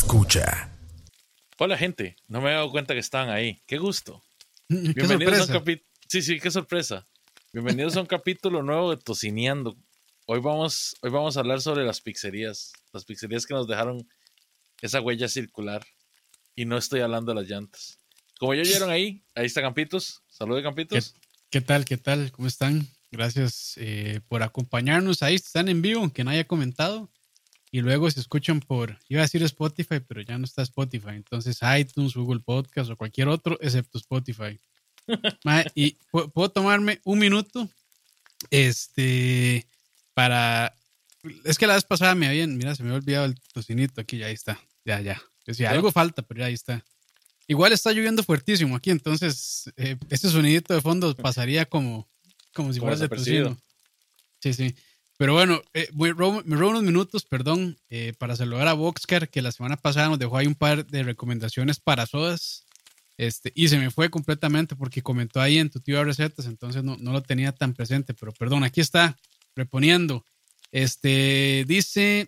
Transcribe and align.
escucha. 0.00 0.72
Hola 1.58 1.76
gente, 1.76 2.16
no 2.26 2.40
me 2.40 2.48
he 2.48 2.54
dado 2.54 2.70
cuenta 2.70 2.94
que 2.94 3.00
estaban 3.00 3.28
ahí. 3.28 3.60
Qué 3.66 3.76
gusto. 3.76 4.24
Qué 4.68 4.92
Bienvenidos 4.94 5.40
a 5.40 5.44
un 5.44 5.58
capítulo. 5.58 5.90
Sí, 6.08 6.22
sí, 6.22 6.40
qué 6.40 6.50
sorpresa. 6.50 7.06
Bienvenidos 7.52 7.96
a 7.96 8.00
un 8.00 8.06
capítulo 8.16 8.62
nuevo 8.62 8.90
de 8.90 8.96
Tocineando. 8.96 9.76
Hoy 10.24 10.40
vamos, 10.40 10.96
hoy 11.02 11.10
vamos 11.10 11.36
a 11.36 11.40
hablar 11.40 11.60
sobre 11.60 11.84
las 11.84 12.00
pizzerías. 12.00 12.72
Las 12.94 13.04
pizzerías 13.04 13.44
que 13.44 13.52
nos 13.52 13.68
dejaron 13.68 14.08
esa 14.80 15.02
huella 15.02 15.28
circular. 15.28 15.84
Y 16.56 16.64
no 16.64 16.78
estoy 16.78 17.00
hablando 17.00 17.34
de 17.34 17.42
las 17.42 17.50
llantas. 17.50 17.98
Como 18.38 18.54
ya 18.54 18.62
oyeron 18.62 18.88
ahí, 18.88 19.22
ahí 19.34 19.44
está 19.44 19.60
Campitos. 19.60 20.22
Saludos, 20.28 20.62
Campitos. 20.62 21.14
¿Qué 21.50 21.60
tal? 21.60 21.84
¿Qué 21.84 21.98
tal? 21.98 22.32
¿Cómo 22.32 22.48
están? 22.48 22.88
Gracias 23.10 23.74
eh, 23.76 24.20
por 24.28 24.42
acompañarnos. 24.42 25.22
Ahí 25.22 25.34
están 25.34 25.68
en 25.68 25.82
vivo, 25.82 26.00
aunque 26.00 26.24
no 26.24 26.30
haya 26.30 26.46
comentado. 26.46 27.10
Y 27.72 27.80
luego 27.82 28.10
se 28.10 28.18
escuchan 28.20 28.58
por, 28.60 28.98
iba 29.08 29.20
a 29.20 29.24
decir 29.24 29.42
Spotify, 29.44 30.00
pero 30.00 30.22
ya 30.22 30.36
no 30.38 30.44
está 30.44 30.62
Spotify. 30.62 31.10
Entonces 31.10 31.58
iTunes, 31.78 32.14
Google 32.14 32.40
Podcast 32.40 32.90
o 32.90 32.96
cualquier 32.96 33.28
otro, 33.28 33.56
excepto 33.60 33.98
Spotify. 33.98 34.58
Y 35.74 35.96
pu- 36.12 36.30
puedo 36.32 36.50
tomarme 36.50 37.00
un 37.04 37.18
minuto 37.18 37.68
este, 38.50 39.66
para... 40.14 40.74
Es 41.44 41.58
que 41.58 41.66
la 41.66 41.74
vez 41.74 41.84
pasada 41.84 42.14
me 42.14 42.26
habían, 42.26 42.56
mira, 42.56 42.74
se 42.74 42.82
me 42.82 42.88
había 42.90 42.98
olvidado 43.00 43.26
el 43.26 43.34
tocinito 43.52 44.00
aquí, 44.00 44.18
ya 44.18 44.26
ahí 44.26 44.34
está. 44.34 44.58
Ya, 44.84 45.00
ya. 45.00 45.20
Decía, 45.46 45.68
Ya. 45.68 45.72
algo 45.72 45.92
falta, 45.92 46.22
pero 46.22 46.40
ya 46.40 46.46
ahí 46.46 46.54
está. 46.54 46.84
Igual 47.46 47.72
está 47.72 47.92
lloviendo 47.92 48.22
fuertísimo 48.22 48.76
aquí, 48.76 48.90
entonces 48.90 49.70
eh, 49.76 49.96
este 50.08 50.28
sonidito 50.28 50.72
de 50.72 50.80
fondo 50.80 51.14
pasaría 51.16 51.66
como, 51.66 52.08
como 52.54 52.72
si 52.72 52.80
fuera 52.80 52.96
de 52.96 53.08
tocino. 53.08 53.58
Sí, 54.40 54.54
sí. 54.54 54.74
Pero 55.20 55.34
bueno, 55.34 55.60
eh, 55.74 55.86
me 55.92 56.12
robo 56.14 56.70
unos 56.70 56.82
minutos, 56.82 57.26
perdón, 57.26 57.76
eh, 57.90 58.14
para 58.16 58.36
saludar 58.36 58.68
a 58.68 58.72
Boxcar, 58.72 59.28
que 59.28 59.42
la 59.42 59.52
semana 59.52 59.76
pasada 59.76 60.08
nos 60.08 60.18
dejó 60.18 60.38
ahí 60.38 60.46
un 60.46 60.54
par 60.54 60.86
de 60.86 61.02
recomendaciones 61.02 61.78
para 61.78 62.06
sodas. 62.06 62.64
Este, 63.18 63.52
y 63.54 63.68
se 63.68 63.76
me 63.76 63.90
fue 63.90 64.08
completamente 64.08 64.76
porque 64.76 65.02
comentó 65.02 65.42
ahí 65.42 65.58
en 65.58 65.68
tu 65.68 65.78
tío 65.78 66.02
recetas, 66.04 66.46
entonces 66.46 66.82
no, 66.82 66.96
no 66.96 67.12
lo 67.12 67.20
tenía 67.20 67.52
tan 67.52 67.74
presente. 67.74 68.14
Pero 68.14 68.32
perdón, 68.32 68.64
aquí 68.64 68.80
está, 68.80 69.14
reponiendo. 69.54 70.24
Este 70.72 71.66
dice. 71.68 72.26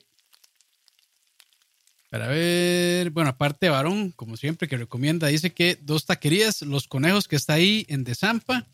Para 2.11 2.27
ver, 2.27 3.09
bueno, 3.09 3.31
aparte 3.31 3.65
de 3.65 3.71
Varón, 3.71 4.11
como 4.11 4.37
siempre, 4.37 4.69
que 4.69 4.77
recomienda, 4.77 5.29
dice 5.29 5.55
que 5.55 5.79
dos 5.81 6.05
taquerías, 6.05 6.61
Los 6.61 6.89
Conejos, 6.89 7.27
que 7.27 7.37
está 7.37 7.55
ahí 7.55 7.87
en 7.89 8.05
Desampa, 8.05 8.67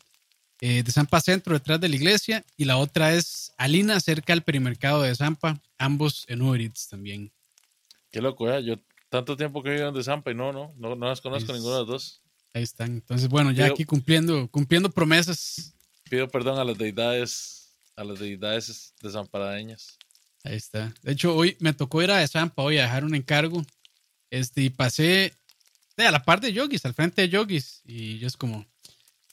eh, 0.61 0.83
de 0.83 0.91
Zampa 0.91 1.21
Centro, 1.21 1.53
detrás 1.53 1.79
de 1.79 1.89
la 1.89 1.95
iglesia, 1.95 2.43
y 2.57 2.65
la 2.65 2.77
otra 2.77 3.13
es 3.13 3.53
Alina, 3.57 3.99
cerca 3.99 4.33
del 4.33 4.41
perimercado 4.43 5.01
de 5.01 5.15
Zampa, 5.15 5.59
ambos 5.77 6.25
en 6.27 6.41
Uber 6.41 6.59
Eats 6.61 6.87
también. 6.89 7.31
Qué 8.11 8.21
loco, 8.21 8.51
¿eh? 8.51 8.63
Yo 8.63 8.75
tanto 9.09 9.37
tiempo 9.37 9.63
que 9.63 9.71
vivo 9.71 9.87
en 9.87 9.93
Desampa 9.93 10.31
y 10.31 10.35
no, 10.35 10.51
no, 10.51 10.73
no, 10.77 10.95
no 10.95 11.07
las 11.07 11.21
conozco 11.21 11.51
Es- 11.51 11.57
ninguna 11.57 11.75
de 11.75 11.81
las 11.81 11.87
dos. 11.87 12.21
Ahí 12.53 12.63
están. 12.63 12.91
Entonces, 12.93 13.27
bueno, 13.29 13.51
ya 13.51 13.67
aquí 13.67 13.85
cumpliendo, 13.85 14.47
cumpliendo 14.49 14.89
promesas. 14.89 15.73
Pido 16.09 16.27
perdón 16.27 16.57
a 16.57 16.63
las 16.63 16.77
deidades, 16.79 17.75
a 17.95 18.03
las 18.03 18.17
deidades 18.19 18.93
desamparadeñas. 19.01 19.99
Ahí 20.43 20.55
está. 20.55 20.91
De 21.03 21.11
hecho, 21.11 21.35
hoy 21.35 21.55
me 21.59 21.73
tocó 21.73 22.01
ir 22.01 22.09
a 22.09 22.27
Zampa 22.27 22.63
hoy 22.63 22.79
a 22.79 22.83
dejar 22.83 23.05
un 23.05 23.13
encargo. 23.13 23.63
Este, 24.31 24.61
y 24.63 24.69
pasé 24.71 25.33
de 25.95 26.07
a 26.07 26.11
la 26.11 26.23
parte 26.23 26.47
de 26.47 26.53
Yogis, 26.53 26.83
al 26.85 26.95
frente 26.95 27.21
de 27.21 27.29
Yogis. 27.29 27.81
Y 27.85 28.17
yo 28.17 28.25
es 28.27 28.35
como, 28.35 28.65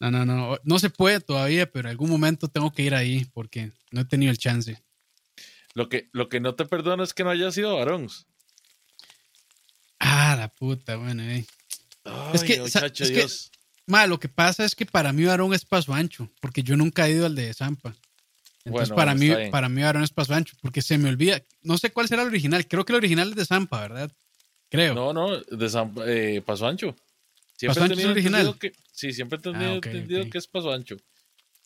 no, 0.00 0.10
no, 0.10 0.24
no, 0.24 0.58
no 0.62 0.78
se 0.78 0.90
puede 0.90 1.20
todavía, 1.20 1.70
pero 1.70 1.88
en 1.88 1.92
algún 1.92 2.10
momento 2.10 2.48
tengo 2.48 2.72
que 2.72 2.82
ir 2.82 2.94
ahí 2.94 3.24
porque 3.32 3.72
no 3.90 4.02
he 4.02 4.04
tenido 4.04 4.30
el 4.30 4.38
chance. 4.38 4.82
Lo 5.74 5.88
que, 5.88 6.08
lo 6.12 6.28
que 6.28 6.40
no 6.40 6.54
te 6.54 6.64
perdono 6.64 7.02
es 7.02 7.14
que 7.14 7.24
no 7.24 7.30
haya 7.30 7.50
sido 7.50 7.76
varón. 7.76 8.08
Ah, 9.98 10.36
la 10.38 10.48
puta, 10.48 10.96
bueno, 10.96 11.22
eh. 11.22 11.46
Es 12.32 12.44
que, 12.44 12.60
muchacho, 12.60 13.04
es 13.04 13.10
que-. 13.10 13.26
Ma, 13.86 14.06
lo 14.06 14.18
que 14.18 14.28
pasa 14.28 14.64
es 14.64 14.74
que 14.74 14.84
para 14.84 15.12
mí 15.12 15.24
Varón 15.24 15.54
es 15.54 15.64
paso 15.64 15.94
ancho, 15.94 16.28
porque 16.40 16.62
yo 16.62 16.76
nunca 16.76 17.06
he 17.06 17.12
ido 17.12 17.26
al 17.26 17.34
de 17.34 17.54
Zampa. 17.54 17.94
Entonces, 18.64 18.88
Bueno, 18.88 18.94
para, 18.96 19.14
mí, 19.14 19.28
bien. 19.28 19.50
para 19.52 19.68
mí 19.68 19.82
Varón 19.82 20.02
es 20.02 20.10
paso 20.10 20.34
ancho, 20.34 20.56
porque 20.60 20.82
se 20.82 20.98
me 20.98 21.08
olvida. 21.08 21.40
No 21.62 21.78
sé 21.78 21.92
cuál 21.92 22.08
será 22.08 22.22
el 22.22 22.28
original. 22.28 22.66
Creo 22.66 22.84
que 22.84 22.92
el 22.92 22.96
original 22.96 23.28
es 23.30 23.36
de 23.36 23.44
Zampa, 23.44 23.80
¿verdad? 23.80 24.10
Creo. 24.68 24.94
No, 24.94 25.12
no, 25.12 25.38
de 25.38 25.68
San, 25.68 25.94
eh, 26.04 26.42
Paso 26.44 26.66
Ancho. 26.66 26.96
¿Paso 27.64 27.80
Ancho 27.80 27.84
es 27.84 27.90
tenido 27.90 28.10
original? 28.10 28.58
Que, 28.58 28.72
sí, 28.96 29.12
siempre 29.12 29.38
he 29.38 29.50
Ah, 29.54 29.74
entendido 29.74 30.22
ok. 30.22 30.30
que 30.30 30.38
es 30.38 30.46
Paso 30.46 30.72
Ancho. 30.72 30.96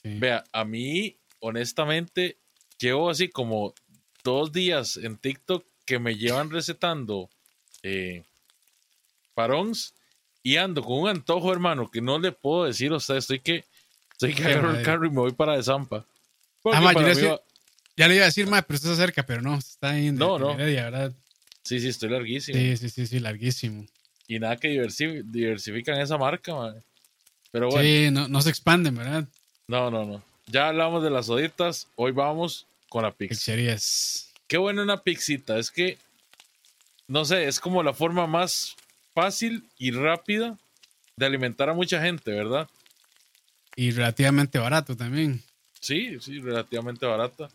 Sí. 0.03 0.19
Vea, 0.19 0.45
a 0.53 0.65
mí, 0.65 1.17
honestamente, 1.39 2.37
llevo 2.79 3.09
así 3.09 3.29
como 3.29 3.75
dos 4.25 4.53
días 4.53 4.97
en 4.97 5.17
TikTok 5.17 5.65
que 5.87 5.99
me 5.99 6.17
llevan 6.17 6.51
recetando 6.51 7.31
eh, 7.83 8.25
parons 9.35 9.95
y 10.43 10.57
ando 10.57 10.83
con 10.83 11.01
un 11.01 11.09
antojo, 11.09 11.53
hermano, 11.53 11.91
que 11.91 12.01
no 12.01 12.19
le 12.19 12.33
puedo 12.33 12.65
decir 12.65 12.93
a 12.93 12.97
usted. 12.97 13.17
Estoy 13.17 13.41
que, 13.41 13.65
estoy 14.13 14.35
que 14.35 14.45
agarro 14.45 14.71
el 14.71 14.83
carro 14.85 15.07
y 15.07 15.11
me 15.11 15.17
voy 15.21 15.33
para 15.33 15.57
de 15.57 15.63
Zampa. 15.63 16.07
Ah, 16.65 16.81
ma, 16.81 16.93
yo 16.93 17.01
le 17.03 17.39
Ya 17.97 18.09
le 18.09 18.15
iba 18.17 18.25
a 18.25 18.27
decir, 18.27 18.47
ma, 18.47 18.63
pero 18.63 18.77
está 18.77 18.95
cerca, 18.97 19.25
pero 19.25 19.43
no, 19.43 19.57
está 19.59 19.91
ahí 19.91 20.09
en, 20.09 20.17
No, 20.17 20.39
no. 20.39 20.57
¿verdad? 20.57 21.13
Sí, 21.63 21.79
sí, 21.81 21.89
estoy 21.89 22.09
larguísimo. 22.11 22.59
Sí, 22.59 22.77
sí, 22.77 22.89
sí, 22.89 23.07
sí, 23.07 23.21
larguísimo. 23.21 23.87
Y 24.27 24.39
nada 24.39 24.57
que 24.57 24.69
diversi- 24.69 25.23
diversifican 25.25 26.01
esa 26.01 26.17
marca, 26.17 26.55
man. 26.55 26.85
Pero 27.51 27.69
bueno. 27.69 27.83
Sí, 27.83 28.11
no, 28.11 28.29
no 28.29 28.43
se 28.43 28.51
expanden, 28.51 28.95
¿verdad? 28.97 29.27
No, 29.67 29.91
no, 29.91 30.05
no. 30.05 30.23
Ya 30.47 30.69
hablamos 30.69 31.03
de 31.03 31.11
las 31.11 31.27
soditas. 31.27 31.89
Hoy 31.97 32.13
vamos 32.13 32.67
con 32.89 33.03
la 33.03 33.13
pizza. 33.13 33.31
Pizzerías. 33.31 34.33
Qué 34.47 34.59
buena 34.59 34.83
una 34.83 35.03
pixita. 35.03 35.59
Es 35.59 35.71
que, 35.71 35.99
no 37.07 37.25
sé, 37.25 37.47
es 37.47 37.61
como 37.61 37.83
la 37.83 37.93
forma 37.93 38.27
más 38.27 38.77
fácil 39.15 39.65
y 39.79 39.93
rápida 39.93 40.59
de 41.17 41.27
alimentar 41.27 41.69
a 41.69 41.75
mucha 41.75 42.01
gente, 42.01 42.33
¿verdad? 42.33 42.69
Y 43.77 43.93
relativamente 43.93 44.59
barato 44.59 44.97
también. 44.97 45.43
Sí, 45.79 46.19
sí, 46.21 46.41
relativamente 46.41 47.07
barata. 47.07 47.49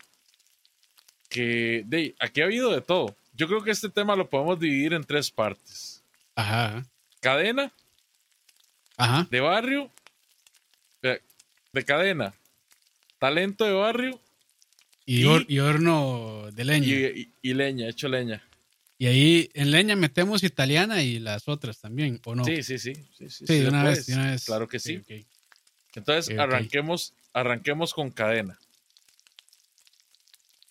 Que, 1.29 1.84
de, 1.85 2.16
aquí 2.19 2.41
ha 2.41 2.45
habido 2.45 2.72
de 2.72 2.81
todo. 2.81 3.16
Yo 3.34 3.47
creo 3.47 3.63
que 3.63 3.72
este 3.72 3.89
tema 3.89 4.16
lo 4.16 4.29
podemos 4.29 4.59
dividir 4.59 4.94
en 4.94 5.03
tres 5.03 5.29
partes. 5.29 6.01
Ajá. 6.35 6.85
Cadena, 7.19 7.72
Ajá. 8.97 9.28
de 9.29 9.39
barrio, 9.41 9.91
de, 11.01 11.22
de 11.73 11.85
cadena, 11.85 12.33
talento 13.19 13.66
de 13.66 13.73
barrio 13.73 14.22
Y, 15.06 15.22
Y- 15.22 15.23
hor- 15.25 15.45
y 15.47 15.59
horno 15.59 16.50
de 16.51 16.63
leña. 16.66 16.88
y, 16.88 16.94
Y, 16.94 17.05
y- 17.05 17.50
y 17.51 17.53
leña, 17.53 17.88
hecho 17.89 18.07
leña. 18.07 18.41
ahí 19.01 19.50
en 19.53 19.69
leña 19.72 19.95
metemos 19.95 20.41
italiana 20.44 21.03
y 21.03 21.19
las 21.19 21.47
otras 21.47 21.79
también, 21.79 22.19
¿o 22.25 22.34
no? 22.35 22.44
Sí, 22.45 22.63
sí, 22.63 22.79
sí. 22.79 22.95
Sí, 23.17 23.29
sí, 23.29 23.45
Sí, 23.45 23.61
una 23.66 23.84
vez, 23.84 24.05
de 24.07 24.13
una 24.16 24.31
vez. 24.31 24.45
Claro 24.45 24.67
que 24.67 24.79
sí. 24.79 25.03
Entonces, 25.94 26.38
arranquemos, 26.39 27.13
arranquemos 27.34 27.94
con 27.94 28.09
cadena. 28.11 28.57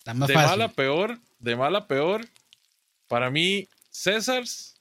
Más 0.05 0.27
de 0.27 0.33
fácil. 0.33 0.49
mala 0.51 0.65
a 0.65 0.71
peor, 0.73 1.19
de 1.39 1.55
mala 1.55 1.79
a 1.79 1.87
peor, 1.87 2.27
para 3.07 3.29
mí, 3.31 3.67
César's 3.89 4.75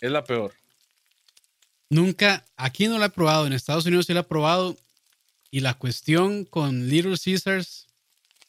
es 0.00 0.10
la 0.10 0.24
peor. 0.24 0.52
Nunca, 1.88 2.44
aquí 2.56 2.88
no 2.88 2.98
la 2.98 3.06
he 3.06 3.10
probado, 3.10 3.46
en 3.46 3.52
Estados 3.52 3.86
Unidos 3.86 4.06
sí 4.06 4.14
la 4.14 4.20
he 4.20 4.24
probado. 4.24 4.76
Y 5.50 5.60
la 5.60 5.74
cuestión 5.74 6.44
con 6.44 6.88
Little 6.88 7.16
Caesars, 7.22 7.86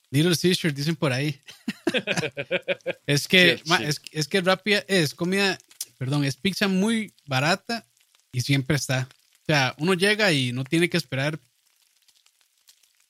Little 0.10 0.36
Caesars 0.36 0.74
dicen 0.76 0.96
por 0.96 1.14
ahí, 1.14 1.40
es 3.06 3.28
que, 3.28 3.58
Sí, 3.58 3.64
ma, 3.68 3.78
sí. 3.78 3.84
es, 3.86 4.02
es 4.12 4.28
que 4.28 4.42
rápida, 4.42 4.84
es 4.88 5.14
comida, 5.14 5.58
perdón, 5.98 6.24
es 6.26 6.36
pizza 6.36 6.68
muy 6.68 7.14
barata 7.26 7.86
y 8.32 8.42
siempre 8.42 8.76
está. 8.76 9.08
O 9.42 9.46
sea, 9.46 9.76
uno 9.78 9.94
llega 9.94 10.32
y 10.34 10.52
no 10.52 10.64
tiene 10.64 10.90
que 10.90 10.98
esperar, 10.98 11.40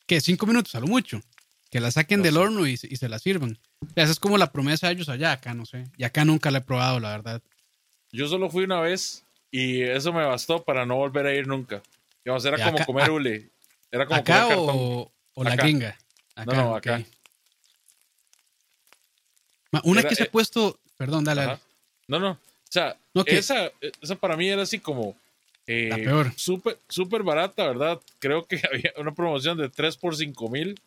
que 0.05 0.21
Cinco 0.21 0.45
minutos 0.45 0.73
a 0.75 0.79
lo 0.79 0.87
mucho. 0.87 1.21
Que 1.69 1.79
la 1.81 1.91
saquen 1.91 2.19
No 2.19 2.23
del 2.23 2.33
sé. 2.35 2.39
horno 2.39 2.65
y, 2.67 2.77
se- 2.77 2.87
y 2.89 2.95
se 2.95 3.09
la 3.09 3.19
sirvan. 3.19 3.59
O 3.81 3.93
sea, 3.93 4.03
esa 4.03 4.13
es 4.13 4.19
como 4.19 4.37
la 4.37 4.51
promesa 4.53 4.87
de 4.87 4.93
ellos 4.93 5.09
allá, 5.09 5.33
acá 5.33 5.53
no 5.53 5.65
sé. 5.65 5.83
Y 5.97 6.03
acá 6.05 6.23
nunca 6.23 6.49
la 6.49 6.59
he 6.59 6.61
probado, 6.61 6.99
la 7.01 7.09
verdad. 7.09 7.41
Yo 8.11 8.27
solo 8.29 8.49
fui 8.49 8.63
una 8.63 8.79
vez 8.79 9.23
y 9.51 9.81
eso 9.81 10.11
me 10.13 10.25
bastó 10.25 10.63
para 10.63 10.85
no 10.85 10.95
volver 10.97 11.25
a 11.25 11.33
ir 11.33 11.47
nunca. 11.47 11.81
Digamos, 12.23 12.43
era 12.45 12.57
como 12.57 12.77
acá- 12.77 12.85
comer 12.85 13.05
ac- 13.07 13.13
hule. 13.13 13.49
Era 13.91 14.05
como 14.05 14.19
¿Acá 14.19 14.41
comer 14.43 14.57
cartón. 14.57 14.75
o, 14.77 15.11
o 15.33 15.43
la 15.43 15.53
Acá. 15.53 15.63
gringa? 15.63 15.97
No, 16.45 16.53
no, 16.53 16.75
acá. 16.75 17.03
Ma, 19.71 19.81
Una 19.83 19.99
Era, 20.01 20.09
que 20.09 20.15
se 20.15 20.23
ha 20.23 20.31
puesto, 20.31 20.79
perdón, 20.97 21.23
dale. 21.23 21.57
No, 22.07 22.19
no. 22.19 22.31
O 22.31 22.39
sea, 22.69 22.97
No, 23.13 23.23
esa, 23.25 23.71
esa 24.01 24.15
para 24.15 24.37
mí 24.37 24.47
era 24.49 24.61
así 24.63 24.79
como. 24.79 25.15
eh, 25.65 25.87
La 25.89 25.95
peor. 25.97 26.33
Súper 26.35 26.79
súper 26.87 27.23
barata, 27.23 27.65
¿verdad? 27.67 27.99
Creo 28.19 28.45
que 28.45 28.61
había 28.71 28.93
una 28.97 29.13
promoción 29.13 29.57
de 29.57 29.69
3 29.69 29.97
por 29.97 30.15
5 30.15 30.49
mil. 30.49 30.79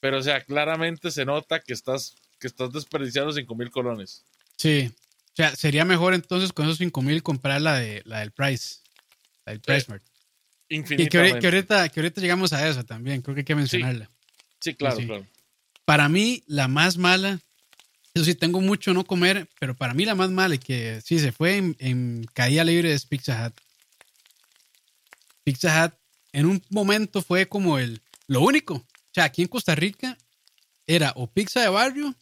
Pero, 0.00 0.18
o 0.18 0.22
sea, 0.22 0.42
claramente 0.42 1.10
se 1.10 1.24
nota 1.24 1.58
que 1.60 1.72
estás, 1.72 2.14
que 2.38 2.46
estás 2.46 2.72
desperdiciando 2.72 3.32
5 3.32 3.54
mil 3.56 3.70
colones. 3.70 4.22
Sí. 4.56 4.92
O 5.38 5.40
sea, 5.40 5.54
sería 5.54 5.84
mejor 5.84 6.14
entonces 6.14 6.52
con 6.52 6.66
esos 6.66 6.78
5 6.78 7.00
mil 7.00 7.22
comprar 7.22 7.62
la, 7.62 7.78
de, 7.78 8.02
la 8.06 8.18
del 8.18 8.32
Price. 8.32 8.78
La 9.46 9.52
del 9.52 9.60
Price 9.60 9.86
Mart. 9.88 10.02
Y 10.68 10.82
que, 10.82 11.08
que 11.08 11.46
ahorita, 11.46 11.88
que 11.90 12.00
ahorita 12.00 12.20
llegamos 12.20 12.52
a 12.52 12.68
esa 12.68 12.82
también. 12.82 13.22
Creo 13.22 13.36
que 13.36 13.42
hay 13.42 13.44
que 13.44 13.54
mencionarla. 13.54 14.10
Sí, 14.60 14.74
claro, 14.74 14.96
sí. 14.96 15.06
claro. 15.06 15.24
Para 15.84 16.08
mí, 16.08 16.42
la 16.48 16.66
más 16.66 16.96
mala 16.96 17.38
Eso 18.14 18.24
sí, 18.24 18.34
tengo 18.34 18.60
mucho 18.60 18.92
no 18.92 19.04
comer, 19.04 19.48
pero 19.60 19.76
para 19.76 19.94
mí 19.94 20.04
la 20.04 20.16
más 20.16 20.30
mala 20.30 20.56
y 20.56 20.58
que 20.58 21.00
sí 21.04 21.20
se 21.20 21.30
fue 21.30 21.56
en, 21.56 21.76
en 21.78 22.26
caída 22.34 22.64
libre 22.64 22.92
es 22.92 23.06
Pizza 23.06 23.46
Hut. 23.46 23.54
Pizza 25.44 25.84
Hut 25.84 25.94
en 26.32 26.46
un 26.46 26.60
momento 26.68 27.22
fue 27.22 27.46
como 27.46 27.78
el 27.78 28.02
lo 28.26 28.40
único. 28.40 28.74
O 28.74 29.14
sea, 29.14 29.22
aquí 29.22 29.42
en 29.42 29.48
Costa 29.48 29.76
Rica 29.76 30.18
era 30.84 31.12
o 31.14 31.28
pizza 31.28 31.60
de 31.60 31.68
barrio 31.68 32.12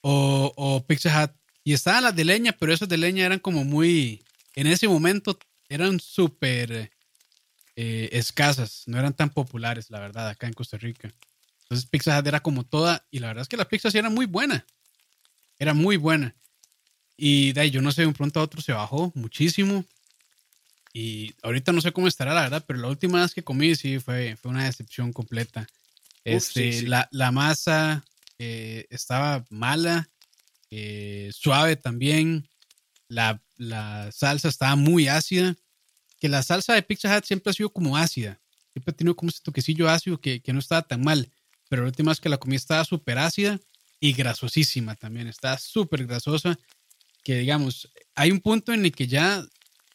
o, 0.00 0.52
o 0.56 0.84
Pizza 0.84 1.22
Hut. 1.22 1.37
Y 1.64 1.72
estaban 1.72 2.04
las 2.04 2.16
de 2.16 2.24
leña, 2.24 2.52
pero 2.52 2.72
esas 2.72 2.88
de 2.88 2.96
leña 2.96 3.26
eran 3.26 3.38
como 3.38 3.64
muy. 3.64 4.22
En 4.54 4.66
ese 4.66 4.88
momento 4.88 5.38
eran 5.68 6.00
súper 6.00 6.90
eh, 7.76 8.08
escasas, 8.12 8.84
no 8.86 8.98
eran 8.98 9.14
tan 9.14 9.30
populares, 9.30 9.90
la 9.90 10.00
verdad, 10.00 10.28
acá 10.28 10.46
en 10.46 10.54
Costa 10.54 10.78
Rica. 10.78 11.12
Entonces 11.62 11.86
Pizza 11.88 12.18
Hut 12.18 12.26
era 12.26 12.40
como 12.40 12.64
toda, 12.64 13.06
y 13.10 13.18
la 13.18 13.28
verdad 13.28 13.42
es 13.42 13.48
que 13.48 13.56
la 13.56 13.68
pizza 13.68 13.90
sí 13.90 13.98
era 13.98 14.10
muy 14.10 14.26
buena. 14.26 14.64
Era 15.58 15.74
muy 15.74 15.96
buena. 15.96 16.34
Y 17.16 17.52
de 17.52 17.60
ahí, 17.60 17.70
yo 17.70 17.82
no 17.82 17.92
sé, 17.92 18.02
de 18.02 18.06
un 18.08 18.14
pronto 18.14 18.40
a 18.40 18.44
otro 18.44 18.62
se 18.62 18.72
bajó 18.72 19.12
muchísimo. 19.14 19.84
Y 20.92 21.34
ahorita 21.42 21.72
no 21.72 21.80
sé 21.80 21.92
cómo 21.92 22.08
estará, 22.08 22.32
la 22.32 22.42
verdad, 22.42 22.64
pero 22.66 22.78
la 22.78 22.88
última 22.88 23.20
vez 23.20 23.34
que 23.34 23.44
comí 23.44 23.74
sí 23.74 23.98
fue, 23.98 24.36
fue 24.36 24.50
una 24.50 24.64
decepción 24.64 25.12
completa. 25.12 25.66
Este, 26.24 26.72
sí, 26.72 26.78
sí. 26.80 26.86
La, 26.86 27.08
la 27.12 27.30
masa 27.32 28.04
eh, 28.38 28.86
estaba 28.90 29.44
mala, 29.50 30.08
eh, 30.70 31.30
suave 31.32 31.76
también. 31.76 32.48
La, 33.08 33.42
la 33.56 34.10
salsa 34.12 34.48
estaba 34.48 34.76
muy 34.76 35.08
ácida. 35.08 35.56
Que 36.20 36.28
la 36.28 36.42
salsa 36.42 36.74
de 36.74 36.82
Pizza 36.82 37.16
Hut 37.16 37.24
siempre 37.24 37.50
ha 37.50 37.54
sido 37.54 37.70
como 37.70 37.96
ácida. 37.96 38.40
Siempre 38.72 38.92
ha 38.92 38.96
tenido 38.96 39.16
como 39.16 39.30
ese 39.30 39.40
toquecillo 39.42 39.88
ácido 39.88 40.20
que, 40.20 40.40
que 40.40 40.52
no 40.52 40.58
estaba 40.58 40.82
tan 40.82 41.02
mal. 41.02 41.30
Pero 41.68 41.82
la 41.82 41.88
última 41.88 42.10
vez 42.10 42.20
que 42.20 42.28
la 42.28 42.38
comí 42.38 42.56
estaba 42.56 42.84
súper 42.84 43.18
ácida 43.18 43.58
y 44.00 44.12
grasosísima 44.12 44.94
también. 44.96 45.28
Estaba 45.28 45.58
súper 45.58 46.06
grasosa. 46.06 46.58
Que 47.22 47.38
digamos, 47.38 47.92
hay 48.14 48.30
un 48.30 48.40
punto 48.40 48.72
en 48.72 48.84
el 48.84 48.92
que 48.92 49.06
ya 49.06 49.44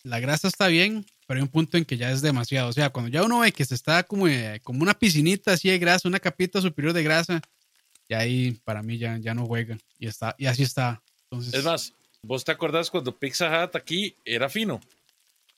la 0.03 0.19
grasa 0.19 0.47
está 0.47 0.67
bien, 0.67 1.05
pero 1.25 1.39
hay 1.39 1.43
un 1.43 1.49
punto 1.49 1.77
en 1.77 1.85
que 1.85 1.97
ya 1.97 2.11
es 2.11 2.21
demasiado. 2.21 2.69
O 2.69 2.73
sea, 2.73 2.89
cuando 2.89 3.09
ya 3.09 3.23
uno 3.23 3.39
ve 3.39 3.51
que 3.51 3.65
se 3.65 3.75
está 3.75 4.03
como, 4.03 4.27
eh, 4.27 4.59
como 4.63 4.83
una 4.83 4.93
piscinita 4.93 5.53
así 5.53 5.69
de 5.69 5.79
grasa, 5.79 6.07
una 6.07 6.19
capita 6.19 6.61
superior 6.61 6.93
de 6.93 7.03
grasa, 7.03 7.41
y 8.07 8.13
ahí 8.13 8.51
para 8.63 8.81
mí 8.83 8.97
ya, 8.97 9.17
ya 9.17 9.33
no 9.33 9.45
juega. 9.45 9.77
Y, 9.99 10.07
está, 10.07 10.35
y 10.37 10.45
así 10.45 10.63
está. 10.63 11.01
Entonces, 11.29 11.53
Es 11.53 11.63
más, 11.63 11.93
¿vos 12.21 12.43
te 12.43 12.51
acordás 12.51 12.89
cuando 12.91 13.17
Pizza 13.17 13.63
Hut 13.63 13.75
aquí 13.75 14.15
era 14.25 14.49
fino? 14.49 14.79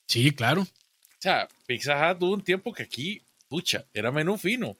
sí, 0.06 0.30
claro. 0.30 0.62
O 0.62 1.18
sea, 1.18 1.48
Pizza 1.66 1.94
Hut 2.12 2.22
hubo 2.22 2.32
un 2.34 2.42
tiempo 2.44 2.72
que 2.72 2.82
aquí, 2.84 3.20
pucha, 3.48 3.84
era 3.92 4.12
menú 4.12 4.36
fino. 4.38 4.76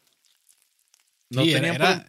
No 1.30 1.42
Sí, 1.44 1.52
tenían 1.52 1.74
era- 1.74 2.06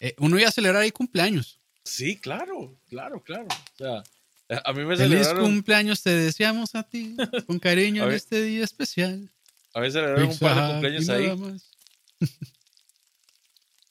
eh, 0.00 0.14
uno 0.18 0.38
iba 0.38 0.48
a 0.48 0.52
celebrar 0.52 0.82
ahí 0.82 0.92
cumpleaños. 0.92 1.58
Sí, 1.84 2.16
claro, 2.16 2.78
claro, 2.88 3.20
claro. 3.24 3.48
O 3.48 3.76
sea, 3.76 4.02
eh, 4.48 4.60
a 4.64 4.72
mí 4.72 4.84
me 4.84 4.96
Feliz 4.96 5.10
celebraron, 5.26 5.44
cumpleaños 5.44 6.02
te 6.02 6.10
deseamos 6.10 6.74
a 6.76 6.82
ti, 6.84 7.16
con 7.48 7.58
cariño 7.58 8.04
en 8.04 8.12
este 8.14 8.42
día 8.42 8.62
especial. 8.64 9.28
a 9.74 9.80
mí 9.80 9.86
me 9.86 9.90
celebraron 9.90 10.22
un 10.24 10.28
Pizza 10.30 10.46
par 10.46 10.62
de 10.66 10.70
cumpleaños 10.72 11.08
ahí. 11.08 11.36
más. 11.36 11.70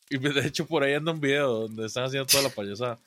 Y 0.10 0.18
de 0.18 0.48
hecho 0.48 0.66
por 0.66 0.84
ahí 0.84 0.94
anda 0.94 1.12
un 1.12 1.20
video 1.20 1.48
donde 1.68 1.86
están 1.88 2.06
haciendo 2.06 2.26
toda 2.26 2.44
la 2.44 2.50
payasada. 2.50 2.98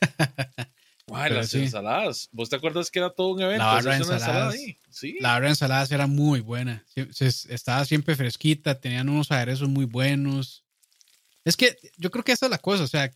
Ay, 1.12 1.32
las 1.32 1.48
sí. 1.50 1.58
ensaladas. 1.62 2.28
¿Vos 2.30 2.48
te 2.48 2.56
acuerdas 2.56 2.88
que 2.90 3.00
era 3.00 3.10
todo 3.10 3.28
un 3.34 3.42
evento? 3.42 3.64
La 3.64 3.72
barra 3.72 3.90
de 3.92 3.96
ensalada 3.96 4.18
ensaladas. 4.26 4.54
ahí? 4.54 4.76
Sí. 4.90 5.16
La 5.20 5.32
barra 5.32 5.44
de 5.46 5.50
ensaladas 5.50 5.90
era 5.90 6.06
muy 6.06 6.40
buena. 6.40 6.84
Estaba 6.94 7.84
siempre 7.84 8.14
fresquita, 8.14 8.78
tenían 8.80 9.08
unos 9.08 9.30
aderezos 9.32 9.68
muy 9.68 9.86
buenos. 9.86 10.62
Es 11.44 11.56
que 11.56 11.76
yo 11.96 12.10
creo 12.12 12.22
que 12.22 12.32
esa 12.32 12.46
es 12.46 12.50
la 12.50 12.58
cosa, 12.58 12.84
o 12.84 12.86
sea, 12.86 13.10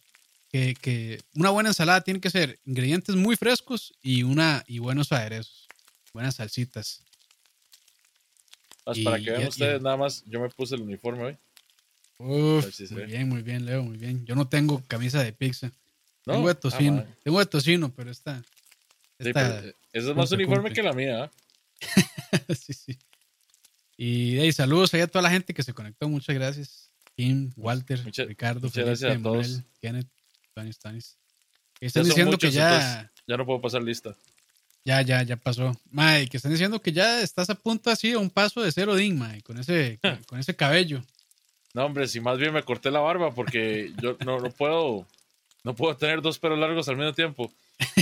que, 0.51 0.75
que 0.75 1.21
una 1.37 1.51
buena 1.51 1.69
ensalada 1.71 2.01
tiene 2.01 2.21
que 2.21 2.31
ser 2.31 2.59
ingredientes 2.65 3.15
muy 3.15 3.37
frescos 3.37 3.93
y, 4.03 4.23
una, 4.25 4.65
y 4.67 4.79
buenos 4.81 5.13
aderezos, 5.13 5.69
buenas 6.13 6.37
salsitas. 6.37 7.03
Más 8.87 8.99
y- 8.99 9.05
para 9.05 9.19
que 9.21 9.31
vean 9.31 9.43
y- 9.43 9.47
ustedes, 9.49 9.81
y- 9.81 9.85
nada 9.85 9.97
más, 9.97 10.25
yo 10.27 10.41
me 10.41 10.49
puse 10.49 10.75
el 10.75 10.83
uniforme 10.83 11.23
hoy. 11.25 11.37
Uf, 12.25 12.75
si 12.75 12.93
muy 12.95 13.05
bien, 13.05 13.29
muy 13.29 13.43
bien, 13.43 13.67
Leo, 13.67 13.83
muy 13.83 13.99
bien. 13.99 14.25
Yo 14.25 14.35
no 14.35 14.49
tengo 14.49 14.83
camisa 14.87 15.23
de 15.23 15.33
pizza. 15.33 15.71
No, 16.27 16.35
Tengo 16.35 16.47
de 16.47 16.53
ah, 16.53 16.61
tocino. 16.61 16.93
madre. 16.97 17.15
tengo 17.23 17.39
de 17.39 17.47
tocino, 17.47 17.93
pero 17.95 18.11
está. 18.11 18.43
Sí, 19.21 19.29
está- 19.29 19.61
pero, 19.61 19.69
eh, 19.69 19.75
es 19.93 20.05
más 20.17 20.33
uniforme 20.33 20.73
que 20.73 20.83
la 20.83 20.95
mía. 20.95 21.25
¿ah? 21.25 21.31
sí, 22.59 22.73
sí. 22.73 22.99
Y 23.99 24.39
hey, 24.39 24.53
saludos 24.53 24.95
ahí 24.95 25.03
a 25.03 25.07
toda 25.07 25.23
la 25.23 25.31
gente 25.31 25.53
que 25.53 25.63
se 25.63 25.75
conectó. 25.75 26.09
Muchas 26.09 26.35
gracias. 26.35 26.91
Kim, 27.15 27.53
Walter, 27.57 28.03
Ricardo, 28.27 28.61
muchas 28.61 28.73
Felipe, 28.73 28.89
gracias 28.91 29.17
a 29.17 29.23
todos. 29.23 29.63
Kenneth, 29.81 30.09
Tanis, 30.55 30.79
Tanis. 30.79 31.19
Están 31.79 32.05
diciendo 32.05 32.39
que 32.39 32.51
ya, 32.51 33.13
ya 33.27 33.37
no 33.37 33.45
puedo 33.45 33.61
pasar 33.61 33.83
lista. 33.83 34.17
ya, 34.85 35.03
ya, 35.03 35.23
ya 35.23 35.37
pasó. 35.37 35.79
Mae, 35.91 36.27
que 36.27 36.39
están 36.39 36.53
diciendo 36.53 36.81
que 36.81 36.91
ya 36.91 37.21
estás 37.21 37.51
a 37.51 37.55
punto 37.55 37.91
así 37.91 38.13
a 38.13 38.19
un 38.19 38.31
paso 38.31 38.63
de 38.63 38.73
cero 38.73 38.95
Dean, 38.95 39.17
mae, 39.19 39.43
con 39.43 39.59
ese, 39.59 40.01
con 40.27 40.41
ese 40.41 40.57
cabello. 40.57 41.05
No, 41.75 41.85
hombre, 41.87 42.07
si 42.09 42.21
más 42.21 42.39
bien 42.39 42.53
me 42.55 42.63
corté 42.63 42.91
la 42.91 43.01
barba 43.01 43.35
porque 43.35 43.93
yo 44.01 44.17
no, 44.25 44.39
no 44.41 44.51
puedo 44.51 45.07
no 45.65 45.75
puedo 45.75 45.97
tener 45.97 46.23
dos 46.23 46.39
pelos 46.39 46.59
largos 46.59 46.89
al 46.89 46.97
mismo 46.97 47.13
tiempo. 47.13 47.53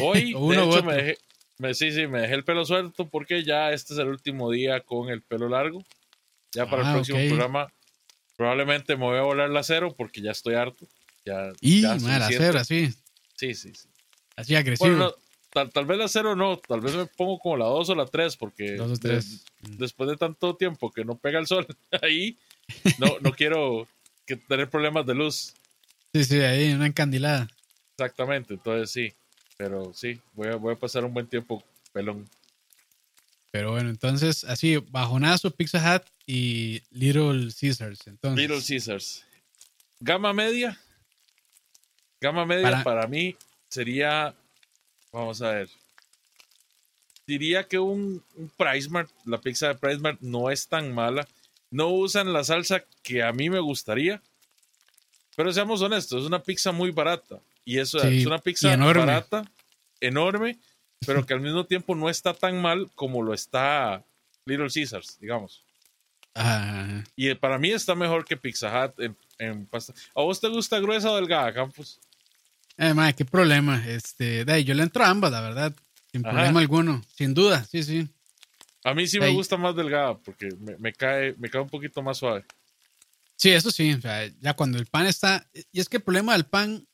Hoy, 0.02 0.32
de 0.50 0.54
hecho, 0.62 0.82
me 0.84 0.94
dejé, 0.94 1.18
me, 1.58 1.74
sí, 1.74 1.90
sí, 1.92 2.06
me 2.06 2.20
dejé 2.20 2.34
el 2.34 2.44
pelo 2.44 2.64
suelto 2.64 3.08
porque 3.08 3.42
ya 3.44 3.72
este 3.72 3.94
es 3.94 3.98
el 3.98 4.08
último 4.08 4.50
día 4.50 4.80
con 4.80 5.08
el 5.08 5.22
pelo 5.22 5.48
largo. 5.48 5.82
Ya 6.52 6.68
para 6.68 6.82
Ah, 6.84 6.88
el 6.88 6.92
próximo 6.96 7.18
ok. 7.18 7.28
programa 7.28 7.72
probablemente 8.36 8.96
me 8.96 9.04
voy 9.04 9.18
a 9.18 9.22
volar 9.22 9.50
la 9.50 9.62
cero 9.62 9.94
porque 9.96 10.20
ya 10.20 10.32
estoy 10.32 10.54
harto. 10.54 10.86
Ya, 11.24 11.52
Y, 11.60 11.82
ya 11.82 11.94
mae, 11.96 12.18
la 12.18 12.28
cero, 12.28 12.58
así, 12.58 12.90
Sí, 13.36 13.54
sí, 13.54 13.72
sí. 13.74 13.88
así 14.36 14.54
agresivo. 14.54 14.90
Bueno, 14.90 15.04
no, 15.06 15.14
tal, 15.50 15.70
tal 15.70 15.86
vez 15.86 15.98
la 15.98 16.08
cero 16.08 16.34
no, 16.36 16.58
tal 16.58 16.80
vez 16.80 16.94
me 16.94 17.06
pongo 17.06 17.38
como 17.38 17.56
la 17.56 17.66
dos 17.66 17.88
o 17.88 17.94
la 17.94 18.06
tres 18.06 18.36
porque 18.36 18.72
Dos 18.72 18.98
o. 18.98 19.44
Mm. 19.62 19.76
después 19.78 20.10
de 20.10 20.16
tanto 20.16 20.56
tiempo 20.56 20.90
que 20.90 21.04
no 21.04 21.16
pega 21.16 21.38
el 21.38 21.46
sol 21.46 21.66
ahí, 22.02 22.36
no, 22.98 23.18
no 23.20 23.32
quiero 23.32 23.86
que 24.26 24.36
tener 24.36 24.68
problemas 24.70 25.06
de 25.06 25.14
luz. 25.14 25.54
Sí, 26.14 26.24
sí, 26.24 26.40
ahí, 26.40 26.72
una 26.72 26.86
encandilada. 26.86 27.48
Exactamente, 27.96 28.54
entonces 28.54 28.90
sí. 28.90 29.12
Pero 29.56 29.92
sí, 29.94 30.20
voy 30.32 30.48
a, 30.48 30.56
voy 30.56 30.74
a 30.74 30.78
pasar 30.78 31.04
un 31.04 31.14
buen 31.14 31.26
tiempo 31.26 31.62
pelón. 31.92 32.28
Pero 33.50 33.72
bueno, 33.72 33.90
entonces, 33.90 34.44
así, 34.44 34.76
bajonazo, 34.78 35.50
Pizza 35.50 35.78
Hut 35.96 36.02
y 36.26 36.82
Little 36.90 37.48
Caesars. 37.58 38.06
Entonces, 38.06 38.40
Little 38.40 38.62
Caesars. 38.66 39.24
Gama 40.00 40.32
media. 40.32 40.80
Gama 42.20 42.46
media 42.46 42.62
para, 42.62 42.84
Para- 42.84 43.06
mí 43.06 43.36
sería, 43.68 44.34
vamos 45.12 45.42
a 45.42 45.50
ver, 45.52 45.68
diría 47.26 47.64
que 47.66 47.78
un, 47.78 48.22
un 48.36 48.48
Price 48.50 48.88
Mart, 48.88 49.10
la 49.24 49.38
pizza 49.40 49.68
de 49.68 49.74
Price 49.74 49.98
Mart 49.98 50.20
no 50.20 50.50
es 50.50 50.66
tan 50.66 50.92
mala. 50.94 51.26
No 51.72 51.88
usan 51.88 52.32
la 52.32 52.44
salsa 52.44 52.84
que 53.02 53.22
a 53.24 53.32
mí 53.32 53.50
me 53.50 53.58
gustaría. 53.58 54.22
Pero 55.34 55.52
seamos 55.52 55.80
honestos, 55.82 56.20
es 56.22 56.26
una 56.28 56.42
pizza 56.42 56.70
muy 56.70 56.90
barata. 56.92 57.40
Y 57.64 57.78
eso 57.78 57.98
Sí, 57.98 58.18
es 58.20 58.26
una 58.26 58.38
pizza 58.38 58.72
enorme. 58.72 59.00
barata, 59.06 59.44
enorme, 60.00 60.58
pero 61.06 61.24
que 61.26 61.34
al 61.34 61.40
mismo 61.40 61.64
tiempo 61.64 61.94
no 61.94 62.08
está 62.08 62.34
tan 62.34 62.60
mal 62.60 62.90
como 62.94 63.22
lo 63.22 63.32
está 63.34 64.04
Little 64.44 64.68
Caesars, 64.72 65.18
digamos. 65.20 65.64
ah, 66.34 67.02
Y 67.16 67.34
para 67.34 67.58
mí 67.58 67.70
está 67.70 67.94
mejor 67.94 68.24
que 68.24 68.36
Pizza 68.36 68.68
Hut 68.86 69.00
en, 69.00 69.16
en 69.38 69.66
pasta. 69.66 69.94
¿A 70.14 70.22
vos 70.22 70.40
te 70.40 70.48
gusta 70.48 70.78
gruesa 70.80 71.10
o 71.10 71.16
delgada, 71.16 71.52
Campos? 71.52 71.98
eh, 72.76 72.94
mae, 72.94 73.14
qué 73.14 73.24
problema. 73.24 73.82
Este, 73.86 74.44
de 74.44 74.52
ahí, 74.52 74.64
yo 74.64 74.74
le 74.74 74.82
entro 74.82 75.04
a 75.04 75.08
ambas, 75.08 75.30
la 75.32 75.40
verdad, 75.40 75.72
sin 76.10 76.22
Ajá. 76.26 76.32
problema 76.32 76.60
alguno. 76.60 77.02
Sin 77.16 77.32
duda, 77.34 77.64
sí, 77.64 77.82
sí. 77.82 78.08
A 78.84 78.94
mí 78.94 79.06
sí 79.06 79.20
me 79.20 79.28
gusta 79.30 79.56
más 79.56 79.76
delgada 79.76 80.18
porque 80.18 80.48
me, 80.58 80.76
me 80.78 80.92
cae, 80.92 81.34
me 81.38 81.48
cae 81.48 81.60
un 81.62 81.68
poquito 81.68 82.02
más 82.02 82.18
suave. 82.18 82.44
Sí, 83.36 83.50
eso 83.50 83.70
sí. 83.70 83.92
O 83.92 84.00
sea, 84.00 84.26
ya 84.40 84.54
cuando 84.54 84.78
el 84.78 84.86
pan 84.86 85.06
está. 85.06 85.48
Y 85.72 85.80
es 85.80 85.88
que 85.88 85.98
el 85.98 86.02
problema 86.02 86.32
del 86.32 86.46
pan, 86.46 86.86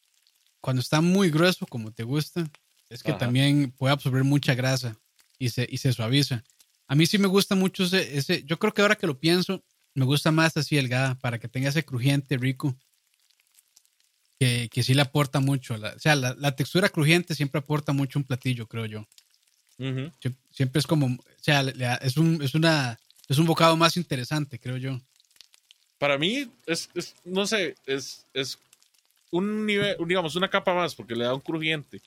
cuando 0.60 0.80
está 0.80 1.00
muy 1.00 1.30
grueso, 1.30 1.66
como 1.66 1.92
te 1.92 2.02
gusta, 2.02 2.48
es 2.88 3.02
que 3.02 3.10
Ajá. 3.12 3.18
también 3.18 3.70
puede 3.72 3.92
absorber 3.92 4.24
mucha 4.24 4.54
grasa 4.54 4.96
y 5.38 5.48
se, 5.50 5.66
y 5.70 5.78
se 5.78 5.92
suaviza. 5.92 6.42
A 6.86 6.94
mí 6.94 7.06
sí 7.06 7.18
me 7.18 7.26
gusta 7.28 7.54
mucho 7.54 7.84
ese, 7.84 8.16
ese. 8.16 8.42
Yo 8.44 8.58
creo 8.58 8.72
que 8.72 8.82
ahora 8.82 8.96
que 8.96 9.06
lo 9.06 9.18
pienso, 9.18 9.62
me 9.94 10.04
gusta 10.04 10.30
más 10.30 10.56
así 10.56 10.76
delgada 10.76 11.14
para 11.16 11.38
que 11.38 11.48
tenga 11.48 11.68
ese 11.68 11.84
crujiente 11.84 12.36
rico. 12.36 12.76
Que, 14.38 14.68
que 14.70 14.82
sí 14.84 14.94
le 14.94 15.02
aporta 15.02 15.40
mucho. 15.40 15.76
La- 15.76 15.94
o 15.94 15.98
sea, 15.98 16.14
la, 16.14 16.34
la 16.38 16.54
textura 16.54 16.88
crujiente 16.88 17.34
siempre 17.34 17.58
aporta 17.58 17.92
mucho 17.92 18.18
un 18.18 18.24
platillo, 18.24 18.68
creo 18.68 18.86
yo. 18.86 19.06
Siempre 20.50 20.80
es 20.80 20.86
como. 20.86 21.06
O 21.06 21.18
sea, 21.40 21.60
es 22.02 22.16
un, 22.16 22.42
es 22.42 22.54
una. 22.54 22.98
Es 23.28 23.38
un 23.38 23.46
bocado 23.46 23.76
más 23.76 23.96
interesante, 23.96 24.58
creo 24.58 24.76
yo. 24.78 25.00
Para 25.98 26.16
mí 26.18 26.50
es, 26.66 26.88
es- 26.94 27.14
no 27.24 27.46
sé, 27.46 27.76
es, 27.86 28.24
es 28.32 28.58
un 29.30 29.66
nivel, 29.66 29.96
digamos, 30.06 30.34
una 30.36 30.48
capa 30.48 30.72
más 30.74 30.94
porque 30.94 31.14
le 31.14 31.24
da 31.24 31.34
un 31.34 31.40
crujiente. 31.40 32.00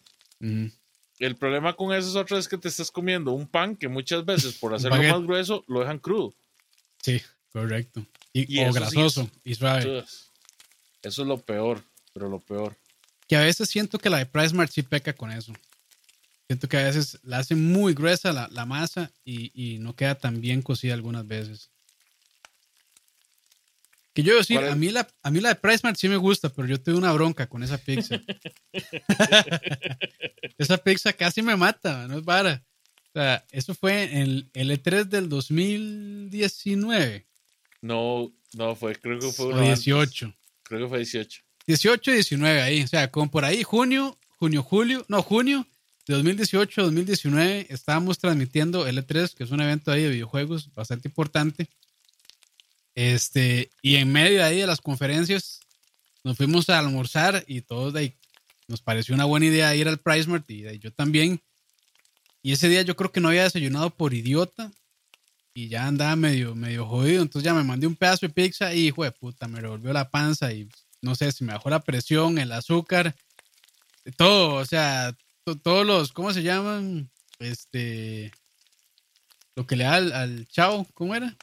El 1.19 1.35
problema 1.35 1.73
con 1.73 1.93
eso 1.95 2.09
es 2.09 2.15
otra 2.15 2.37
vez 2.37 2.47
que 2.47 2.57
te 2.57 2.67
estás 2.67 2.89
comiendo 2.89 3.31
un 3.33 3.47
pan 3.47 3.75
que 3.75 3.87
muchas 3.87 4.25
veces 4.25 4.55
por 4.57 4.73
hacerlo 4.73 4.97
más 4.97 5.21
grueso 5.21 5.63
lo 5.67 5.81
dejan 5.81 5.99
crudo. 5.99 6.33
Sí, 7.03 7.21
correcto. 7.53 8.05
Y, 8.33 8.59
Y 8.59 8.63
o 8.63 8.73
sí 8.73 8.79
grasoso 8.79 9.21
es- 9.21 9.29
y 9.43 9.55
suave. 9.55 10.03
Eso 11.03 11.21
es 11.21 11.27
lo 11.27 11.37
peor, 11.37 11.83
pero 12.13 12.27
lo 12.29 12.39
peor. 12.39 12.75
que 13.27 13.35
a 13.35 13.41
veces 13.41 13.69
siento 13.69 13.99
que 13.99 14.09
la 14.09 14.17
de 14.17 14.25
PriceMart 14.25 14.71
sí 14.71 14.81
peca 14.83 15.13
con 15.13 15.31
eso. 15.31 15.53
Siento 16.47 16.67
que 16.67 16.77
a 16.77 16.83
veces 16.83 17.19
la 17.23 17.37
hace 17.37 17.55
muy 17.55 17.93
gruesa 17.93 18.33
la, 18.33 18.47
la 18.51 18.65
masa 18.65 19.11
y, 19.23 19.51
y, 19.53 19.79
no 19.79 19.95
queda 19.95 20.15
tan 20.15 20.41
bien 20.41 20.61
cocida 20.61 20.93
algunas 20.93 21.25
veces. 21.25 21.71
Que 24.13 24.23
yo 24.23 24.35
decir, 24.35 24.57
a 24.57 24.75
mí, 24.75 24.89
la, 24.89 25.07
a 25.23 25.31
mí 25.31 25.39
la 25.39 25.49
de 25.49 25.55
PriceMart 25.55 25.97
sí 25.97 26.09
me 26.09 26.17
gusta, 26.17 26.49
pero 26.49 26.67
yo 26.67 26.81
tengo 26.81 26.97
una 26.97 27.13
bronca 27.13 27.47
con 27.47 27.63
esa 27.63 27.77
pizza. 27.77 28.21
esa 30.57 30.77
pizza 30.77 31.13
casi 31.13 31.41
me 31.41 31.55
mata, 31.55 32.05
no 32.09 32.17
es 32.17 32.25
vara. 32.25 32.61
O 33.13 33.13
sea, 33.13 33.45
eso 33.51 33.73
fue 33.73 34.03
en 34.03 34.49
el 34.53 34.71
E3 34.71 35.05
del 35.05 35.29
2019. 35.29 37.25
No, 37.81 38.33
no 38.53 38.75
fue, 38.75 38.95
creo 38.95 39.19
que 39.19 39.31
fue 39.31 39.53
o 39.53 39.61
18. 39.61 40.25
Antes. 40.25 40.39
Creo 40.63 40.81
que 40.81 40.87
fue 40.89 40.97
18. 40.99 41.43
18 41.67 42.11
y 42.11 42.13
19 42.15 42.61
ahí, 42.61 42.83
o 42.83 42.87
sea, 42.87 43.09
como 43.09 43.31
por 43.31 43.45
ahí, 43.45 43.63
junio, 43.63 44.17
junio, 44.27 44.61
julio, 44.63 45.05
no, 45.07 45.21
junio 45.21 45.65
de 46.11 46.17
2018 46.17 46.83
2019 46.83 47.67
estábamos 47.69 48.19
transmitiendo 48.19 48.85
el 48.85 48.97
E3, 48.97 49.33
que 49.33 49.43
es 49.43 49.51
un 49.51 49.61
evento 49.61 49.91
ahí 49.91 50.03
de 50.03 50.09
videojuegos 50.09 50.73
bastante 50.73 51.07
importante. 51.07 51.69
Este, 52.95 53.71
y 53.81 53.95
en 53.95 54.11
medio 54.11 54.39
de 54.39 54.43
ahí 54.43 54.59
de 54.59 54.67
las 54.67 54.81
conferencias 54.81 55.61
nos 56.23 56.35
fuimos 56.35 56.69
a 56.69 56.79
almorzar 56.79 57.43
y 57.47 57.61
todos 57.61 57.93
de 57.93 57.99
ahí 57.99 58.17
nos 58.67 58.81
pareció 58.81 59.15
una 59.15 59.25
buena 59.25 59.45
idea 59.45 59.73
ir 59.75 59.87
al 59.87 59.99
Price 59.99 60.29
Mart 60.29 60.49
y 60.51 60.79
yo 60.79 60.91
también. 60.91 61.41
Y 62.43 62.51
ese 62.51 62.67
día 62.67 62.81
yo 62.81 62.95
creo 62.95 63.11
que 63.11 63.21
no 63.21 63.29
había 63.29 63.43
desayunado 63.43 63.89
por 63.91 64.13
idiota 64.13 64.71
y 65.53 65.69
ya 65.69 65.87
andaba 65.87 66.15
medio, 66.15 66.55
medio 66.55 66.85
jodido. 66.85 67.21
Entonces 67.21 67.45
ya 67.45 67.53
me 67.53 67.63
mandé 67.63 67.87
un 67.87 67.95
pedazo 67.95 68.27
de 68.27 68.33
pizza 68.33 68.73
y, 68.73 68.87
hijo 68.87 69.03
de 69.03 69.11
puta, 69.11 69.47
me 69.47 69.61
revolvió 69.61 69.93
la 69.93 70.09
panza 70.09 70.51
y 70.51 70.67
no 71.01 71.15
sé 71.15 71.31
si 71.31 71.45
me 71.45 71.53
bajó 71.53 71.69
la 71.69 71.79
presión, 71.79 72.37
el 72.37 72.51
azúcar, 72.51 73.15
todo, 74.17 74.55
o 74.55 74.65
sea, 74.65 75.15
todos 75.63 75.85
los, 75.85 76.11
¿cómo 76.11 76.33
se 76.33 76.43
llaman? 76.43 77.09
Este, 77.39 78.31
lo 79.55 79.65
que 79.65 79.75
le 79.75 79.83
da 79.83 79.95
al, 79.95 80.11
al 80.13 80.47
chao, 80.47 80.87
¿cómo 80.93 81.15
era? 81.15 81.35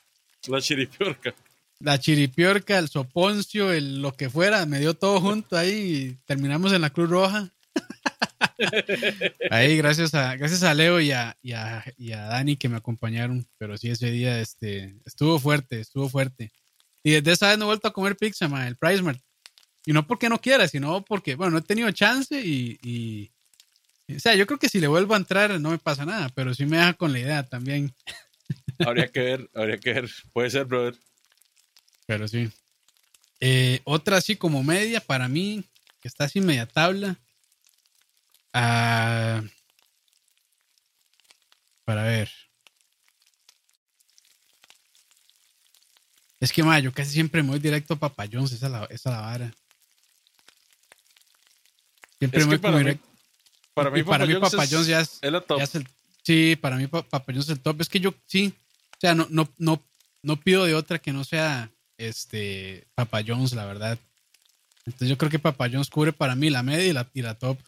La 0.46 0.60
chiripiorca. 0.60 1.34
La 1.80 1.98
chiripiorca, 1.98 2.78
el 2.78 2.88
soponcio, 2.88 3.72
el 3.72 4.02
lo 4.02 4.12
que 4.12 4.30
fuera, 4.30 4.66
me 4.66 4.80
dio 4.80 4.94
todo 4.94 5.20
junto 5.20 5.56
ahí 5.56 5.70
y 5.70 6.18
terminamos 6.24 6.72
en 6.72 6.80
la 6.80 6.90
Cruz 6.90 7.08
Roja. 7.08 7.52
ahí, 9.50 9.76
gracias 9.76 10.14
a, 10.14 10.34
gracias 10.36 10.62
a 10.62 10.74
Leo 10.74 11.00
y 11.00 11.12
a, 11.12 11.36
y, 11.42 11.52
a, 11.52 11.84
y 11.96 12.12
a, 12.12 12.22
Dani 12.22 12.56
que 12.56 12.68
me 12.68 12.76
acompañaron. 12.76 13.46
Pero 13.58 13.76
sí, 13.76 13.90
ese 13.90 14.10
día 14.10 14.40
este, 14.40 14.96
estuvo 15.04 15.38
fuerte, 15.38 15.80
estuvo 15.80 16.08
fuerte. 16.08 16.50
Y 17.02 17.12
desde 17.12 17.32
esa 17.32 17.48
vez 17.48 17.58
no 17.58 17.66
he 17.66 17.68
vuelto 17.68 17.88
a 17.88 17.92
comer 17.92 18.16
pizza, 18.16 18.48
ma, 18.48 18.66
el 18.66 18.76
Price 18.76 19.02
Mart. 19.02 19.20
Y 19.86 19.92
no 19.92 20.06
porque 20.06 20.28
no 20.28 20.40
quiera, 20.40 20.68
sino 20.68 21.04
porque, 21.04 21.34
bueno, 21.36 21.52
no 21.52 21.58
he 21.58 21.62
tenido 21.62 21.90
chance 21.92 22.38
y, 22.40 22.78
y, 22.82 23.30
O 24.16 24.20
sea, 24.20 24.34
yo 24.34 24.46
creo 24.46 24.58
que 24.58 24.68
si 24.70 24.80
le 24.80 24.88
vuelvo 24.88 25.14
a 25.14 25.18
entrar 25.18 25.60
no 25.60 25.70
me 25.70 25.78
pasa 25.78 26.06
nada, 26.06 26.30
pero 26.30 26.54
sí 26.54 26.64
me 26.64 26.78
deja 26.78 26.94
con 26.94 27.12
la 27.12 27.18
idea 27.18 27.42
también. 27.42 27.94
Habría 28.78 29.08
que 29.08 29.20
ver, 29.20 29.50
habría 29.54 29.78
que 29.78 29.92
ver. 29.92 30.10
Puede 30.32 30.50
ser, 30.50 30.64
brother. 30.64 30.94
Pero 32.06 32.28
sí. 32.28 32.48
Eh, 33.40 33.80
otra 33.84 34.16
así 34.16 34.36
como 34.36 34.62
media 34.62 35.00
para 35.00 35.28
mí, 35.28 35.64
que 36.00 36.08
está 36.08 36.24
así 36.24 36.40
media 36.40 36.64
tabla. 36.64 37.18
Ah, 38.52 39.42
para 41.84 42.04
ver. 42.04 42.30
Es 46.40 46.52
que, 46.52 46.62
ma, 46.62 46.78
yo 46.78 46.92
casi 46.92 47.10
siempre 47.10 47.42
me 47.42 47.50
voy 47.50 47.58
directo 47.58 47.94
a 47.94 47.98
Papayons, 47.98 48.52
esa 48.52 48.66
es 48.66 48.72
la, 48.72 48.84
esa 48.84 49.10
la 49.10 49.20
vara. 49.20 49.54
Siempre 52.18 52.40
Es 52.40 52.46
me 52.46 52.56
voy 52.56 52.60
como 52.60 52.78
directo. 52.78 53.07
Para 53.78 53.90
mí, 53.90 54.00
Y 54.00 54.02
para 54.02 54.26
mí 54.26 54.34
Papa 54.34 54.64
John's 54.70 54.86
ya 54.86 55.00
es, 55.00 55.18
es 55.22 55.32
la 55.32 55.40
top. 55.40 55.58
ya 55.58 55.64
es 55.64 55.74
el- 55.74 55.88
sí, 56.22 56.56
para 56.56 56.76
mí 56.76 56.86
Pa- 56.86 57.02
Papa 57.02 57.32
es 57.32 57.48
el 57.48 57.60
top. 57.60 57.80
Es 57.80 57.88
que 57.88 58.00
yo 58.00 58.14
sí, 58.26 58.52
o 58.96 59.00
sea, 59.00 59.14
no, 59.14 59.26
no, 59.30 59.48
no, 59.58 59.82
no 60.22 60.36
pido 60.40 60.64
de 60.64 60.74
otra 60.74 60.98
que 60.98 61.12
no 61.12 61.24
sea 61.24 61.70
este 61.96 62.86
Papa 62.94 63.22
la 63.22 63.64
verdad. 63.66 63.98
Entonces 64.86 65.08
yo 65.08 65.18
creo 65.18 65.30
que 65.30 65.38
Papa 65.38 65.68
John's 65.70 65.90
cubre 65.90 66.12
para 66.12 66.34
mí 66.34 66.50
la 66.50 66.62
media 66.62 66.86
y 66.86 66.92
la, 66.92 67.08
y 67.12 67.22
la 67.22 67.34
top. 67.34 67.58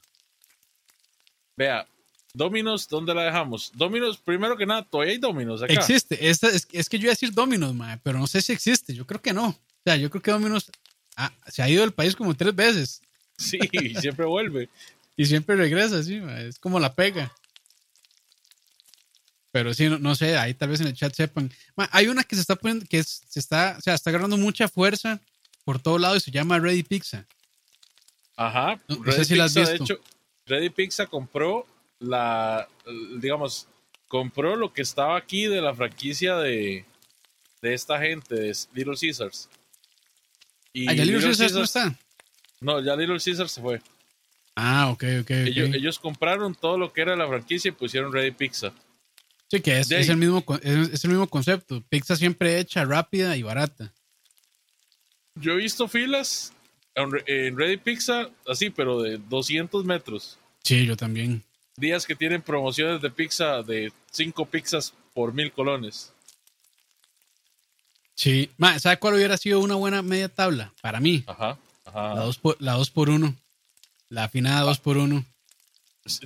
Vea, 1.56 1.86
Dominos, 2.32 2.88
¿dónde 2.88 3.14
la 3.14 3.24
dejamos? 3.24 3.72
Dominos, 3.74 4.18
primero 4.18 4.56
que 4.56 4.66
nada, 4.66 4.82
todavía 4.82 5.12
hay 5.12 5.18
Dominos 5.18 5.62
acá. 5.62 5.72
Existe, 5.72 6.28
esta, 6.30 6.48
es, 6.48 6.66
es 6.72 6.88
que 6.88 6.98
yo 6.98 7.04
iba 7.04 7.10
a 7.10 7.14
decir 7.18 7.32
Domino's, 7.32 7.74
mae, 7.74 7.98
pero 8.02 8.18
no 8.18 8.26
sé 8.26 8.40
si 8.40 8.52
existe. 8.52 8.94
Yo 8.94 9.06
creo 9.06 9.20
que 9.20 9.32
no. 9.32 9.48
O 9.48 9.82
sea, 9.84 9.96
yo 9.96 10.08
creo 10.10 10.22
que 10.22 10.30
Domino's 10.30 10.70
se 11.48 11.62
ha 11.62 11.68
ido 11.68 11.82
del 11.82 11.92
país 11.92 12.16
como 12.16 12.34
tres 12.34 12.54
veces 12.54 13.02
Sí, 13.36 13.58
siempre 13.98 14.24
vuelve. 14.26 14.68
Y 15.22 15.26
siempre 15.26 15.56
regresa, 15.56 16.02
sí, 16.02 16.20
es 16.38 16.58
como 16.58 16.80
la 16.80 16.94
pega. 16.94 17.32
Pero 19.52 19.74
sí, 19.74 19.88
no, 19.88 19.98
no 19.98 20.14
sé, 20.14 20.38
ahí 20.38 20.54
tal 20.54 20.68
vez 20.68 20.80
en 20.80 20.86
el 20.86 20.94
chat 20.94 21.12
sepan. 21.14 21.50
Ma, 21.76 21.88
hay 21.92 22.06
una 22.06 22.22
que 22.22 22.36
se 22.36 22.40
está 22.42 22.54
poniendo, 22.56 22.86
que 22.88 22.98
es- 23.00 23.22
se 23.28 23.40
está, 23.40 23.74
o 23.78 23.80
sea, 23.82 23.94
está 23.94 24.10
agarrando 24.10 24.36
mucha 24.36 24.68
fuerza 24.68 25.20
por 25.64 25.80
todo 25.82 25.98
lado 25.98 26.16
y 26.16 26.20
se 26.20 26.30
llama 26.30 26.58
Ready 26.58 26.84
Pizza. 26.84 27.26
Ajá. 28.36 28.80
No- 28.88 29.12
sé 29.12 29.24
si 29.24 29.34
la 29.34 29.44
has 29.44 29.54
Pizza, 29.54 29.72
de 29.72 29.78
visto. 29.78 29.94
hecho, 29.94 30.02
Ready 30.46 30.70
Pizza 30.70 31.06
compró 31.06 31.66
la, 31.98 32.68
digamos, 33.18 33.66
compró 34.06 34.56
lo 34.56 34.72
que 34.72 34.82
estaba 34.82 35.16
aquí 35.16 35.46
de 35.46 35.60
la 35.60 35.74
franquicia 35.74 36.36
de, 36.36 36.84
de 37.60 37.74
esta 37.74 37.98
gente, 38.00 38.34
de 38.36 38.56
Little 38.72 38.94
Caesars. 38.98 39.48
Y 40.72 40.88
Ah, 40.88 40.92
ya 40.94 41.04
Little 41.04 41.18
Little 41.18 41.28
Caesars 41.36 41.52
no 41.52 41.58
Caesars- 41.60 41.64
está. 41.64 41.98
No, 42.60 42.80
ya 42.80 42.94
Little 42.96 43.18
Caesars 43.22 43.50
se 43.52 43.60
fue. 43.60 43.82
Ah, 44.62 44.90
ok, 44.90 45.04
ok, 45.20 45.20
ok. 45.22 45.30
Ellos, 45.30 45.70
ellos 45.74 45.98
compraron 45.98 46.54
todo 46.54 46.76
lo 46.76 46.92
que 46.92 47.00
era 47.00 47.16
la 47.16 47.26
franquicia 47.26 47.70
y 47.70 47.72
pusieron 47.72 48.12
Ready 48.12 48.32
Pizza. 48.32 48.72
sí, 49.48 49.60
que 49.60 49.78
es, 49.80 49.90
el 49.90 50.16
mismo, 50.18 50.44
es, 50.62 50.90
es 50.90 51.04
el 51.04 51.10
mismo 51.10 51.26
concepto. 51.28 51.82
Pizza 51.88 52.14
siempre 52.16 52.58
hecha, 52.58 52.84
rápida 52.84 53.36
y 53.36 53.42
barata. 53.42 53.92
Yo 55.36 55.52
he 55.52 55.56
visto 55.56 55.88
filas 55.88 56.52
en, 56.94 57.10
Re- 57.10 57.24
en 57.26 57.56
Ready 57.56 57.78
Pizza, 57.78 58.28
así, 58.46 58.68
pero 58.70 59.00
de 59.00 59.16
200 59.16 59.84
metros. 59.84 60.38
Sí, 60.62 60.84
yo 60.84 60.96
también. 60.96 61.42
Días 61.76 62.04
que 62.04 62.14
tienen 62.14 62.42
promociones 62.42 63.00
de 63.00 63.10
pizza 63.10 63.62
de 63.62 63.90
5 64.10 64.44
pizzas 64.46 64.92
por 65.14 65.32
mil 65.32 65.50
colones. 65.52 66.12
Sí. 68.14 68.50
Ma, 68.58 68.78
¿Sabe 68.78 68.98
cuál 68.98 69.14
hubiera 69.14 69.36
sido 69.38 69.60
una 69.60 69.76
buena 69.76 70.02
media 70.02 70.28
tabla? 70.28 70.74
Para 70.82 71.00
mí. 71.00 71.24
Ajá, 71.26 71.58
ajá. 71.86 72.14
La 72.14 72.20
2 72.22 72.38
por, 72.38 72.56
la 72.60 72.72
dos 72.74 72.90
por 72.90 73.08
1. 73.08 73.34
La 74.10 74.24
afinada 74.24 74.60
2 74.60 74.78
por 74.80 74.98
1. 74.98 75.24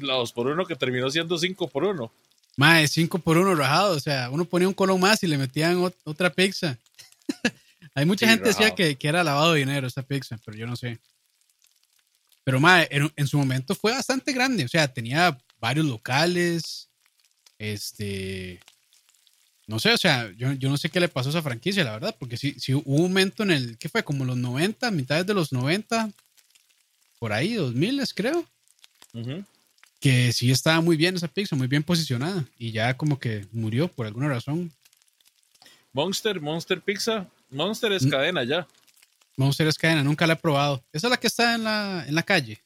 La 0.00 0.14
2 0.14 0.32
por 0.32 0.46
1 0.48 0.66
que 0.66 0.74
terminó 0.76 1.08
siendo 1.10 1.38
5 1.38 1.68
por 1.68 1.84
1. 1.84 2.12
Más 2.56 2.90
5 2.90 3.18
por 3.20 3.36
1 3.38 3.54
rajado. 3.54 3.94
O 3.96 4.00
sea, 4.00 4.30
uno 4.30 4.44
ponía 4.44 4.66
un 4.66 4.74
colón 4.74 4.98
más 5.00 5.22
y 5.22 5.26
le 5.28 5.38
metían 5.38 5.76
ot- 5.78 5.94
otra 6.04 6.30
pizza. 6.30 6.76
Hay 7.94 8.06
mucha 8.06 8.26
Sí, 8.26 8.30
gente 8.32 8.48
decía 8.48 8.62
rajado. 8.70 8.76
que, 8.76 8.96
que 8.96 9.08
era 9.08 9.22
lavado 9.22 9.52
de 9.52 9.60
dinero 9.60 9.86
esta 9.86 10.02
pizza, 10.02 10.36
pero 10.44 10.56
yo 10.56 10.66
no 10.66 10.74
sé. 10.76 10.98
Pero 12.42 12.58
mae, 12.60 12.88
en, 12.90 13.10
en 13.16 13.26
su 13.28 13.38
momento 13.38 13.74
fue 13.74 13.92
bastante 13.92 14.32
grande. 14.32 14.64
O 14.64 14.68
sea, 14.68 14.88
tenía 14.92 15.36
varios 15.60 15.86
locales. 15.86 16.88
Este. 17.58 18.60
No 19.66 19.78
sé, 19.78 19.92
o 19.92 19.96
sea, 19.98 20.30
yo, 20.36 20.52
yo 20.52 20.68
no 20.68 20.76
sé 20.76 20.90
qué 20.90 21.00
le 21.00 21.08
pasó 21.08 21.28
a 21.28 21.30
esa 21.30 21.42
franquicia, 21.42 21.84
la 21.84 21.92
verdad, 21.92 22.14
porque 22.18 22.36
sí, 22.36 22.54
sí 22.58 22.74
hubo 22.74 22.82
un 22.96 23.02
momento 23.04 23.44
en 23.44 23.50
el, 23.50 23.78
¿qué 23.78 23.88
fue? 23.88 24.02
Como 24.04 24.26
los 24.26 24.36
90, 24.36 24.90
mitades 24.90 25.24
de 25.26 25.32
los 25.32 25.52
90, 25.52 26.10
por 27.18 27.32
ahí, 27.32 27.54
2000 27.54 28.02
creo, 28.14 28.44
que 30.00 30.32
sí 30.32 30.50
estaba 30.50 30.80
muy 30.80 30.96
bien 30.96 31.14
esa 31.16 31.28
pizza, 31.28 31.56
muy 31.56 31.66
bien 31.66 31.82
posicionada, 31.82 32.44
y 32.58 32.72
ya 32.72 32.96
como 32.96 33.18
que 33.18 33.46
murió 33.52 33.88
por 33.88 34.06
alguna 34.06 34.28
razón. 34.28 34.70
Monster, 35.92 36.40
Monster 36.40 36.80
Pizza. 36.80 37.26
Monster 37.50 37.92
es 37.92 38.04
Mm. 38.04 38.10
cadena 38.10 38.44
ya. 38.44 38.66
Monster 39.36 39.66
es 39.68 39.76
cadena, 39.78 40.02
nunca 40.02 40.26
la 40.26 40.34
he 40.34 40.36
probado. 40.36 40.82
Esa 40.92 41.06
es 41.06 41.10
la 41.10 41.16
que 41.16 41.26
está 41.28 41.54
en 41.54 41.64
la, 41.64 42.04
en 42.06 42.14
la 42.14 42.22
calle, 42.22 42.60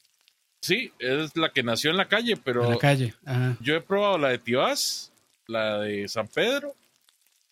Sí, 0.61 0.91
es 0.99 1.33
la 1.37 1.53
que 1.53 1.63
nació 1.63 1.89
en 1.89 1.95
la 1.95 2.09
calle, 2.09 2.35
pero 2.35 2.65
en 2.65 2.71
la 2.71 2.77
calle. 2.77 3.13
Ajá. 3.25 3.55
yo 3.61 3.75
he 3.77 3.81
probado 3.81 4.17
la 4.17 4.27
de 4.29 4.39
Tibás, 4.39 5.09
la 5.47 5.79
de 5.79 6.05
San 6.09 6.27
Pedro 6.27 6.75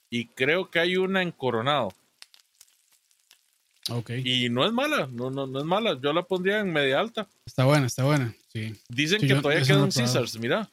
y 0.09 0.25
creo 0.25 0.69
que 0.69 0.79
hay 0.79 0.97
una 0.97 1.21
en 1.21 1.31
Coronado. 1.31 1.93
Ok. 3.89 4.11
Y 4.23 4.49
no 4.49 4.65
es 4.65 4.73
mala, 4.73 5.07
no, 5.11 5.29
no, 5.29 5.47
no 5.47 5.59
es 5.59 5.65
mala. 5.65 5.97
Yo 6.01 6.11
la 6.13 6.23
pondría 6.23 6.59
en 6.59 6.71
media 6.73 6.99
alta. 6.99 7.27
Está 7.45 7.65
buena, 7.65 7.87
está 7.87 8.03
buena, 8.03 8.35
sí. 8.51 8.73
Dicen 8.89 9.19
Sí, 9.21 9.27
que 9.27 9.33
yo- 9.35 9.41
todavía 9.41 9.63
queda 9.65 9.83
un. 9.83 9.91
Caesars, 9.91 10.37
mira. 10.39 10.69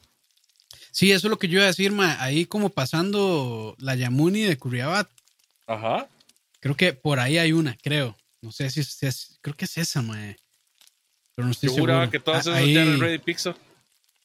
Sí, 0.90 1.10
eso 1.12 1.26
es 1.26 1.30
lo 1.30 1.38
que 1.38 1.48
yo 1.48 1.54
iba 1.58 1.64
a 1.64 1.68
decir, 1.68 1.92
ma. 1.92 2.20
Ahí 2.22 2.46
como 2.46 2.70
pasando 2.70 3.74
la 3.78 3.94
Yamuni 3.94 4.42
de 4.42 4.56
Curriabat. 4.56 5.08
Ajá. 5.66 6.08
Creo 6.60 6.76
que 6.76 6.92
por 6.92 7.20
ahí 7.20 7.38
hay 7.38 7.52
una, 7.52 7.76
creo. 7.82 8.16
No 8.42 8.52
sé 8.52 8.68
si 8.70 8.80
es, 8.80 8.88
si 8.88 9.06
es- 9.06 9.38
creo 9.40 9.56
que 9.56 9.64
es 9.66 9.78
esa, 9.78 10.02
ma. 10.02 10.16
Pero 11.34 11.46
no 11.46 11.52
estoy 11.52 11.68
Yo 11.70 11.74
seguro. 11.76 12.10
que 12.10 12.20
todas 12.20 12.46
Ah, 12.46 12.50
esas 12.50 12.62
ahí, 12.62 12.74
ya 12.74 12.82
eran 12.82 13.00
Ready 13.00 13.18
Pizza. 13.18 13.56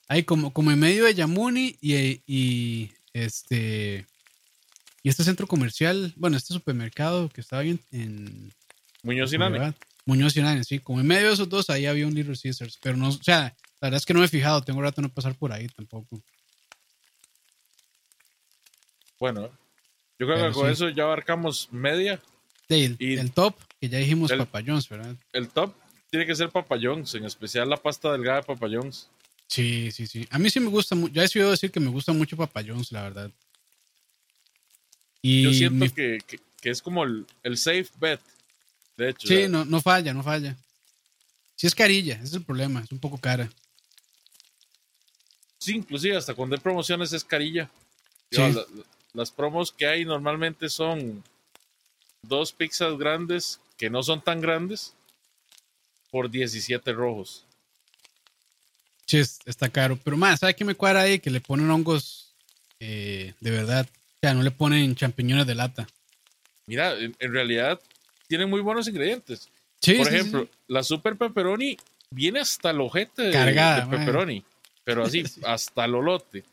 ahí 0.07 0.23
como, 0.23 0.51
como 0.53 0.71
en 0.71 0.79
medio 0.79 1.05
de 1.05 1.13
Yamuni 1.15 1.75
y, 1.81 2.21
y 2.27 2.91
este 3.13 4.05
y 5.01 5.09
este 5.09 5.23
centro 5.23 5.47
comercial, 5.47 6.13
bueno, 6.17 6.37
este 6.37 6.53
supermercado 6.53 7.29
que 7.29 7.41
estaba 7.41 7.63
en, 7.63 7.79
en 7.91 8.53
Muñoz 9.03 9.31
y 9.33 9.37
Nane. 9.37 9.73
Muñoz 10.05 10.35
y 10.35 10.39
Unánimo, 10.39 10.63
sí. 10.63 10.79
Como 10.79 10.99
en 11.01 11.07
medio 11.07 11.27
de 11.27 11.33
esos 11.33 11.47
dos, 11.49 11.69
ahí 11.69 11.85
había 11.85 12.07
un 12.07 12.15
Little 12.15 12.35
Caesars. 12.41 12.79
Pero 12.81 12.97
no, 12.97 13.09
o 13.09 13.11
sea, 13.11 13.55
la 13.79 13.87
verdad 13.87 13.97
es 13.97 14.05
que 14.05 14.13
no 14.13 14.19
me 14.21 14.25
he 14.25 14.29
fijado. 14.29 14.61
Tengo 14.63 14.81
rato 14.81 15.01
de 15.01 15.07
no 15.07 15.13
pasar 15.13 15.35
por 15.35 15.51
ahí 15.51 15.67
tampoco. 15.67 16.19
Bueno, 19.19 19.41
yo 20.17 20.25
creo 20.25 20.35
Pero 20.35 20.47
que 20.47 20.53
con 20.53 20.65
sí. 20.67 20.71
eso 20.73 20.89
ya 20.89 21.03
abarcamos 21.03 21.67
media. 21.71 22.21
Sí, 22.67 22.85
el, 22.85 22.95
Y- 22.99 23.17
el 23.17 23.31
top, 23.31 23.55
que 23.79 23.89
ya 23.89 23.97
dijimos 23.97 24.31
El- 24.31 24.39
Papa 24.39 24.61
John's, 24.65 24.87
¿verdad? 24.89 25.15
El 25.33 25.49
top 25.49 25.73
tiene 26.09 26.25
que 26.25 26.35
ser 26.35 26.49
Papa 26.49 26.77
John's, 26.81 27.13
en 27.15 27.25
especial 27.25 27.69
la 27.69 27.77
pasta 27.77 28.11
delgada 28.11 28.37
de 28.41 28.47
Papa 28.47 28.67
John's. 28.71 29.09
Sí, 29.47 29.91
sí, 29.91 30.07
sí. 30.07 30.27
A 30.31 30.39
mí 30.39 30.49
sí 30.49 30.59
me 30.59 30.69
gusta 30.69 30.95
mucho. 30.95 31.13
Ya 31.13 31.21
he 31.21 31.25
decidido 31.25 31.51
decir 31.51 31.71
que 31.71 31.79
me 31.79 31.89
gusta 31.89 32.13
mucho 32.13 32.37
Papa 32.37 32.61
John's, 32.65 32.91
la 32.91 33.03
verdad. 33.03 33.31
Y 35.21 35.43
Yo 35.43 35.53
siento 35.53 35.85
mi- 35.85 35.89
que, 35.91 36.19
que- 36.25 36.39
que 36.61 36.69
es 36.69 36.81
como 36.81 37.03
el, 37.03 37.25
el 37.43 37.57
safe 37.57 37.87
bet. 37.99 38.21
De 38.99 39.09
hecho, 39.11 39.27
Sí, 39.29 39.47
no, 39.47 39.63
no 39.63 39.79
falla, 39.81 40.13
no 40.13 40.21
falla. 40.23 40.57
Sí 41.55 41.67
es 41.67 41.73
carilla, 41.73 42.15
ese 42.15 42.23
es 42.25 42.33
el 42.33 42.43
problema, 42.43 42.81
es 42.81 42.91
un 42.91 42.99
poco 42.99 43.17
cara. 43.17 43.49
sí, 45.57 45.75
inclusive 45.75 46.15
hasta 46.17 46.33
cuando 46.33 46.55
hay 46.55 46.61
promociones 46.61 47.11
es 47.13 47.23
carilla. 47.23 47.69
Sí. 48.31 48.37
La- 48.41 48.65
las 49.13 49.31
promos 49.31 49.71
que 49.71 49.87
hay 49.87 50.03
normalmente 50.05 50.69
son 50.69 51.23
dos 52.21 52.51
pizzas 52.53 52.97
grandes 52.97 53.59
que 53.77 53.89
no 53.89 54.03
son 54.03 54.21
tan 54.21 54.39
grandes 54.41 54.93
por 56.11 56.29
17 56.29 56.91
rojos. 56.93 57.45
Sí, 59.07 59.17
es- 59.17 59.39
está 59.45 59.69
caro. 59.69 59.97
Pero 60.03 60.17
más, 60.17 60.39
¿sabe 60.41 60.55
qué 60.55 60.63
me 60.65 60.75
cuadra 60.75 61.01
ahí? 61.01 61.19
Que 61.19 61.29
le 61.31 61.41
ponen 61.41 61.69
hongos 61.71 62.33
eh, 62.81 63.33
de 63.39 63.51
verdad. 63.51 63.87
O 63.89 64.17
sea, 64.21 64.33
no 64.33 64.43
le 64.43 64.51
ponen 64.51 64.95
champiñones 64.95 65.47
de 65.47 65.55
lata. 65.55 65.87
Mira, 66.67 66.93
en, 66.97 67.15
en 67.19 67.33
realidad 67.33 67.79
tienen 68.29 68.49
muy 68.49 68.61
buenos 68.61 68.87
ingredientes. 68.87 69.49
Sí, 69.81 69.95
Por 69.95 70.07
sí, 70.07 70.15
ejemplo, 70.15 70.43
sí. 70.43 70.49
la 70.67 70.83
super 70.83 71.17
pepperoni 71.17 71.75
viene 72.11 72.39
hasta 72.39 72.69
el 72.69 72.79
ojete 72.79 73.23
de, 73.23 73.31
Cargada, 73.33 73.85
de 73.85 73.97
pepperoni, 73.97 74.45
pero 74.83 75.03
así, 75.03 75.25
Sí. 75.25 75.41
hasta 75.43 75.83
el 75.85 75.95
olote. 75.95 76.43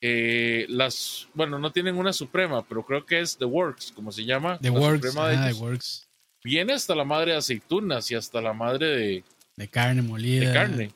Eh, 0.00 0.66
las, 0.68 1.28
bueno, 1.34 1.58
no 1.58 1.72
tienen 1.72 1.96
una 1.96 2.12
suprema, 2.12 2.64
pero 2.66 2.84
creo 2.84 3.04
que 3.06 3.20
es 3.20 3.36
The 3.38 3.44
Works, 3.44 3.92
como 3.92 4.12
se 4.12 4.24
llama. 4.24 4.58
The 4.60 4.70
Works, 4.70 5.14
de 5.14 5.20
ajá, 5.20 5.48
The. 5.48 5.54
Works. 5.54 6.08
Viene 6.44 6.72
hasta 6.72 6.94
la 6.94 7.04
madre 7.04 7.32
de 7.32 7.38
aceitunas 7.38 8.10
y 8.10 8.14
hasta 8.14 8.40
la 8.40 8.52
madre 8.52 8.86
de, 8.86 9.24
De 9.56 9.68
carne 9.68 10.02
molida. 10.02 10.48
de 10.48 10.52
carne. 10.54 10.86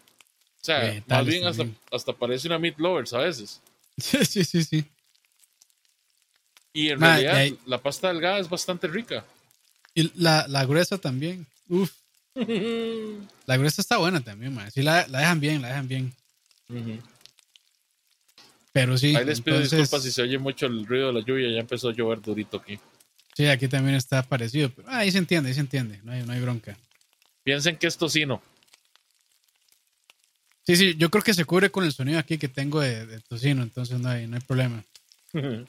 O 0.61 0.65
sea, 0.65 1.03
más 1.09 1.27
bien 1.27 1.45
hasta, 1.47 1.65
hasta 1.91 2.13
parece 2.13 2.47
una 2.49 2.59
meat 2.59 2.79
lovers 2.79 3.13
a 3.15 3.19
veces. 3.19 3.61
Sí, 3.99 4.25
sí, 4.25 4.43
sí, 4.45 4.65
sí. 4.65 4.85
Y 6.73 6.89
en 6.89 6.99
Ma, 6.99 7.19
realidad 7.19 7.59
la 7.67 7.77
pasta 7.79 8.09
delgada 8.09 8.39
es 8.39 8.49
bastante 8.49 8.87
rica. 8.87 9.23
Y 9.95 10.11
la, 10.21 10.47
la 10.49 10.65
gruesa 10.65 10.99
también. 10.99 11.47
Uf, 11.69 11.91
la 13.47 13.57
gruesa 13.57 13.81
está 13.83 13.99
buena 13.99 14.21
también, 14.21 14.55
man. 14.55 14.71
Sí, 14.71 14.83
la, 14.83 15.07
la 15.09 15.21
dejan 15.21 15.41
bien, 15.41 15.63
la 15.63 15.69
dejan 15.69 15.89
bien. 15.89 16.15
Pero 18.73 18.97
sí. 18.97 19.15
Ahí 19.15 19.25
les 19.25 19.41
pido 19.41 19.57
entonces- 19.57 19.79
disculpas 19.81 20.03
si 20.05 20.13
se 20.13 20.23
oye 20.23 20.39
mucho 20.39 20.67
el 20.67 20.87
ruido 20.87 21.09
de 21.09 21.13
la 21.21 21.21
lluvia, 21.27 21.51
ya 21.51 21.61
empezó 21.61 21.91
a 21.91 21.93
llover 21.95 22.21
durito 22.23 22.57
aquí. 22.59 22.79
Sí, 23.37 23.47
aquí 23.47 23.69
también 23.69 23.97
está 23.97 24.23
parecido. 24.23 24.71
Pero, 24.71 24.89
ah, 24.91 24.99
ahí 24.99 25.11
se 25.13 25.19
entiende, 25.19 25.49
ahí 25.49 25.55
se 25.55 25.61
entiende. 25.61 26.01
No 26.05 26.13
hay, 26.13 26.23
no 26.23 26.33
hay 26.33 26.41
bronca. 26.41 26.77
Piensen 27.45 27.77
que 27.77 27.87
es 27.87 27.97
tocino. 27.97 28.43
Sí, 30.65 30.77
sí, 30.77 30.95
yo 30.97 31.11
creo 31.11 31.25
que 31.25 31.35
se 31.35 31.45
cubre 31.45 31.71
con 31.71 31.85
el 31.85 31.93
sonido 31.93 32.19
aquí 32.19 32.39
que 32.39 32.49
tengo 32.49 32.81
de, 32.81 33.05
de 33.05 33.21
tocino, 33.21 33.63
entonces 33.63 33.99
no 33.99 34.09
hay, 34.09 34.27
no 34.27 34.37
hay 34.37 34.43
problema. 34.43 34.83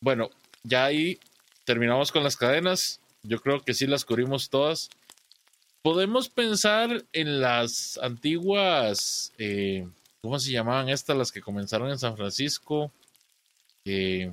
Bueno, 0.00 0.28
ya 0.64 0.84
ahí 0.84 1.18
terminamos 1.64 2.12
con 2.12 2.22
las 2.22 2.36
cadenas. 2.36 3.00
Yo 3.22 3.40
creo 3.40 3.60
que 3.62 3.74
sí 3.74 3.86
las 3.86 4.04
cubrimos 4.04 4.50
todas. 4.50 4.90
Podemos 5.82 6.28
pensar 6.28 7.04
en 7.12 7.40
las 7.40 7.98
antiguas, 8.02 9.32
eh, 9.38 9.86
¿cómo 10.22 10.38
se 10.38 10.50
llamaban 10.52 10.88
estas? 10.88 11.16
Las 11.16 11.32
que 11.32 11.42
comenzaron 11.42 11.90
en 11.90 11.98
San 11.98 12.16
Francisco. 12.16 12.90
Eh, 13.84 14.32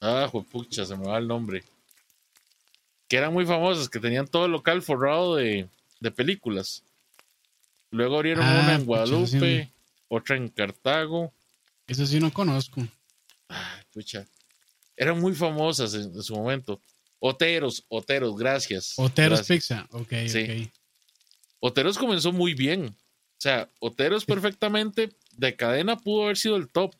ah, 0.00 0.28
juepucha, 0.30 0.84
se 0.84 0.96
me 0.96 1.06
va 1.06 1.18
el 1.18 1.26
nombre. 1.26 1.64
Que 3.08 3.16
eran 3.16 3.32
muy 3.32 3.46
famosas, 3.46 3.88
que 3.88 3.98
tenían 4.00 4.28
todo 4.28 4.46
el 4.46 4.52
local 4.52 4.82
forrado 4.82 5.36
de, 5.36 5.68
de 6.00 6.10
películas. 6.10 6.84
Luego 7.90 8.16
abrieron 8.16 8.44
Ah, 8.44 8.60
una 8.62 8.74
en 8.74 8.84
pucha, 8.86 9.04
eso 9.04 9.26
sí 9.26 9.38
Guadalupe, 9.38 9.72
otra 10.08 10.36
en 10.36 10.48
Cartago. 10.48 11.32
Eso 11.86 12.06
sí 12.06 12.20
no 12.20 12.32
conozco. 12.32 12.86
Ay, 13.48 13.82
pucha. 13.92 14.26
Eran 14.98 15.20
muy 15.20 15.34
famosas 15.34 15.94
en, 15.94 16.02
en 16.14 16.22
su 16.22 16.34
momento. 16.34 16.80
Oteros, 17.20 17.84
Oteros, 17.88 18.36
gracias. 18.36 18.94
Oteros 18.96 19.38
Gracias. 19.48 19.56
Pizza, 19.58 19.88
ok, 19.92 20.12
Sí. 20.28 20.42
ok. 20.42 20.72
Oteros 21.60 21.98
comenzó 21.98 22.32
muy 22.32 22.54
bien. 22.54 22.86
O 22.86 23.40
sea, 23.40 23.70
Oteros 23.80 24.24
perfectamente 24.24 25.10
de 25.36 25.56
cadena 25.56 25.96
pudo 25.96 26.24
haber 26.24 26.36
sido 26.36 26.56
el 26.56 26.68
top. 26.68 26.94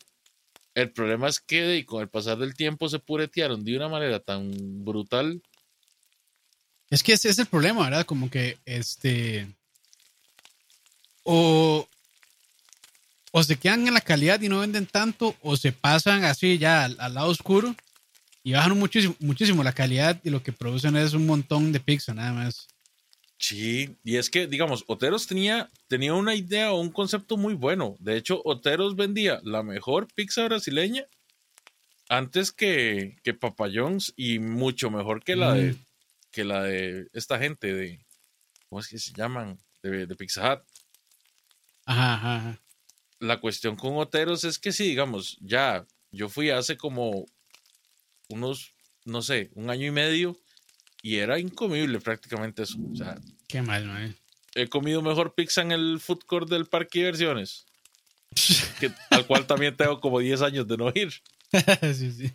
El 0.75 0.93
problema 0.93 1.29
es 1.29 1.41
que 1.41 1.77
y 1.77 1.85
con 1.85 2.03
el 2.03 2.09
pasar 2.09 2.39
del 2.39 2.55
tiempo 2.55 2.89
se 2.89 3.01
puretearon 3.01 3.65
de 3.65 3.77
una 3.77 3.89
manera 3.89 4.21
tan 4.21 4.51
brutal. 4.85 5.43
Es 6.91 7.03
que 7.03 7.13
ese 7.15 7.29
es 7.29 7.39
el 7.39 7.47
problema, 7.47 7.85
¿verdad? 7.85 8.07
Como 8.07 8.31
que 8.31 8.59
este. 8.65 9.49
O. 11.25 11.89
O 13.31 13.43
se 13.43 13.57
quedan 13.57 13.87
en 13.87 13.95
la 13.95 14.01
calidad 14.01 14.41
y 14.41 14.49
no 14.49 14.61
venden 14.61 14.87
tanto, 14.87 15.37
o 15.43 15.57
se 15.57 15.71
pasan 15.73 16.25
así 16.25 16.57
ya 16.59 16.85
al, 16.85 16.97
al 16.99 17.15
lado 17.15 17.29
oscuro 17.29 17.75
y 18.43 18.53
bajan 18.53 18.79
muchísimo, 18.79 19.15
muchísimo 19.21 19.63
la 19.63 19.73
calidad 19.73 20.21
y 20.25 20.31
lo 20.31 20.43
que 20.43 20.53
producen 20.53 20.97
es 20.97 21.15
un 21.15 21.27
montón 21.27 21.73
de 21.73 21.81
pizza 21.81 22.15
nada 22.15 22.33
más. 22.33 22.67
Sí, 23.41 23.97
y 24.03 24.17
es 24.17 24.31
que, 24.31 24.47
digamos, 24.49 24.85
Oteros 24.89 25.27
tenía, 25.29 25.71
tenía 25.87 26.13
una 26.15 26.35
idea 26.35 26.73
o 26.73 26.81
un 26.81 26.91
concepto 26.91 27.37
muy 27.37 27.55
bueno. 27.55 27.95
De 28.01 28.17
hecho, 28.17 28.43
Oteros 28.45 28.97
vendía 28.97 29.41
la 29.45 29.63
mejor 29.63 30.09
pizza 30.13 30.45
brasileña 30.45 31.05
antes 32.09 32.51
que, 32.51 33.17
que 33.23 33.35
Papa 33.35 33.69
John's 33.73 34.13
y 34.17 34.39
mucho 34.39 34.91
mejor 34.91 35.23
que 35.23 35.37
la 35.37 35.55
de 35.55 35.73
Mm. 35.73 35.77
que 36.31 36.45
la 36.45 36.63
de 36.63 37.09
esta 37.13 37.39
gente 37.39 37.73
de 37.73 38.05
¿cómo 38.69 38.81
es 38.81 38.89
que 38.89 38.99
se 38.99 39.13
llaman? 39.13 39.59
De, 39.83 40.07
de 40.07 40.17
Pizza 40.17 40.41
Hut. 40.55 40.63
Ajá, 41.87 42.15
ajá, 42.15 42.37
ajá. 42.37 42.61
La 43.21 43.41
cuestión 43.41 43.77
con 43.77 43.97
Oteros 43.97 44.45
es 44.45 44.59
que 44.59 44.73
sí, 44.73 44.85
digamos, 44.85 45.39
ya 45.41 45.87
yo 46.11 46.29
fui 46.29 46.51
hace 46.51 46.77
como 46.77 47.27
unos, 48.29 48.73
no 49.05 49.23
sé, 49.23 49.51
un 49.55 49.71
año 49.71 49.87
y 49.87 49.91
medio 49.91 50.37
y 51.03 51.17
era 51.17 51.39
incomible 51.39 52.01
prácticamente 52.01 52.63
eso. 52.63 52.79
O 52.93 52.97
sea, 52.97 53.19
Qué 53.49 53.63
mal, 53.63 53.87
man. 53.87 54.17
he 54.55 54.69
comido 54.69 55.03
mejor 55.03 55.35
pizza 55.35 55.63
en 55.63 55.73
el 55.73 56.01
food 56.01 56.21
court 56.27 56.49
del 56.49 56.67
parque 56.67 56.99
de 56.99 57.05
diversiones, 57.07 57.67
que, 58.81 58.91
al 59.11 59.27
cual 59.27 59.47
también 59.47 59.77
tengo 59.77 60.01
como 60.01 60.19
10 60.19 60.43
años 60.43 60.67
de 60.69 60.77
no 60.77 60.93
ir. 60.95 61.13
sí, 61.95 62.13
sí. 62.13 62.33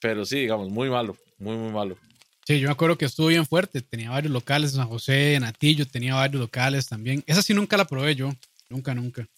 Pero 0.00 0.24
sí, 0.24 0.40
digamos, 0.40 0.70
muy 0.70 0.88
malo, 0.88 1.16
muy, 1.38 1.56
muy 1.56 1.72
malo. 1.72 1.98
Sí, 2.46 2.60
yo 2.60 2.68
me 2.68 2.72
acuerdo 2.72 2.96
que 2.96 3.04
estuvo 3.04 3.26
bien 3.26 3.44
fuerte. 3.44 3.82
Tenía 3.82 4.08
varios 4.10 4.32
locales 4.32 4.70
en 4.70 4.76
San 4.78 4.88
José, 4.88 5.34
en 5.34 5.44
Atillo, 5.44 5.86
tenía 5.86 6.14
varios 6.14 6.40
locales 6.40 6.86
también. 6.86 7.22
Esa 7.26 7.42
sí 7.42 7.52
nunca 7.52 7.76
la 7.76 7.86
probé 7.86 8.14
yo. 8.14 8.32
Nunca, 8.70 8.94
nunca. 8.94 9.28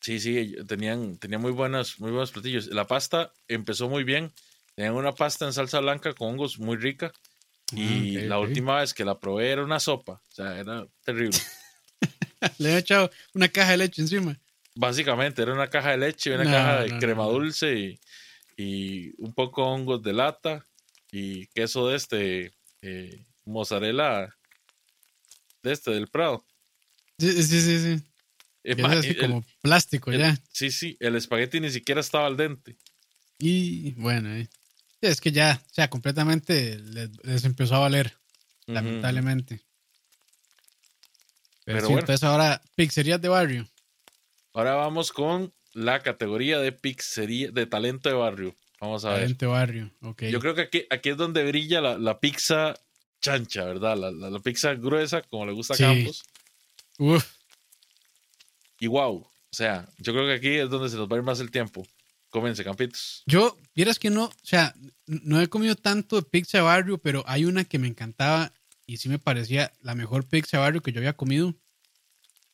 Sí, 0.00 0.20
sí, 0.20 0.54
tenían, 0.66 1.18
tenían 1.18 1.40
muy 1.40 1.52
buenas, 1.52 1.98
muy 2.00 2.10
buenos 2.10 2.30
platillos. 2.30 2.66
La 2.68 2.86
pasta 2.86 3.32
empezó 3.48 3.88
muy 3.88 4.04
bien. 4.04 4.32
Tenían 4.74 4.94
una 4.94 5.12
pasta 5.14 5.44
en 5.44 5.52
salsa 5.52 5.80
blanca 5.80 6.12
con 6.14 6.30
hongos 6.30 6.58
muy 6.58 6.76
rica. 6.76 7.12
Y 7.72 8.16
Ah, 8.16 8.20
ok, 8.20 8.28
la 8.28 8.38
última 8.38 8.76
vez 8.80 8.94
que 8.94 9.04
la 9.04 9.18
probé 9.18 9.50
era 9.50 9.64
una 9.64 9.80
sopa. 9.80 10.12
O 10.14 10.30
sea, 10.34 10.58
era 10.58 10.86
terrible. 11.04 11.36
Le 12.58 12.74
he 12.74 12.78
echado 12.78 13.10
una 13.34 13.48
caja 13.48 13.72
de 13.72 13.78
leche 13.78 14.00
encima. 14.02 14.38
Básicamente, 14.74 15.42
era 15.42 15.52
una 15.52 15.68
caja 15.68 15.90
de 15.90 15.98
leche, 15.98 16.34
una 16.34 16.44
No, 16.44 16.50
caja 16.52 16.80
de 16.82 16.88
no, 16.90 16.98
crema 17.00 17.24
no. 17.24 17.32
dulce 17.32 17.74
y, 17.74 18.00
y 18.56 19.12
un 19.18 19.34
poco 19.34 19.64
hongos 19.64 20.02
de 20.02 20.12
lata 20.12 20.64
y 21.10 21.46
queso 21.48 21.88
de 21.88 21.96
este, 21.96 22.52
eh, 22.82 23.26
mozzarella 23.44 24.32
de 25.64 25.72
este, 25.72 25.90
del 25.90 26.06
Prado. 26.06 26.46
Sí, 27.18 27.42
sí, 27.42 27.60
sí, 27.60 27.78
sí. 27.96 28.04
Es 28.64 28.78
más, 28.78 28.96
así 28.98 29.08
el- 29.10 29.18
como 29.18 29.44
plástico 29.62 30.10
el- 30.12 30.18
ya. 30.18 30.38
sí, 30.52 30.70
sí, 30.70 30.96
el 31.00 31.16
espagueti 31.16 31.60
ni 31.60 31.70
siquiera 31.70 32.00
estaba 32.00 32.26
al 32.26 32.36
dente. 32.36 32.76
Y 33.38 33.92
bueno, 33.92 34.34
eh. 34.34 34.48
Es 35.00 35.20
que 35.20 35.30
ya, 35.30 35.62
o 35.64 35.74
sea, 35.74 35.88
completamente 35.88 36.78
les, 36.78 37.10
les 37.24 37.44
empezó 37.44 37.76
a 37.76 37.80
valer, 37.80 38.16
lamentablemente. 38.66 39.60
Pero, 41.64 41.76
Pero 41.76 41.80
sí, 41.80 41.84
bueno. 41.86 42.00
entonces 42.00 42.24
ahora, 42.24 42.62
pizzerías 42.74 43.20
de 43.20 43.28
barrio. 43.28 43.68
Ahora 44.54 44.74
vamos 44.74 45.12
con 45.12 45.52
la 45.74 46.00
categoría 46.00 46.58
de 46.58 46.72
pizzería, 46.72 47.50
de 47.50 47.66
talento 47.66 48.08
de 48.08 48.14
barrio. 48.14 48.56
Vamos 48.80 49.04
a 49.04 49.10
ver. 49.10 49.20
Talento 49.20 49.44
de 49.46 49.50
barrio, 49.52 49.90
ok. 50.02 50.22
Yo 50.24 50.40
creo 50.40 50.54
que 50.54 50.62
aquí, 50.62 50.84
aquí 50.90 51.10
es 51.10 51.16
donde 51.16 51.44
brilla 51.44 51.80
la, 51.80 51.98
la 51.98 52.18
pizza 52.20 52.74
chancha, 53.20 53.64
¿verdad? 53.64 53.96
La, 53.96 54.10
la- 54.10 54.30
la 54.30 54.38
pizza 54.40 54.74
gruesa, 54.74 55.22
como 55.22 55.46
le 55.46 55.52
gusta 55.52 55.74
a 55.74 55.76
Sí. 55.76 55.82
Campos. 55.84 56.24
Uf, 56.98 57.24
Y 58.78 58.86
wow. 58.86 59.16
O 59.16 59.56
sea, 59.56 59.88
yo 59.98 60.12
creo 60.12 60.26
que 60.26 60.34
aquí 60.34 60.48
es 60.56 60.70
donde 60.70 60.88
se 60.88 60.96
nos 60.96 61.08
va 61.08 61.16
a 61.16 61.18
ir 61.18 61.24
más 61.24 61.40
el 61.40 61.50
tiempo. 61.50 61.86
Cómense 62.30 62.62
campitos. 62.62 63.22
Yo, 63.26 63.56
vieras 63.74 63.98
que 63.98 64.10
no, 64.10 64.24
o 64.24 64.32
sea, 64.42 64.74
no 65.06 65.40
he 65.40 65.48
comido 65.48 65.74
tanto 65.76 66.16
de 66.16 66.22
pizza 66.22 66.60
barrio, 66.60 66.98
pero 66.98 67.24
hay 67.26 67.46
una 67.46 67.64
que 67.64 67.78
me 67.78 67.88
encantaba 67.88 68.52
y 68.86 68.98
sí 68.98 69.08
me 69.08 69.18
parecía 69.18 69.72
la 69.80 69.94
mejor 69.94 70.26
pizza 70.26 70.58
barrio 70.58 70.82
que 70.82 70.92
yo 70.92 70.98
había 70.98 71.16
comido. 71.16 71.54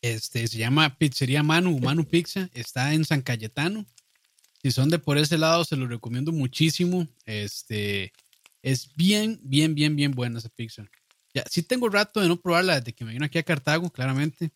Este, 0.01 0.47
se 0.47 0.59
llama 0.59 0.99
Pizzería 0.99 1.43
Manu, 1.43 1.79
Manu 1.79 2.07
Pizza, 2.07 2.51
está 2.53 2.93
en 2.93 3.05
San 3.05 3.23
Cayetano. 3.23 3.87
Si 4.63 4.71
son 4.71 4.91
de 4.91 4.99
por 4.99 5.19
ese 5.19 5.39
lado, 5.39 5.65
se 5.65 5.77
lo 5.77 5.87
recomiendo 5.87 6.31
muchísimo. 6.31 7.09
Este, 7.25 8.13
es 8.63 8.95
bien, 8.95 9.41
bien, 9.43 9.75
bien, 9.75 9.97
bien 9.97 10.13
buena 10.13 10.39
esa 10.39 10.51
pizza. 10.51 10.85
Ya, 11.35 11.45
sí 11.51 11.63
tengo 11.63 11.89
rato 11.89 12.21
de 12.21 12.29
no 12.29 12.41
probarla 12.41 12.79
desde 12.79 12.93
que 12.93 13.05
me 13.05 13.13
vino 13.13 13.25
aquí 13.25 13.39
a 13.39 13.43
Cartago, 13.43 13.91
claramente. 13.91 14.53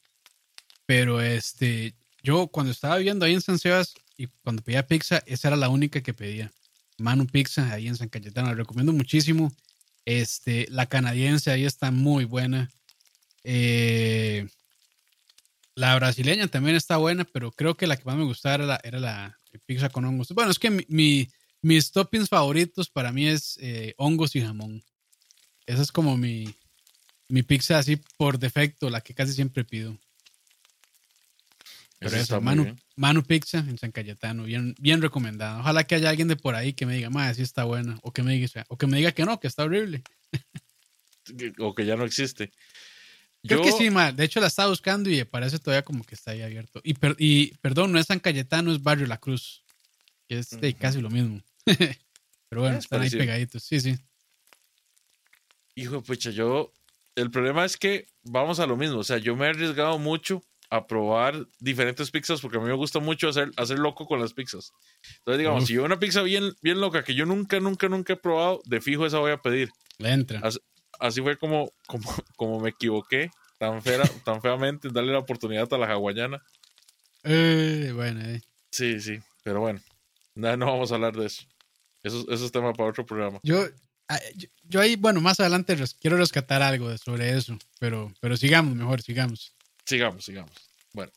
Pero 0.88 1.20
este, 1.20 1.92
yo 2.22 2.46
cuando 2.46 2.72
estaba 2.72 2.96
viviendo 2.96 3.27
ahí 3.27 3.35
en 3.35 3.42
San 3.42 3.59
Sebas 3.59 3.92
y 4.16 4.27
cuando 4.42 4.62
pedía 4.62 4.87
pizza, 4.87 5.22
esa 5.27 5.48
era 5.48 5.57
la 5.59 5.68
única 5.68 6.01
que 6.01 6.14
pedía. 6.14 6.51
Manu 6.96 7.27
Pizza 7.27 7.70
ahí 7.70 7.88
en 7.88 7.96
San 7.96 8.09
Cayetano, 8.09 8.48
la 8.48 8.55
recomiendo 8.55 8.94
muchísimo. 8.94 9.53
Este, 10.07 10.66
la 10.70 10.87
canadiense 10.87 11.51
ahí 11.51 11.66
está 11.66 11.90
muy 11.90 12.24
buena. 12.24 12.70
Eh, 13.44 14.48
la 15.74 15.94
brasileña 15.96 16.48
también 16.48 16.74
está 16.74 16.96
buena, 16.96 17.27
pero 17.27 17.53
creo 17.53 17.77
que 17.77 17.87
la 17.87 17.98
que 17.98 18.05
más 18.05 18.16
me 18.16 18.24
gustaba 18.24 18.55
era 18.83 18.98
la, 18.98 18.98
la 18.98 19.38
pizza 19.66 19.90
con 19.90 20.07
hongos. 20.07 20.31
Bueno, 20.31 20.51
es 20.51 20.59
que 20.59 20.70
mi, 20.70 21.29
mis 21.61 21.92
toppings 21.92 22.31
favoritos 22.31 22.88
para 22.88 23.12
mí 23.12 23.29
es 23.29 23.59
eh, 23.61 23.92
hongos 23.98 24.35
y 24.37 24.40
jamón. 24.40 24.83
Esa 25.66 25.83
es 25.83 25.92
como 25.92 26.16
mi, 26.16 26.48
mi 27.29 27.42
pizza 27.42 27.79
así 27.79 28.01
por 28.16 28.38
defecto, 28.38 28.88
la 28.88 29.03
que 29.03 29.12
casi 29.12 29.35
siempre 29.35 29.66
pido. 29.66 29.98
Pero 31.99 32.17
eso, 32.17 32.41
Manu, 32.41 32.77
Manu, 32.95 33.25
Pizza 33.25 33.59
en 33.59 33.77
San 33.77 33.91
Cayetano, 33.91 34.45
bien, 34.45 34.75
bien 34.79 35.03
recomendado. 35.03 35.61
Ojalá 35.61 35.85
que 35.85 35.97
haya 35.97 36.11
alguien 36.11 36.29
de 36.29 36.37
por 36.37 36.55
ahí 36.55 36.73
que 36.73 36.87
me 36.87 36.95
diga, 36.95 37.11
más, 37.11 37.37
sí 37.37 37.43
está 37.43 37.65
buena, 37.65 37.99
o 38.03 38.13
que 38.13 38.23
me 38.23 38.35
diga, 38.35 38.65
o 38.69 38.79
que 38.79 38.87
me 38.87 38.99
diga 38.99 39.13
que 39.13 39.25
no, 39.25 39.41
que 39.41 39.49
está 39.49 39.65
horrible. 39.65 40.03
o 41.59 41.75
que 41.75 41.85
ya 41.85 41.97
no 41.97 42.05
existe. 42.05 42.53
Creo 43.43 43.63
que 43.63 43.73
sí, 43.73 43.91
ma. 43.91 44.13
De 44.13 44.25
hecho, 44.25 44.41
la 44.41 44.49
estaba 44.49 44.69
buscando 44.69 45.11
y 45.11 45.23
parece 45.25 45.59
todavía 45.59 45.85
como 45.85 46.05
que 46.05 46.15
está 46.15 46.33
ahí 46.33 46.43
abierto. 46.43 46.81
Y, 46.85 46.95
y 47.19 47.55
perdón, 47.59 47.93
no 47.93 47.99
es 47.99 48.07
San 48.07 48.21
Cayetano, 48.21 48.73
es 48.73 48.83
Barrio 48.83 49.07
La 49.07 49.19
Cruz, 49.19 49.65
que 50.29 50.39
es 50.39 50.57
casi 50.79 51.01
lo 51.01 51.11
mismo. 51.11 51.41
Pero 52.49 52.63
bueno, 52.63 52.79
están 52.79 53.03
ahí 53.03 53.11
pegaditos. 53.11 53.63
Sí, 53.63 53.81
sí. 53.81 53.97
Hijo, 55.75 56.03
pucha, 56.03 56.31
yo. 56.31 56.73
El 57.15 57.31
problema 57.31 57.65
es 57.65 57.77
que 57.77 58.07
vamos 58.23 58.61
a 58.61 58.67
lo 58.67 58.77
mismo. 58.77 58.99
O 58.99 59.05
sea, 59.05 59.19
yo 59.19 59.35
me 59.37 59.47
he 59.47 59.51
arriesgado 59.51 59.99
mucho 59.99 60.43
a 60.71 60.87
probar 60.87 61.47
diferentes 61.59 62.11
pizzas 62.11 62.41
porque 62.41 62.59
a 62.59 62.61
mí 62.61 62.67
me 62.67 62.75
gusta 62.75 62.99
mucho 62.99 63.29
hacer, 63.29 63.51
hacer 63.57 63.79
loco 63.79 64.07
con 64.07 64.21
las 64.21 64.35
pizzas. 64.35 64.73
Entonces, 65.19 65.39
digamos, 65.39 65.67
si 65.67 65.75
yo 65.75 65.85
una 65.85 65.99
pizza 65.99 66.23
bien, 66.23 66.53
bien 66.63 66.81
loca 66.81 67.03
que 67.05 67.15
yo 67.15 67.25
nunca, 67.25 67.59
nunca, 67.61 67.89
nunca 67.89 68.13
he 68.13 68.17
probado, 68.17 68.61
de 68.67 68.81
fijo 68.81 69.07
esa 69.07 69.19
voy 69.19 69.33
a 69.33 69.39
pedir. 69.39 69.71
Le 69.99 70.11
entra. 70.11 70.43
Así, 71.01 71.23
fue 71.23 71.39
como, 71.39 71.73
como, 71.87 72.13
como 72.37 72.61
me 72.61 72.71
equivoqué 72.71 73.31
tan, 73.59 73.83
fea, 73.83 74.03
tan 74.25 74.43
feamente 74.43 74.89
en 74.89 74.95
darle 74.95 75.13
la 75.13 75.21
oportunidad 75.21 75.73
a 75.73 75.79
la 75.79 75.87
hawaiana. 75.87 76.43
Eh, 77.25 77.93
bueno, 77.95 78.21
eh. 78.21 78.43
Sí, 78.71 79.01
sí, 79.01 79.19
pero 79.43 79.61
bueno, 79.61 79.81
no, 80.35 80.57
no 80.57 80.67
vamos 80.67 80.93
a 80.93 80.97
hablar 80.97 81.17
de 81.17 81.27
eso. 81.27 81.45
Eso, 82.03 82.25
eso 82.31 82.45
es 82.45 82.53
tema 82.53 82.73
para 82.73 82.91
otro 82.91 83.07
programa. 83.07 83.41
Yo, 83.43 83.67
ah, 84.09 84.21
yo, 84.65 84.81
ahí, 84.81 84.97
bueno, 84.97 85.21
más 85.21 85.41
adelante 85.41 85.77
quiero 86.01 86.17
rescatar 86.17 86.63
algo 86.63 86.97
sobre 86.99 87.37
eso, 87.37 87.59
pero, 87.81 88.13
pero 88.21 88.37
sigamos, 88.37 88.75
mejor, 88.75 89.03
sigamos. 89.03 89.55
Sigamos, 89.88 90.27
sigamos. 90.27 90.53
Bueno. 90.92 91.11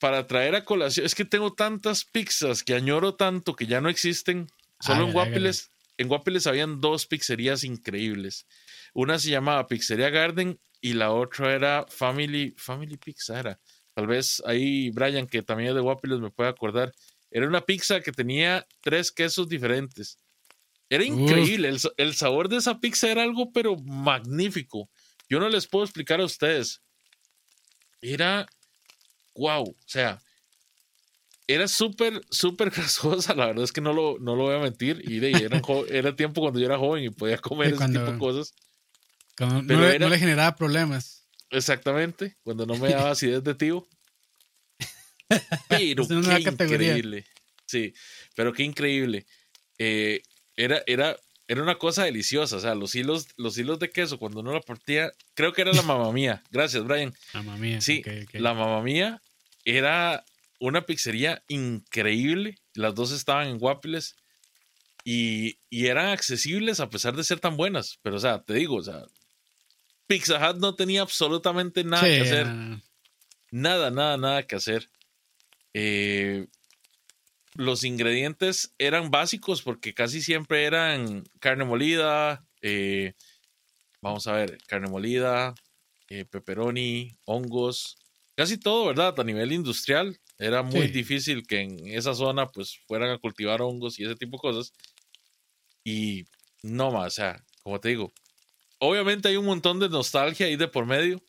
para 0.00 0.26
traer 0.26 0.56
a 0.56 0.64
colación, 0.64 1.06
es 1.06 1.14
que 1.14 1.24
tengo 1.24 1.52
tantas 1.52 2.04
pizzas 2.04 2.64
que 2.64 2.74
añoro 2.74 3.14
tanto 3.14 3.54
que 3.54 3.68
ya 3.68 3.80
no 3.80 3.88
existen. 3.88 4.48
Solo 4.80 5.06
en 5.06 5.12
Guapiles, 5.12 5.70
en 5.98 6.08
Guapiles 6.08 6.48
habían 6.48 6.80
dos 6.80 7.06
pizzerías 7.06 7.62
increíbles. 7.62 8.44
Una 8.92 9.20
se 9.20 9.30
llamaba 9.30 9.68
Pizzería 9.68 10.10
Garden 10.10 10.58
y 10.80 10.94
la 10.94 11.12
otra 11.12 11.54
era 11.54 11.86
Family, 11.88 12.54
Family 12.56 12.96
Pizza 12.96 13.38
era. 13.38 13.60
Tal 13.94 14.08
vez 14.08 14.42
ahí 14.44 14.90
Brian, 14.90 15.28
que 15.28 15.44
también 15.44 15.68
es 15.68 15.76
de 15.76 15.82
Guapiles, 15.82 16.18
me 16.18 16.30
puede 16.30 16.50
acordar. 16.50 16.92
Era 17.30 17.46
una 17.46 17.60
pizza 17.60 18.00
que 18.00 18.10
tenía 18.10 18.66
tres 18.80 19.12
quesos 19.12 19.48
diferentes. 19.48 20.18
Era 20.88 21.04
increíble. 21.04 21.72
El, 21.96 22.14
sabor 22.14 22.48
de 22.48 22.56
esa 22.56 22.80
pizza 22.80 23.08
era 23.08 23.22
algo, 23.22 23.52
pero 23.52 23.76
magnífico. 23.76 24.90
Yo 25.30 25.38
no 25.38 25.48
les 25.48 25.68
puedo 25.68 25.84
explicar 25.84 26.20
a 26.20 26.24
ustedes. 26.24 26.82
Era 28.02 28.46
wow. 29.36 29.62
O 29.62 29.76
sea, 29.86 30.20
era 31.46 31.68
súper, 31.68 32.20
súper 32.30 32.70
grasosa. 32.74 33.34
La 33.34 33.46
verdad 33.46 33.64
es 33.64 33.72
que 33.72 33.80
no 33.80 33.92
lo, 33.92 34.18
no 34.18 34.34
lo 34.34 34.44
voy 34.44 34.56
a 34.56 34.58
mentir. 34.58 35.00
Y 35.04 35.20
de, 35.20 35.30
era, 35.30 35.62
era 35.88 36.16
tiempo 36.16 36.40
cuando 36.40 36.58
yo 36.58 36.66
era 36.66 36.78
joven 36.78 37.04
y 37.04 37.10
podía 37.10 37.38
comer 37.38 37.74
ese 37.74 37.86
tipo 37.86 38.12
de 38.12 38.18
cosas. 38.18 38.52
no, 39.38 39.62
le, 39.62 40.18
generaba 40.18 40.56
problemas. 40.56 41.28
Exactamente. 41.50 42.36
Cuando 42.42 42.66
no 42.66 42.76
me 42.76 42.88
daba 42.90 43.12
acidez 43.12 43.42
de 43.44 43.54
tío. 43.54 43.88
Pero 45.68 46.08
qué 46.08 46.50
increíble. 46.50 47.24
Sí, 47.66 47.94
pero 48.34 48.52
qué 48.52 48.64
increíble. 48.64 49.26
Eh, 49.78 50.22
era, 50.56 50.82
era, 50.86 51.16
era 51.50 51.64
una 51.64 51.78
cosa 51.78 52.04
deliciosa. 52.04 52.58
O 52.58 52.60
sea, 52.60 52.76
los 52.76 52.94
hilos, 52.94 53.26
los 53.36 53.58
hilos 53.58 53.80
de 53.80 53.90
queso, 53.90 54.20
cuando 54.20 54.38
uno 54.38 54.52
la 54.52 54.60
partía, 54.60 55.10
creo 55.34 55.52
que 55.52 55.62
era 55.62 55.72
la 55.72 55.82
mamá 55.82 56.12
mía. 56.12 56.44
Gracias, 56.52 56.84
Brian. 56.84 57.12
Mamá 57.34 57.56
mía. 57.56 57.80
Sí, 57.80 58.04
la 58.34 58.54
mamá 58.54 58.80
mía 58.82 59.20
era 59.64 60.24
una 60.60 60.86
pizzería 60.86 61.42
increíble. 61.48 62.56
Las 62.74 62.94
dos 62.94 63.10
estaban 63.10 63.48
en 63.48 63.58
Guapiles 63.58 64.14
y, 65.02 65.58
y, 65.68 65.88
eran 65.88 66.10
accesibles 66.10 66.78
a 66.78 66.88
pesar 66.88 67.16
de 67.16 67.24
ser 67.24 67.40
tan 67.40 67.56
buenas. 67.56 67.98
Pero, 68.02 68.14
o 68.14 68.20
sea, 68.20 68.44
te 68.44 68.54
digo, 68.54 68.76
o 68.76 68.82
sea, 68.84 69.02
Pizza 70.06 70.48
Hut 70.48 70.58
no 70.58 70.76
tenía 70.76 71.02
absolutamente 71.02 71.82
nada 71.82 72.04
que 72.04 72.20
hacer. 72.20 72.46
Nada, 73.50 73.90
nada, 73.90 74.16
nada 74.16 74.44
que 74.44 74.54
hacer. 74.54 74.88
Eh, 75.74 76.46
los 77.54 77.84
ingredientes 77.84 78.74
eran 78.78 79.10
básicos 79.10 79.62
porque 79.62 79.94
casi 79.94 80.22
siempre 80.22 80.64
eran 80.64 81.24
carne 81.40 81.64
molida, 81.64 82.44
eh, 82.62 83.14
vamos 84.00 84.26
a 84.26 84.32
ver, 84.32 84.58
carne 84.66 84.88
molida, 84.88 85.54
eh, 86.08 86.24
pepperoni, 86.24 87.16
hongos, 87.24 87.96
casi 88.36 88.58
todo, 88.58 88.86
¿verdad? 88.86 89.18
A 89.18 89.24
nivel 89.24 89.52
industrial 89.52 90.18
era 90.38 90.62
muy 90.62 90.88
difícil 90.88 91.46
que 91.46 91.60
en 91.60 91.88
esa 91.88 92.14
zona 92.14 92.46
pues 92.46 92.78
fueran 92.86 93.10
a 93.10 93.18
cultivar 93.18 93.62
hongos 93.62 93.98
y 93.98 94.04
ese 94.04 94.16
tipo 94.16 94.36
de 94.36 94.40
cosas. 94.40 94.72
Y 95.84 96.24
no 96.62 96.90
más, 96.90 97.06
o 97.06 97.10
sea, 97.10 97.44
como 97.62 97.80
te 97.80 97.90
digo, 97.90 98.12
obviamente 98.78 99.28
hay 99.28 99.36
un 99.36 99.46
montón 99.46 99.80
de 99.80 99.88
nostalgia 99.88 100.46
ahí 100.46 100.56
de 100.56 100.68
por 100.68 100.86
medio, 100.86 101.20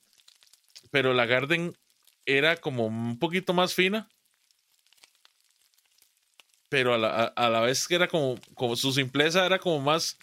pero 0.91 1.13
la 1.13 1.25
Garden 1.25 1.73
era 2.25 2.57
como 2.57 2.85
un 2.85 3.17
poquito 3.17 3.53
más 3.53 3.73
fina 3.73 4.09
pero 6.71 6.93
a 6.93 6.97
la, 6.97 7.25
a, 7.25 7.49
la 7.49 7.59
vez 7.59 7.85
que 7.85 7.95
era 7.95 8.07
como, 8.07 8.39
como 8.55 8.77
su 8.77 8.93
simpleza 8.93 9.45
era 9.45 9.59
como 9.59 9.81
más, 9.81 10.17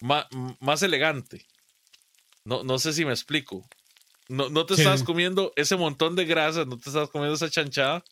más, 0.00 0.26
más 0.58 0.82
elegante. 0.82 1.46
No, 2.44 2.64
no 2.64 2.80
sé 2.80 2.92
si 2.92 3.04
me 3.04 3.12
explico. 3.12 3.64
No, 4.26 4.48
no 4.48 4.66
te 4.66 4.74
estabas 4.74 5.04
comiendo 5.04 5.52
ese 5.54 5.76
montón 5.76 6.16
de 6.16 6.24
grasa, 6.24 6.64
no 6.64 6.78
te 6.78 6.90
estabas 6.90 7.10
comiendo 7.10 7.36
esa 7.36 7.48
chanchada, 7.48 8.02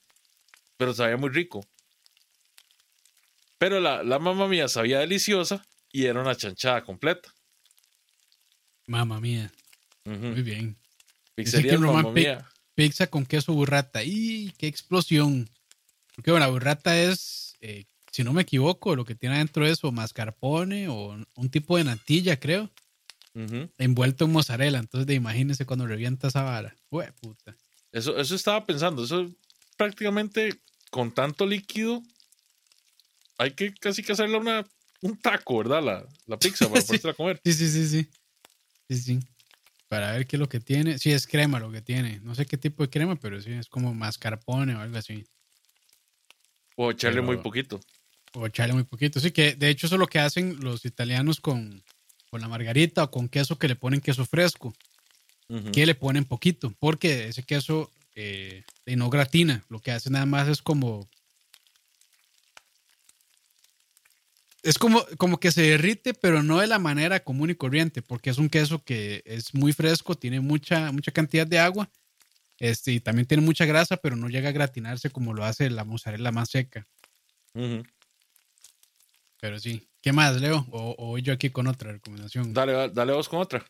pero 0.76 0.94
sabía 0.94 1.16
muy 1.16 1.31
rico. 1.31 1.66
Pero 3.59 3.81
la, 3.81 4.05
la 4.05 4.20
mamá 4.20 4.46
mía 4.46 4.68
sabía 4.68 5.00
deliciosa 5.00 5.66
y 5.90 6.07
era 6.07 6.20
una 6.20 6.37
chanchada 6.37 6.85
completa. 6.85 7.35
Mamá 8.87 9.18
mía. 9.18 9.50
Muy 10.05 10.42
bien. 10.42 10.76
Pizzería 11.35 11.76
mamá 11.81 12.12
mía. 12.12 12.48
Pizza 12.76 13.09
con 13.09 13.26
queso 13.26 13.55
burrata. 13.55 14.05
¡Y 14.05 14.52
qué 14.57 14.68
explosión! 14.68 15.50
Porque 16.14 16.31
bueno, 16.31 16.46
la 16.46 16.52
burrata 16.52 16.96
es 16.96 17.46
eh, 17.66 17.87
si 18.12 18.22
no 18.22 18.33
me 18.33 18.42
equivoco, 18.42 18.94
lo 18.94 19.05
que 19.05 19.16
tiene 19.16 19.35
adentro 19.35 19.66
es 19.66 19.83
o 19.83 19.90
mascarpone 19.90 20.88
o 20.88 21.18
un 21.35 21.50
tipo 21.50 21.76
de 21.76 21.85
natilla, 21.85 22.38
creo, 22.38 22.70
envuelto 23.76 24.24
en 24.24 24.33
mozzarella. 24.33 24.79
Entonces, 24.79 25.07
de 25.07 25.14
imagínense 25.14 25.66
cuando 25.66 25.87
revienta 25.87 26.29
esa 26.29 26.42
vara. 26.42 26.76
puta. 27.20 27.57
Eso, 27.92 28.16
eso 28.18 28.35
estaba 28.35 28.64
pensando. 28.64 29.05
Eso 29.05 29.29
prácticamente 29.76 30.61
con 30.90 31.12
tanto 31.12 31.44
líquido, 31.44 32.02
hay 33.38 33.50
que 33.50 33.74
casi 33.74 34.02
que 34.02 34.12
hacerle 34.12 34.38
una, 34.38 34.64
un 35.02 35.18
taco, 35.18 35.59
¿verdad? 35.59 35.83
La, 35.83 36.07
la 36.26 36.38
pizza 36.38 36.68
para 36.68 36.81
sí. 36.83 36.98
comer. 37.16 37.40
Sí, 37.44 37.52
sí, 37.52 37.68
sí, 37.68 37.88
sí. 37.88 38.09
Sí, 38.88 38.98
sí. 38.98 39.18
Para 39.88 40.12
ver 40.12 40.26
qué 40.26 40.37
es 40.37 40.40
lo 40.40 40.48
que 40.48 40.61
tiene. 40.61 40.98
Sí, 40.98 41.12
es 41.12 41.26
crema 41.26 41.59
lo 41.59 41.70
que 41.70 41.83
tiene. 41.83 42.20
No 42.20 42.35
sé 42.35 42.46
qué 42.46 42.57
tipo 42.57 42.83
de 42.83 42.90
crema, 42.90 43.16
pero 43.16 43.40
sí, 43.42 43.52
es 43.52 43.68
como 43.68 43.92
mascarpone 43.92 44.74
o 44.74 44.81
algo 44.81 44.96
así. 44.96 45.26
O 46.76 46.90
echarle 46.90 47.22
muy 47.22 47.38
poquito. 47.38 47.80
O 48.34 48.46
echarle 48.46 48.74
muy 48.74 48.84
poquito. 48.84 49.18
Sí, 49.18 49.32
que 49.32 49.54
de 49.54 49.70
hecho 49.70 49.86
eso 49.86 49.96
es 49.96 50.00
lo 50.00 50.06
que 50.06 50.18
hacen 50.18 50.60
los 50.60 50.84
italianos 50.84 51.40
con, 51.40 51.82
con 52.30 52.40
la 52.40 52.48
margarita 52.48 53.04
o 53.04 53.10
con 53.10 53.28
queso 53.28 53.58
que 53.58 53.68
le 53.68 53.76
ponen 53.76 54.00
queso 54.00 54.24
fresco. 54.24 54.72
Que 55.72 55.86
le 55.86 55.94
ponen 55.94 56.24
poquito, 56.24 56.74
porque 56.80 57.28
ese 57.28 57.44
queso 57.44 57.92
eh, 58.16 58.64
no 58.84 59.08
gratina. 59.10 59.64
Lo 59.68 59.78
que 59.78 59.92
hace 59.92 60.10
nada 60.10 60.26
más 60.26 60.48
es 60.48 60.60
como. 60.60 61.08
Es 64.64 64.76
como, 64.76 65.06
como 65.18 65.38
que 65.38 65.52
se 65.52 65.62
derrite, 65.62 66.12
pero 66.14 66.42
no 66.42 66.58
de 66.58 66.66
la 66.66 66.80
manera 66.80 67.22
común 67.22 67.50
y 67.50 67.54
corriente, 67.54 68.02
porque 68.02 68.30
es 68.30 68.38
un 68.38 68.48
queso 68.48 68.82
que 68.82 69.22
es 69.24 69.54
muy 69.54 69.72
fresco, 69.72 70.16
tiene 70.16 70.40
mucha, 70.40 70.90
mucha 70.90 71.12
cantidad 71.12 71.46
de 71.46 71.60
agua 71.60 71.88
este, 72.58 72.92
y 72.92 73.00
también 73.00 73.26
tiene 73.26 73.42
mucha 73.42 73.64
grasa, 73.64 73.96
pero 73.96 74.16
no 74.16 74.28
llega 74.28 74.48
a 74.48 74.52
gratinarse 74.52 75.10
como 75.10 75.34
lo 75.34 75.44
hace 75.44 75.70
la 75.70 75.84
mozzarella 75.84 76.32
más 76.32 76.50
seca. 76.50 76.86
Pero 79.40 79.58
sí. 79.58 79.88
¿Qué 80.00 80.12
más, 80.12 80.40
Leo? 80.40 80.66
O, 80.70 80.94
o, 80.98 81.18
yo 81.18 81.32
aquí 81.32 81.50
con 81.50 81.66
otra 81.66 81.92
recomendación. 81.92 82.52
Dale, 82.52 82.90
dale 82.90 83.12
vos 83.12 83.28
con 83.28 83.40
otra. 83.40 83.66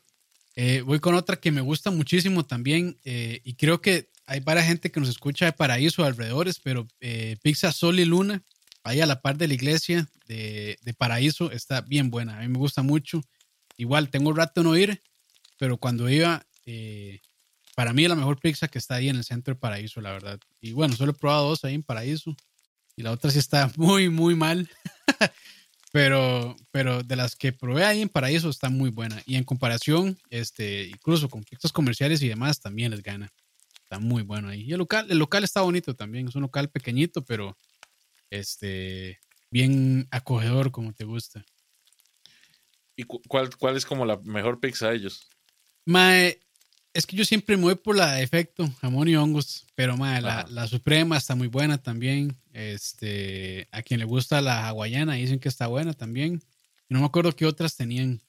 Eh, 0.54 0.82
voy 0.82 1.00
con 1.00 1.14
otra 1.14 1.36
que 1.36 1.50
me 1.50 1.60
gusta 1.60 1.90
muchísimo 1.90 2.44
también, 2.44 2.98
eh, 3.04 3.40
y 3.44 3.54
creo 3.54 3.80
que 3.80 4.10
hay 4.26 4.40
varias 4.40 4.66
gente 4.66 4.90
que 4.90 5.00
nos 5.00 5.08
escucha 5.08 5.44
de 5.44 5.52
Paraíso 5.52 6.04
alrededores, 6.04 6.60
pero 6.60 6.86
eh, 7.00 7.36
Pizza 7.42 7.72
Sol 7.72 8.00
y 8.00 8.04
Luna, 8.04 8.42
ahí 8.82 9.00
a 9.00 9.06
la 9.06 9.20
par 9.20 9.36
de 9.36 9.48
la 9.48 9.54
iglesia 9.54 10.08
de, 10.26 10.78
de, 10.82 10.94
Paraíso, 10.94 11.52
está 11.52 11.82
bien 11.82 12.10
buena. 12.10 12.38
A 12.38 12.40
mí 12.40 12.48
me 12.48 12.58
gusta 12.58 12.82
mucho. 12.82 13.20
Igual 13.76 14.10
tengo 14.10 14.32
rato 14.32 14.62
no 14.62 14.76
ir, 14.76 15.02
pero 15.58 15.76
cuando 15.76 16.08
iba, 16.08 16.46
eh, 16.64 17.20
para 17.76 17.92
mí 17.92 18.04
es 18.04 18.08
la 18.08 18.16
mejor 18.16 18.40
pizza 18.40 18.68
que 18.68 18.78
está 18.78 18.94
ahí 18.94 19.10
en 19.10 19.16
el 19.16 19.24
centro 19.24 19.52
de 19.52 19.60
Paraíso, 19.60 20.00
la 20.00 20.10
verdad. 20.10 20.40
Y 20.62 20.72
bueno, 20.72 20.96
solo 20.96 21.12
he 21.12 21.14
probado 21.14 21.50
dos 21.50 21.62
ahí 21.62 21.74
en 21.74 21.82
Paraíso. 21.82 22.34
Y 22.96 23.02
la 23.02 23.12
otra 23.12 23.30
sí 23.30 23.38
está 23.38 23.70
muy, 23.76 24.08
muy 24.08 24.34
mal. 24.34 24.66
pero, 25.92 26.56
pero 26.70 27.02
de 27.02 27.16
las 27.16 27.36
que 27.36 27.52
probé 27.52 27.84
ahí 27.84 28.00
en 28.00 28.08
Paraíso 28.08 28.48
está 28.48 28.70
muy 28.70 28.88
buena. 28.88 29.22
Y 29.26 29.36
en 29.36 29.44
comparación, 29.44 30.18
este, 30.30 30.84
incluso 30.84 31.28
con 31.28 31.44
pizzas 31.44 31.70
comerciales 31.70 32.22
y 32.22 32.28
demás, 32.28 32.60
también 32.60 32.92
les 32.92 33.02
gana. 33.02 33.30
Está 33.82 33.98
muy 33.98 34.22
bueno 34.22 34.48
ahí. 34.48 34.62
Y 34.62 34.72
el 34.72 34.78
local, 34.78 35.06
el 35.10 35.18
local 35.18 35.44
está 35.44 35.60
bonito 35.60 35.94
también. 35.94 36.28
Es 36.28 36.34
un 36.34 36.42
local 36.42 36.70
pequeñito, 36.70 37.26
pero 37.26 37.58
este, 38.30 39.20
bien 39.50 40.08
acogedor 40.10 40.72
como 40.72 40.94
te 40.94 41.04
gusta. 41.04 41.44
¿Y 42.96 43.02
cuál, 43.02 43.54
cuál 43.58 43.76
es 43.76 43.84
como 43.84 44.06
la 44.06 44.16
mejor 44.24 44.60
pizza 44.60 44.88
de 44.88 44.96
ellos? 44.96 45.28
Mae, 45.84 46.40
es 46.96 47.06
que 47.06 47.14
yo 47.14 47.26
siempre 47.26 47.58
me 47.58 47.64
voy 47.64 47.74
por 47.74 47.94
la 47.94 48.14
de 48.14 48.22
efecto, 48.22 48.66
jamón 48.80 49.06
y 49.06 49.16
hongos, 49.16 49.66
pero 49.74 49.98
mae, 49.98 50.22
la, 50.22 50.46
la, 50.48 50.66
suprema 50.66 51.18
está 51.18 51.34
muy 51.34 51.46
buena 51.46 51.76
también. 51.76 52.34
Este, 52.54 53.68
a 53.70 53.82
quien 53.82 54.00
le 54.00 54.06
gusta 54.06 54.40
la 54.40 54.66
hawaiana 54.66 55.14
dicen 55.14 55.38
que 55.38 55.50
está 55.50 55.66
buena 55.66 55.92
también. 55.92 56.42
No 56.88 57.00
me 57.00 57.04
acuerdo 57.04 57.36
qué 57.36 57.44
otras 57.44 57.76
tenían. 57.76 58.22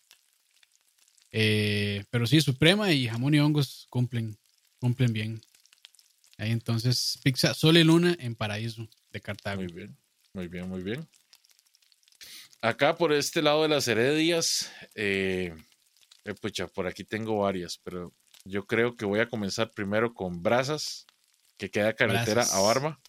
Eh, 1.32 2.04
pero 2.10 2.28
sí, 2.28 2.42
suprema 2.42 2.92
y 2.92 3.08
jamón 3.08 3.34
y 3.34 3.40
hongos 3.40 3.88
cumplen, 3.90 4.38
cumplen 4.80 5.14
bien. 5.14 5.42
Ahí 6.38 6.52
entonces, 6.52 7.20
pizza 7.24 7.54
Sol 7.54 7.78
y 7.78 7.86
Luna 7.86 8.18
en 8.20 8.36
Paraíso 8.36 8.86
de 9.12 9.22
Cartago. 9.22 9.62
Muy 9.62 9.72
bien, 9.72 9.98
muy 10.34 10.48
bien, 10.50 10.68
muy 10.68 10.84
bien. 10.84 11.08
Acá 12.62 12.98
por 12.98 13.14
este 13.14 13.42
lado 13.42 13.64
de 13.64 13.70
las 13.70 13.88
Heredias, 13.88 14.70
eh, 14.94 15.56
eh, 16.26 16.34
pucha, 16.34 16.68
por 16.68 16.86
aquí 16.86 17.06
tengo 17.06 17.40
varias, 17.40 17.80
pero 17.82 18.14
yo 18.48 18.66
creo 18.66 18.96
que 18.96 19.06
voy 19.06 19.20
a 19.20 19.30
comenzar 19.30 19.72
primero 19.72 20.14
con 20.14 20.42
Brasas, 20.42 21.06
que 21.58 21.70
queda 21.70 21.94
carretera 21.94 22.44
a 22.44 22.60
Barba. 22.60 23.00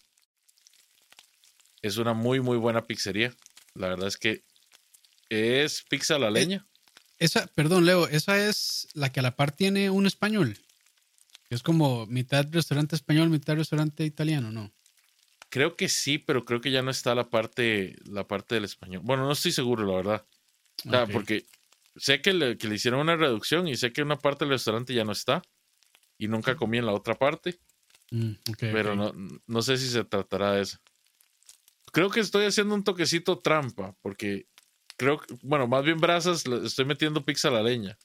Es 1.81 1.97
una 1.97 2.13
muy, 2.13 2.41
muy 2.41 2.57
buena 2.57 2.85
pizzería. 2.85 3.33
La 3.73 3.87
verdad 3.87 4.07
es 4.07 4.17
que 4.17 4.43
es 5.29 5.83
pizza 5.89 6.15
a 6.15 6.19
la 6.19 6.31
leña. 6.31 6.67
Esa, 7.19 7.47
perdón, 7.47 7.85
Leo, 7.85 8.07
esa 8.07 8.47
es 8.47 8.87
la 8.93 9.11
que 9.11 9.19
a 9.19 9.23
la 9.23 9.35
par 9.35 9.51
tiene 9.51 9.89
un 9.89 10.07
español. 10.07 10.57
Es 11.49 11.63
como 11.63 12.05
mitad 12.05 12.45
restaurante 12.51 12.95
español, 12.95 13.29
mitad 13.29 13.55
restaurante 13.55 14.05
italiano, 14.05 14.51
¿no? 14.51 14.71
Creo 15.49 15.75
que 15.75 15.89
sí, 15.89 16.19
pero 16.19 16.45
creo 16.45 16.61
que 16.61 16.71
ya 16.71 16.81
no 16.81 16.91
está 16.91 17.15
la 17.15 17.29
parte, 17.29 17.95
la 18.05 18.27
parte 18.27 18.55
del 18.55 18.65
español. 18.65 19.01
Bueno, 19.03 19.25
no 19.25 19.31
estoy 19.31 19.51
seguro, 19.51 19.85
la 19.85 19.95
verdad. 19.95 21.07
porque 21.11 21.45
sé 21.99 22.21
que 22.21 22.33
le, 22.33 22.57
que 22.57 22.67
le, 22.67 22.75
hicieron 22.75 22.99
una 23.01 23.15
reducción 23.15 23.67
y 23.67 23.75
sé 23.75 23.93
que 23.93 24.01
una 24.01 24.17
parte 24.17 24.45
del 24.45 24.53
restaurante 24.53 24.93
ya 24.93 25.03
no 25.03 25.11
está. 25.11 25.41
Y 26.17 26.27
nunca 26.27 26.55
comí 26.55 26.77
en 26.77 26.85
la 26.85 26.93
otra 26.93 27.15
parte. 27.15 27.59
Mm, 28.11 28.31
pero 28.59 28.95
No, 28.95 29.13
no 29.45 29.61
sé 29.61 29.77
si 29.77 29.87
se 29.87 30.03
tratará 30.03 30.53
de 30.53 30.63
eso. 30.63 30.77
Creo 31.91 32.09
que 32.09 32.19
estoy 32.19 32.45
haciendo 32.45 32.75
un 32.75 32.83
toquecito 32.83 33.39
trampa, 33.39 33.95
porque 34.01 34.47
creo 34.97 35.19
que, 35.19 35.33
bueno, 35.41 35.67
más 35.67 35.83
bien 35.83 35.99
brasas, 35.99 36.43
estoy 36.45 36.85
metiendo 36.85 37.23
pizza 37.23 37.47
a 37.47 37.51
la 37.51 37.63
leña. 37.63 37.97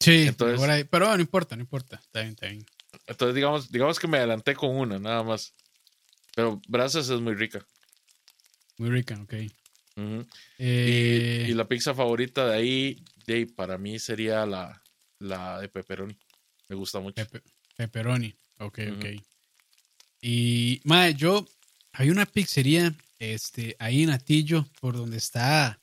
Sí, 0.00 0.26
Entonces, 0.26 0.86
pero 0.90 1.14
no 1.14 1.20
importa, 1.20 1.56
no 1.56 1.62
importa. 1.62 1.96
Está 1.96 2.20
bien, 2.20 2.32
está 2.32 2.46
bien. 2.46 2.66
Entonces, 3.06 3.34
digamos, 3.34 3.70
digamos 3.70 3.98
que 3.98 4.08
me 4.08 4.18
adelanté 4.18 4.54
con 4.54 4.70
una, 4.70 4.98
nada 4.98 5.22
más. 5.22 5.52
Pero 6.34 6.60
Brazos 6.68 7.08
es 7.08 7.20
muy 7.20 7.34
rica. 7.34 7.66
Muy 8.78 8.90
rica, 8.90 9.18
ok. 9.20 9.34
Eh, 10.58 11.46
y, 11.48 11.54
la 11.54 11.66
pizza 11.66 11.94
favorita 11.94 12.46
de 12.46 12.56
ahí, 12.56 13.04
de, 13.26 13.46
para 13.46 13.78
mí 13.78 13.98
sería 13.98 14.44
la, 14.44 14.82
la 15.18 15.60
de 15.60 15.68
pepperoni. 15.68 16.16
Me 16.68 16.76
gusta 16.76 17.00
mucho. 17.00 17.26
pepperoni, 17.76 18.34
ok, 18.58 18.78
ok. 18.96 19.06
Y, 20.20 20.80
madre, 20.84 21.14
yo, 21.14 21.46
hay 21.92 22.10
una 22.10 22.26
pizzería 22.26 22.94
este, 23.18 23.76
ahí 23.78 24.02
en 24.02 24.10
Atillo, 24.10 24.66
por 24.80 24.96
donde 24.96 25.16
está 25.16 25.80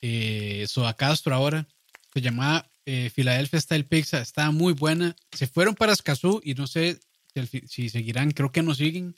eh, 0.00 0.64
Soda 0.68 0.94
Castro 0.94 1.34
ahora. 1.34 1.66
Se 2.12 2.20
llama 2.20 2.66
eh, 2.86 3.10
Philadelphia 3.14 3.60
Style 3.60 3.84
Pizza. 3.84 4.20
Está 4.20 4.50
muy 4.50 4.72
buena. 4.72 5.14
Se 5.32 5.46
fueron 5.46 5.74
para 5.74 5.92
Escazú 5.92 6.40
y 6.42 6.54
no 6.54 6.66
sé 6.66 6.98
si, 7.34 7.60
si 7.66 7.88
seguirán, 7.90 8.30
creo 8.30 8.50
que 8.50 8.62
no 8.62 8.74
siguen 8.74 9.14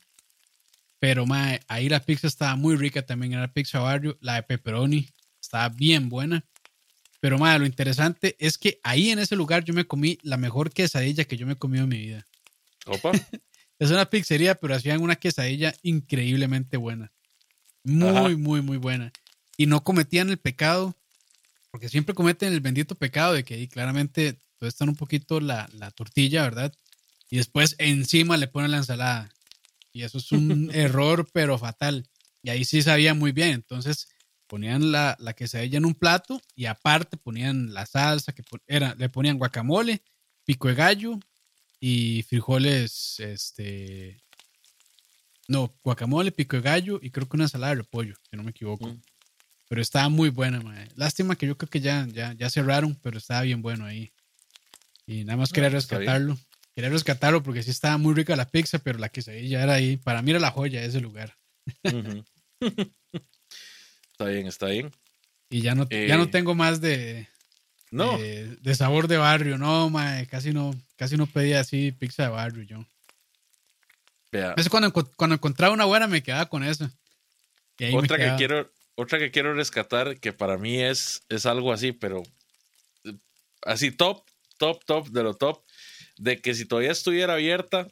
pero 0.99 1.27
mae, 1.27 1.61
ahí 1.69 1.89
la 1.89 2.01
pizza 2.01 2.27
estaba 2.27 2.57
muy 2.57 2.77
rica 2.77 3.03
también. 3.03 3.33
Era 3.33 3.43
la 3.43 3.53
pizza 3.53 3.79
barrio. 3.79 4.19
La 4.21 4.35
de 4.35 4.43
pepperoni 4.43 5.09
estaba 5.41 5.69
bien 5.69 6.09
buena. 6.09 6.45
Pero 7.21 7.39
mae, 7.39 7.59
lo 7.59 7.67
interesante 7.67 8.37
es 8.39 8.59
que 8.59 8.81
ahí 8.83 9.11
en 9.11 9.19
ese 9.19 9.37
lugar 9.37 9.65
yo 9.65 9.75
me 9.75 9.87
comí 9.87 10.19
la 10.23 10.37
mejor 10.37 10.73
quesadilla 10.73 11.25
que 11.25 11.37
yo 11.37 11.47
me 11.47 11.55
he 11.55 11.57
comido 11.57 11.85
en 11.85 11.91
mi 11.91 11.99
vida. 11.99 12.27
Opa. 12.87 13.13
es 13.79 13.91
una 13.91 14.11
pizzería, 14.11 14.55
pero 14.57 14.75
hacían 14.75 15.01
una 15.01 15.17
quesadilla 15.17 15.75
increíblemente 15.83 16.77
buena. 16.77 17.13
Muy, 17.85 18.37
muy, 18.37 18.61
muy 18.61 18.77
buena. 18.77 19.13
Y 19.57 19.67
no 19.67 19.83
cometían 19.83 20.31
el 20.31 20.39
pecado, 20.39 20.97
porque 21.71 21.89
siempre 21.89 22.15
cometen 22.15 22.53
el 22.53 22.61
bendito 22.61 22.95
pecado 22.95 23.33
de 23.33 23.45
que 23.45 23.55
ahí 23.55 23.69
claramente 23.69 24.39
están 24.61 24.89
un 24.89 24.97
poquito 24.97 25.41
la, 25.41 25.69
la 25.73 25.91
tortilla, 25.91 26.43
¿verdad? 26.43 26.73
Y 27.31 27.37
después 27.37 27.77
encima 27.79 28.37
le 28.37 28.49
ponen 28.49 28.73
la 28.73 28.79
ensalada. 28.79 29.31
Y 29.99 30.05
eso 30.05 30.19
es 30.19 30.31
un 30.31 30.71
error, 30.75 31.29
pero 31.33 31.59
fatal. 31.59 32.09
Y 32.41 32.51
ahí 32.51 32.65
sí 32.65 32.83
sabía 32.83 33.15
muy 33.15 33.33
bien. 33.33 33.51
Entonces 33.51 34.07
ponían 34.47 34.93
la, 34.93 35.17
la 35.19 35.33
quesadilla 35.33 35.79
en 35.79 35.85
un 35.85 35.97
plato 35.97 36.41
y 36.55 36.67
aparte 36.67 37.17
ponían 37.17 37.75
la 37.75 37.85
salsa, 37.85 38.33
que 38.33 38.45
era, 38.69 38.95
le 38.95 39.09
ponían 39.09 39.39
guacamole, 39.39 40.03
pico 40.45 40.69
de 40.69 40.75
gallo 40.75 41.19
y 41.81 42.23
frijoles, 42.29 43.19
este... 43.19 44.23
No, 45.49 45.75
guacamole, 45.83 46.31
pico 46.31 46.57
de 46.57 46.63
gallo 46.63 47.01
y 47.03 47.11
creo 47.11 47.29
que 47.29 47.37
una 47.37 47.47
ensalada 47.47 47.75
de 47.75 47.81
repollo, 47.81 48.15
si 48.31 48.37
no 48.37 48.45
me 48.45 48.51
equivoco. 48.53 48.87
Mm. 48.87 49.03
Pero 49.69 49.83
estaba 49.83 50.09
muy 50.09 50.29
buena, 50.29 50.63
Lástima 50.95 51.35
que 51.35 51.47
yo 51.47 51.59
creo 51.59 51.69
que 51.69 51.81
ya, 51.81 52.07
ya, 52.07 52.35
ya 52.35 52.49
cerraron, 52.51 52.95
pero 53.03 53.19
estaba 53.19 53.43
bien 53.43 53.63
bueno 53.63 53.85
ahí. 53.85 54.13
Y 55.07 55.25
nada 55.25 55.39
más 55.39 55.53
quería 55.53 55.71
rescatarlo. 55.71 56.39
Quería 56.79 56.91
rescatarlo 56.91 57.43
porque 57.43 57.65
sí 57.65 57.73
estaba 57.73 57.99
muy 57.99 58.15
rica 58.15 58.37
la 58.37 58.49
pizza, 58.49 58.79
pero 58.79 59.01
la 59.01 59.09
quesadilla 59.09 59.65
era 59.65 59.75
ahí. 59.75 59.97
Para 59.97 60.23
mí 60.23 60.31
era 60.31 60.39
la 60.39 60.53
joya 60.53 60.81
de 60.81 60.87
ese 60.87 61.01
lugar. 61.01 61.37
está 64.13 64.27
bien, 64.27 64.47
está 64.47 64.67
bien. 64.67 64.93
Y 65.51 65.61
ya 65.63 65.75
no, 65.75 65.89
ya 65.89 66.17
no 66.17 66.23
eh, 66.23 66.29
tengo 66.29 66.55
más 66.55 66.81
de, 66.81 67.27
no. 67.91 68.17
De, 68.17 68.75
sabor 68.77 69.09
de 69.09 69.17
barrio. 69.17 69.59
No, 69.59 69.91
mae, 69.91 70.29
casi 70.29 70.53
no, 70.53 70.73
casi 70.95 71.17
no 71.17 71.27
pedía 71.27 71.59
así 71.59 71.91
pizza 71.91 72.23
de 72.23 72.29
barrio 72.29 72.63
yo. 72.63 72.87
Vea. 74.31 74.55
cuando, 74.71 74.93
cuando 74.93 75.35
encontraba 75.35 75.75
una 75.75 75.85
buena 75.85 76.07
me 76.07 76.23
quedaba 76.23 76.47
con 76.47 76.63
eso. 76.63 76.89
Otra 77.93 78.19
que 78.19 78.37
quiero, 78.37 78.71
otra 78.95 79.19
que 79.19 79.33
quiero 79.33 79.53
rescatar, 79.53 80.21
que 80.21 80.33
para 80.33 80.57
mí 80.59 80.81
es, 80.81 81.25
es 81.29 81.45
algo 81.45 81.73
así, 81.73 81.91
pero 81.91 82.23
eh, 83.03 83.15
así 83.63 83.91
top, 83.91 84.23
top, 84.59 84.85
top 84.85 85.09
de 85.09 85.25
lo 85.25 85.35
top, 85.35 85.65
de 86.19 86.41
que 86.41 86.55
si 86.55 86.65
todavía 86.65 86.93
estuviera 86.93 87.35
abierta, 87.35 87.89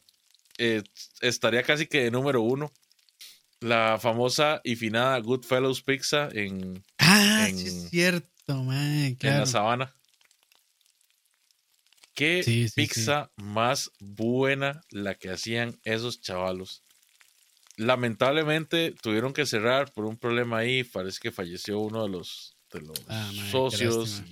eh, 0.59 0.83
estaría 1.21 1.63
casi 1.63 1.87
que 1.87 2.05
de 2.05 2.11
número 2.11 2.43
uno. 2.43 2.73
La 3.61 3.99
famosa 3.99 4.61
y 4.65 4.77
finada 4.77 5.19
Goodfellows 5.19 5.83
Pizza 5.83 6.29
en. 6.33 6.85
Ah, 6.99 7.49
sí 7.55 7.67
es 7.67 7.91
cierto, 7.91 8.63
man. 8.63 9.17
En 9.21 9.39
la 9.39 9.47
sabana. 9.47 9.97
Qué 12.15 12.71
pizza 12.75 13.31
más 13.37 13.91
buena 14.01 14.81
la 14.91 15.17
que 15.17 15.31
hacían 15.31 15.79
esos 15.85 16.23
chavalos. 16.23 16.83
Lamentablemente 17.77 18.95
tuvieron 19.03 19.35
que 19.35 19.45
cerrar 19.45 19.93
por 19.93 20.07
un 20.07 20.17
problema 20.17 20.59
ahí. 20.59 20.83
Parece 20.83 21.19
que 21.21 21.31
falleció 21.31 21.79
uno 21.79 22.03
de 22.03 22.09
los, 22.09 22.57
de 22.73 22.81
los 22.81 23.05
ah, 23.09 23.31
socios 23.51 24.23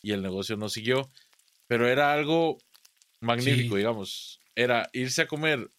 y, 0.00 0.12
el 0.12 0.22
negocio 0.22 0.56
no 0.56 0.68
siguió. 0.68 1.10
Pero 1.66 1.88
era 1.88 2.12
algo 2.12 2.58
magnífico, 3.24 3.76
digamos. 3.76 4.40
Era 4.54 4.88
irse 4.92 5.22
a 5.22 5.26
comer 5.26 5.70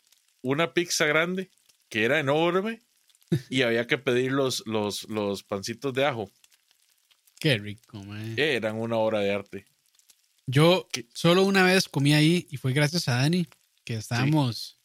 una 0.41 0.73
pizza 0.73 1.05
grande, 1.05 1.49
que 1.89 2.03
era 2.03 2.19
enorme, 2.19 2.81
y 3.49 3.61
había 3.61 3.87
que 3.87 3.97
pedir 3.97 4.31
los, 4.31 4.63
los, 4.65 5.07
los 5.09 5.43
pancitos 5.43 5.93
de 5.93 6.05
ajo. 6.05 6.31
Qué 7.39 7.57
rico, 7.57 8.03
man. 8.03 8.33
Eran 8.37 8.77
una 8.77 8.97
obra 8.97 9.19
de 9.19 9.33
arte. 9.33 9.65
Yo 10.47 10.87
solo 11.13 11.43
una 11.43 11.63
vez 11.63 11.89
comí 11.89 12.13
ahí 12.13 12.47
y 12.51 12.57
fue 12.57 12.73
gracias 12.73 13.07
a 13.07 13.15
Dani, 13.15 13.47
que 13.83 13.95
estábamos, 13.95 14.77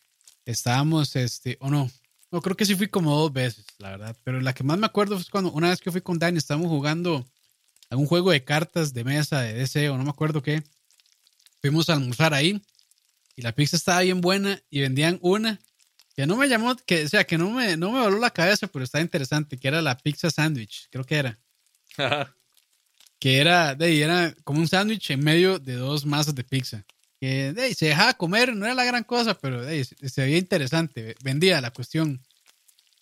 estábamos, 0.47 1.15
este, 1.17 1.59
o 1.61 1.69
no, 1.69 1.91
no, 2.31 2.41
creo 2.41 2.57
que 2.57 2.65
sí 2.65 2.75
fui 2.75 2.89
como 2.89 3.15
dos 3.15 3.33
veces, 3.33 3.67
la 3.79 3.91
verdad, 3.91 4.17
pero 4.25 4.41
la 4.41 4.55
que 4.55 4.65
más 4.65 4.79
me 4.79 4.87
acuerdo 4.87 5.19
fue 5.19 5.27
cuando 5.31 5.53
una 5.53 5.69
vez 5.69 5.81
que 5.81 5.91
fui 5.91 6.01
con 6.01 6.19
Dani, 6.19 6.39
estábamos 6.39 6.69
jugando 6.69 7.27
algún 7.91 8.07
juego 8.07 8.31
de 8.31 8.45
cartas 8.45 8.95
de 8.95 9.05
mesa, 9.05 9.43
de 9.43 9.53
DC 9.53 9.91
o 9.91 9.99
no 9.99 10.05
me 10.05 10.11
acuerdo 10.11 10.43
qué. 10.43 10.63
Fuimos 11.61 11.89
a 11.89 11.95
almorzar 11.95 12.35
ahí 12.35 12.61
y 13.37 13.43
la 13.43 13.53
pizza 13.53 13.77
estaba 13.77 14.01
bien 14.01 14.21
buena 14.21 14.61
y 14.71 14.81
vendían 14.81 15.19
una 15.23 15.61
que 16.15 16.27
no 16.27 16.37
me 16.37 16.49
llamó, 16.49 16.77
que, 16.77 17.05
o 17.05 17.09
sea, 17.09 17.25
que 17.25 17.39
no 17.39 17.51
me, 17.51 17.77
no 17.77 17.93
me 17.93 18.01
voló 18.01 18.19
la 18.19 18.31
cabeza, 18.31 18.67
pero 18.67 18.85
estaba 18.85 19.03
interesante, 19.03 19.57
que 19.57 19.69
era 19.69 19.81
la 19.81 19.97
pizza 19.97 20.31
sandwich, 20.31 20.89
creo 20.91 21.05
que 21.05 21.17
era. 21.17 21.39
que 23.19 23.39
era, 23.39 23.75
de 23.75 24.03
era 24.03 24.35
como 24.45 24.61
un 24.61 24.69
sándwich 24.69 25.11
en 25.11 25.21
medio 25.21 25.59
de 25.59 25.75
dos 25.75 26.05
masas 26.05 26.35
de 26.35 26.45
pizza. 26.45 26.85
Que 27.21 27.53
de, 27.53 27.75
se 27.75 27.87
dejaba 27.87 28.15
comer, 28.15 28.55
no 28.55 28.65
era 28.65 28.75
la 28.75 28.85
gran 28.85 29.05
cosa, 29.05 29.35
pero 29.35 29.63
de, 29.63 29.85
se 29.85 30.23
veía 30.23 30.39
interesante, 30.39 31.15
vendía 31.23 31.61
la 31.61 31.71
cuestión. 31.71 32.23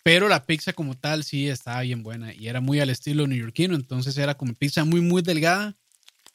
Pero 0.03 0.27
la 0.27 0.45
pizza 0.45 0.73
como 0.73 0.97
tal 0.97 1.23
sí 1.23 1.49
estaba 1.49 1.81
bien 1.81 2.03
buena 2.03 2.33
y 2.33 2.47
era 2.47 2.61
muy 2.61 2.79
al 2.79 2.89
estilo 2.89 3.27
neoyorquino, 3.27 3.75
entonces 3.75 4.17
era 4.17 4.35
como 4.35 4.53
pizza 4.53 4.85
muy, 4.85 5.01
muy 5.01 5.21
delgada 5.21 5.75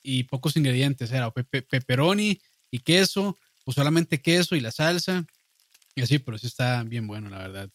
y 0.04 0.22
pocos 0.24 0.56
ingredientes, 0.56 1.10
era 1.10 1.32
pepperoni 1.32 2.40
y 2.70 2.78
queso, 2.78 3.36
o 3.64 3.72
solamente 3.72 4.22
queso 4.22 4.54
y 4.54 4.60
la 4.60 4.70
salsa, 4.70 5.26
y 5.96 6.02
así, 6.02 6.20
pero 6.20 6.38
sí 6.38 6.46
está 6.46 6.84
bien 6.84 7.08
bueno, 7.08 7.28
la 7.28 7.38
verdad. 7.38 7.70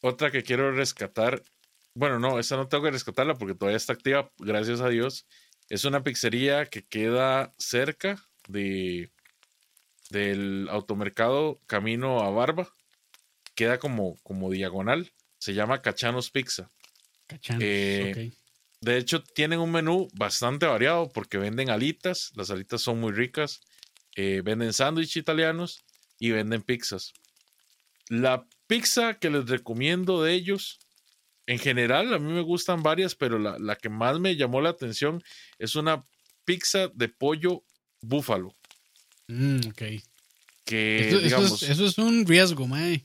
Otra 0.00 0.30
que 0.30 0.42
quiero 0.42 0.72
rescatar 0.72 1.42
bueno, 1.94 2.18
no, 2.18 2.38
esta 2.38 2.56
no 2.56 2.68
tengo 2.68 2.84
que 2.84 2.90
rescatarla 2.90 3.34
porque 3.34 3.54
todavía 3.54 3.76
está 3.76 3.92
activa, 3.92 4.30
gracias 4.38 4.80
a 4.80 4.88
Dios. 4.88 5.26
Es 5.68 5.84
una 5.84 6.02
pizzería 6.02 6.66
que 6.66 6.84
queda 6.84 7.52
cerca 7.58 8.22
de 8.48 9.10
del 10.10 10.68
automercado 10.70 11.60
camino 11.66 12.20
a 12.20 12.30
Barba. 12.30 12.68
Queda 13.54 13.78
como, 13.78 14.16
como 14.22 14.50
diagonal. 14.50 15.12
Se 15.38 15.54
llama 15.54 15.80
Cachanos 15.80 16.30
Pizza. 16.30 16.70
Cachanos, 17.26 17.62
eh, 17.64 18.32
De 18.82 18.98
hecho, 18.98 19.22
tienen 19.22 19.60
un 19.60 19.70
menú 19.70 20.08
bastante 20.14 20.66
variado 20.66 21.08
porque 21.08 21.38
venden 21.38 21.70
alitas. 21.70 22.32
Las 22.34 22.50
alitas 22.50 22.82
son 22.82 22.98
muy 22.98 23.12
ricas. 23.12 23.60
Eh, 24.16 24.42
venden 24.44 24.72
sándwiches 24.72 25.16
italianos 25.16 25.84
y 26.18 26.32
venden 26.32 26.62
pizzas. 26.62 27.12
La 28.08 28.44
pizza 28.66 29.14
que 29.14 29.30
les 29.30 29.46
recomiendo 29.46 30.22
de 30.22 30.34
ellos 30.34 30.80
en 31.46 31.60
general, 31.60 32.12
a 32.12 32.18
mí 32.18 32.32
me 32.32 32.40
gustan 32.40 32.82
varias, 32.82 33.14
pero 33.14 33.38
la, 33.38 33.76
que 33.76 33.88
más 33.88 34.18
me 34.18 34.34
llamó 34.34 34.60
la 34.60 34.70
atención 34.70 35.22
es 35.58 35.76
una 35.76 36.04
pizza 36.44 36.88
de 36.92 37.08
pollo 37.08 37.64
búfalo. 38.00 38.56
Mm, 39.28 39.60
ok. 39.68 39.82
Que, 40.64 41.08
eso, 41.08 41.18
digamos, 41.20 41.62
eso, 41.62 41.86
es, 41.86 41.98
un 41.98 42.26
riesgo, 42.26 42.66
mae. 42.66 43.04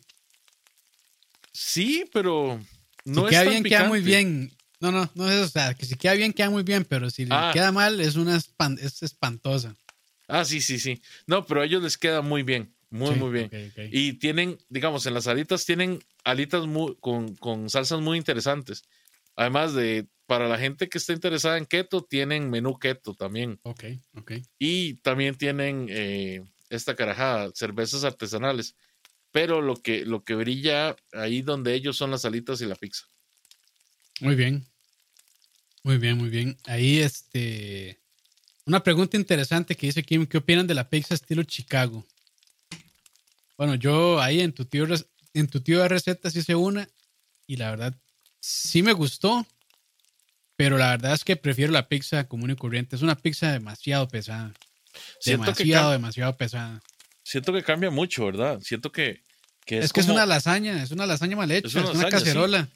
Sí, 1.52 2.06
pero 2.12 2.60
no 3.06 3.24
si 3.26 3.30
queda 3.30 3.44
bien, 3.44 3.63
queda 3.63 3.88
muy 3.88 4.02
bien. 4.02 4.57
No, 4.80 4.92
no, 4.92 5.10
no 5.16 5.30
es, 5.30 5.46
o 5.46 5.50
sea, 5.50 5.74
que 5.74 5.86
si 5.86 5.96
queda 5.96 6.13
bien, 6.13 6.34
queda 6.34 6.50
muy 6.50 6.63
bien, 6.63 6.86
pero 6.86 7.10
si 7.10 7.28
ah. 7.30 7.52
queda 7.54 7.72
mal, 7.72 8.00
es 8.00 8.16
una 8.16 8.38
es 8.38 9.04
espantosa. 9.04 9.76
Ah, 10.28 10.46
sí, 10.46 10.62
sí, 10.62 10.80
sí. 10.80 11.02
No, 11.26 11.46
pero 11.46 11.62
a 11.62 11.66
ellos 11.66 11.82
les 11.82 11.98
queda 11.98 12.22
muy 12.22 12.44
bien. 12.44 12.76
Muy, 12.90 13.16
muy 13.16 13.32
bien. 13.32 13.74
Y 13.92 14.13
tienen, 14.13 14.58
digamos, 14.70 15.06
en 15.06 15.13
las 15.13 15.28
alitas 15.28 15.66
tienen 15.66 16.00
alitas 16.24 16.66
muy, 16.68 16.96
con, 17.00 17.36
con, 17.36 17.70
salsas 17.70 18.00
muy 18.00 18.18
interesantes. 18.18 18.84
Además 19.36 19.74
de, 19.74 20.08
para 20.26 20.48
la 20.48 20.58
gente 20.58 20.88
que 20.88 20.98
está 20.98 21.13
interesada 21.13 21.58
en 21.58 21.66
keto, 21.66 22.02
tienen 22.02 22.50
menú 22.50 22.80
keto 22.80 23.13
también. 23.13 23.60
Ok, 23.63 23.84
ok. 24.16 24.32
Y 24.58 24.96
también 24.96 25.36
tienen 25.36 25.88
eh, 25.90 26.44
esta 26.70 26.96
carajada, 26.96 27.52
cervezas 27.54 28.04
artesanales. 28.04 28.76
Pero 29.32 29.62
lo 29.62 29.76
que, 29.76 30.06
lo 30.06 30.24
que 30.24 30.36
brilla 30.36 30.96
ahí 31.12 31.42
donde 31.42 31.74
ellos 31.74 31.98
son 31.98 32.12
las 32.12 32.24
alitas 32.26 32.62
y 32.62 32.66
la 32.66 32.76
pizza. 32.76 33.06
Muy 34.21 34.36
bien. 34.36 34.65
Muy 35.84 35.97
bien, 35.97 36.17
muy 36.17 36.30
bien. 36.30 36.58
Ahí 36.65 36.99
este... 36.99 37.99
Una 38.65 38.84
pregunta 38.84 39.15
interesante 39.15 39.75
que 39.75 39.88
dice 39.88 40.03
Kim, 40.03 40.25
¿qué 40.25 40.39
opinan 40.39 40.67
de 40.67 40.73
la 40.73 40.89
pizza 40.89 41.13
estilo 41.13 41.43
Chicago? 41.43 42.06
Bueno, 43.58 43.75
yo 43.75 44.19
ahí 44.21 44.41
en 44.41 44.51
tu 44.51 44.65
tío, 44.65 44.86
en 45.34 45.47
tu 45.47 45.62
tío 45.62 45.80
de 45.82 45.88
recetas 45.88 46.36
hice 46.36 46.53
una 46.56 46.88
y 47.47 47.56
la 47.56 47.69
verdad 47.71 47.95
sí 48.41 48.84
me 48.84 48.91
gustó, 48.93 49.47
pero 50.56 50.77
la 50.77 50.89
verdad 50.89 51.13
es 51.13 51.23
que 51.23 51.36
prefiero 51.38 51.71
la 51.71 51.88
pizza 51.88 52.27
común 52.27 52.51
y 52.51 52.56
corriente. 52.56 52.95
Es 52.95 53.01
una 53.01 53.15
pizza 53.15 53.51
demasiado 53.51 54.08
pesada. 54.08 54.53
demasiado, 55.25 55.91
demasiado 55.91 56.36
pesada. 56.36 56.82
Siento 57.23 57.53
que 57.53 57.63
cambia 57.63 57.89
mucho, 57.89 58.25
¿verdad? 58.25 58.60
Siento 58.62 58.91
que, 58.91 59.21
es, 59.65 59.93
que 59.93 59.99
es 59.99 60.08
una 60.08 60.25
lasaña, 60.25 60.84
es 60.84 60.91
una 60.91 61.06
lasaña 61.06 61.36
mal 61.36 61.51
hecha, 61.51 61.67
es 61.67 61.89
una, 61.89 62.10
cacerola. 62.10 62.69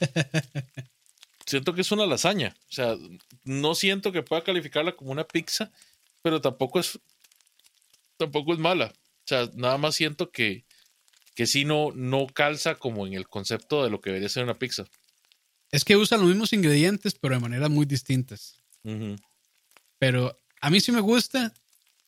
siento 1.46 1.74
que 1.74 1.82
es 1.82 1.92
una 1.92 2.06
lasaña. 2.06 2.54
O 2.70 2.72
sea, 2.72 2.96
no 3.44 3.74
siento 3.74 4.12
que 4.12 4.22
pueda 4.22 4.44
calificarla 4.44 4.92
como 4.92 5.12
una 5.12 5.24
pizza, 5.24 5.70
pero 6.22 6.40
tampoco 6.40 6.80
es 6.80 6.98
tampoco 8.16 8.52
es 8.52 8.58
mala. 8.58 8.86
O 8.86 9.26
sea, 9.26 9.50
nada 9.54 9.78
más 9.78 9.94
siento 9.94 10.30
que, 10.30 10.64
que 11.34 11.46
sí 11.46 11.64
no, 11.64 11.90
no 11.94 12.26
calza 12.26 12.76
como 12.76 13.06
en 13.06 13.14
el 13.14 13.28
concepto 13.28 13.84
de 13.84 13.90
lo 13.90 14.00
que 14.00 14.10
debería 14.10 14.28
ser 14.28 14.44
una 14.44 14.58
pizza. 14.58 14.84
Es 15.70 15.84
que 15.84 15.96
usan 15.96 16.20
los 16.20 16.28
mismos 16.28 16.52
ingredientes, 16.52 17.14
pero 17.14 17.34
de 17.34 17.40
maneras 17.40 17.70
muy 17.70 17.86
distintas. 17.86 18.62
Pero 19.98 20.38
a 20.60 20.70
mí 20.70 20.80
sí 20.80 20.92
me 20.92 21.00
gusta, 21.00 21.54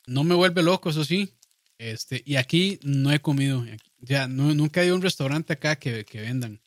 no 0.07 0.25
me 0.25 0.35
vuelve 0.35 0.62
loco, 0.62 0.90
eso 0.90 1.05
sí. 1.05 1.35
Este, 1.79 2.23
y 2.25 2.37
aquí 2.37 2.79
no 2.83 3.12
he 3.12 3.20
comido, 3.20 3.64
ya 3.99 4.29
nunca 4.29 4.83
a 4.83 4.94
un 4.94 5.03
restaurante 5.03 5.55
acá 5.55 5.77
que, 5.77 6.05
que, 6.05 6.20
vendan. 6.20 6.61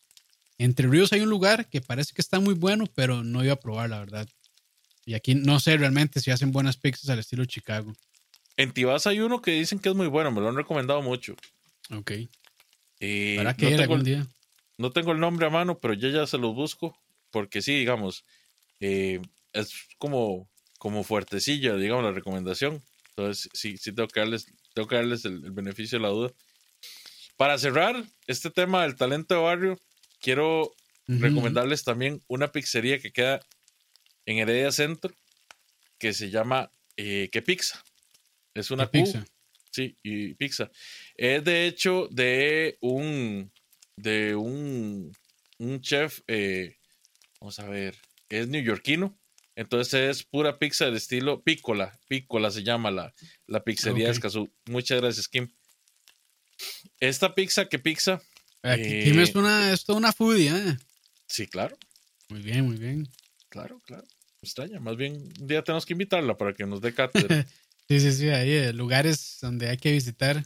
Entre 0.57 0.87
Ríos 0.87 1.13
hay 1.13 1.21
un 1.21 1.29
lugar 1.29 1.69
que 1.69 1.81
parece 1.81 2.13
que 2.13 2.21
está 2.21 2.39
muy 2.39 2.53
bueno, 2.53 2.85
pero 2.95 3.23
no 3.23 3.43
iba 3.43 3.53
a 3.53 3.59
probar, 3.59 3.89
la 3.89 3.99
verdad. 3.99 4.27
Y 5.05 5.13
aquí 5.13 5.35
no 5.35 5.59
sé 5.59 5.77
realmente 5.77 6.19
si 6.19 6.31
hacen 6.31 6.51
buenas 6.51 6.77
pizzas 6.77 7.09
al 7.09 7.19
estilo 7.19 7.45
Chicago. 7.45 7.93
En 8.57 8.71
Tibás 8.71 9.05
hay 9.07 9.19
uno 9.19 9.41
que 9.41 9.51
dicen 9.51 9.79
que 9.79 9.89
es 9.89 9.95
muy 9.95 10.07
bueno, 10.07 10.31
me 10.31 10.41
lo 10.41 10.49
han 10.49 10.55
recomendado 10.55 11.01
mucho. 11.01 11.35
Ok. 11.91 12.11
¿Para 13.37 13.55
qué 13.55 13.71
no 13.71 13.81
algún 13.83 14.03
día? 14.03 14.27
No 14.77 14.91
tengo 14.91 15.11
el 15.11 15.19
nombre 15.19 15.45
a 15.45 15.49
mano, 15.49 15.79
pero 15.79 15.93
yo 15.93 16.09
ya 16.09 16.25
se 16.27 16.37
los 16.37 16.53
busco, 16.53 16.97
porque 17.31 17.61
sí, 17.61 17.77
digamos, 17.77 18.25
eh, 18.79 19.21
es 19.53 19.73
como, 19.97 20.49
como 20.77 21.03
fuertecilla, 21.03 21.75
digamos, 21.75 22.03
la 22.03 22.11
recomendación. 22.11 22.83
Entonces, 23.09 23.49
sí, 23.53 23.77
sí 23.77 23.93
tengo 23.93 24.07
que 24.07 24.19
darles, 24.19 24.47
tengo 24.73 24.87
que 24.87 24.95
darles 24.95 25.25
el, 25.25 25.51
beneficio 25.51 25.97
de 25.97 26.03
la 26.03 26.09
duda. 26.09 26.31
Para 27.35 27.57
cerrar 27.57 28.03
este 28.25 28.49
tema 28.49 28.83
del 28.83 28.95
talento 28.95 29.35
de 29.35 29.41
barrio, 29.41 29.79
quiero 30.19 30.73
recomendarles 31.07 31.83
también 31.83 32.21
una 32.27 32.51
pizzería 32.51 32.99
que 32.99 33.11
queda 33.11 33.39
en 34.25 34.39
Heredia 34.39 34.71
Centro, 34.71 35.13
que 35.97 36.13
se 36.13 36.29
llama 36.29 36.71
eh, 36.97 37.29
Que 37.31 37.41
Pizza. 37.41 37.83
Es 38.53 38.71
una 38.71 38.89
pizza. 38.89 39.25
Sí, 39.71 39.95
y 40.03 40.33
pizza. 40.33 40.71
Es 41.15 41.43
de 41.43 41.67
hecho 41.67 42.07
de 42.11 42.77
un 42.81 43.51
de 43.95 44.35
un, 44.35 45.11
un 45.59 45.81
chef, 45.81 46.21
eh, 46.27 46.75
vamos 47.39 47.59
a 47.59 47.67
ver, 47.67 47.95
es 48.29 48.47
neoyorquino. 48.47 49.17
Entonces 49.55 50.17
es 50.17 50.23
pura 50.23 50.59
pizza 50.59 50.85
del 50.85 50.97
estilo 50.97 51.41
pícola. 51.41 51.97
Pícola 52.07 52.51
se 52.51 52.63
llama 52.63 52.91
la, 52.91 53.13
la 53.47 53.63
pizzería 53.63 54.05
de 54.05 54.11
Escazú. 54.11 54.53
Muchas 54.65 55.01
gracias, 55.01 55.27
Kim. 55.27 55.47
Esta 56.99 57.33
pizza, 57.33 57.67
¿qué 57.67 57.79
pizza? 57.79 58.21
Kim 58.61 59.19
es, 59.19 59.29
eh, 59.29 59.37
una, 59.37 59.71
es 59.71 59.85
toda 59.85 59.99
una 59.99 60.11
foodie, 60.11 60.49
¿eh? 60.49 60.77
Sí, 61.27 61.47
claro. 61.47 61.77
Muy 62.29 62.41
bien, 62.41 62.65
muy 62.65 62.77
bien. 62.77 63.07
Claro, 63.49 63.81
claro. 63.85 64.03
extraña. 64.41 64.79
Más 64.79 64.97
bien, 64.97 65.31
un 65.39 65.47
día 65.47 65.63
tenemos 65.63 65.85
que 65.85 65.93
invitarla 65.93 66.37
para 66.37 66.53
que 66.53 66.65
nos 66.65 66.81
dé 66.81 66.93
cátedra. 66.93 67.45
Sí, 67.89 68.01
sí, 68.01 68.11
sí, 68.11 68.27
hay 68.27 68.51
eh, 68.51 68.73
lugares 68.73 69.37
donde 69.41 69.69
hay 69.69 69.77
que 69.77 69.93
visitar. 69.93 70.43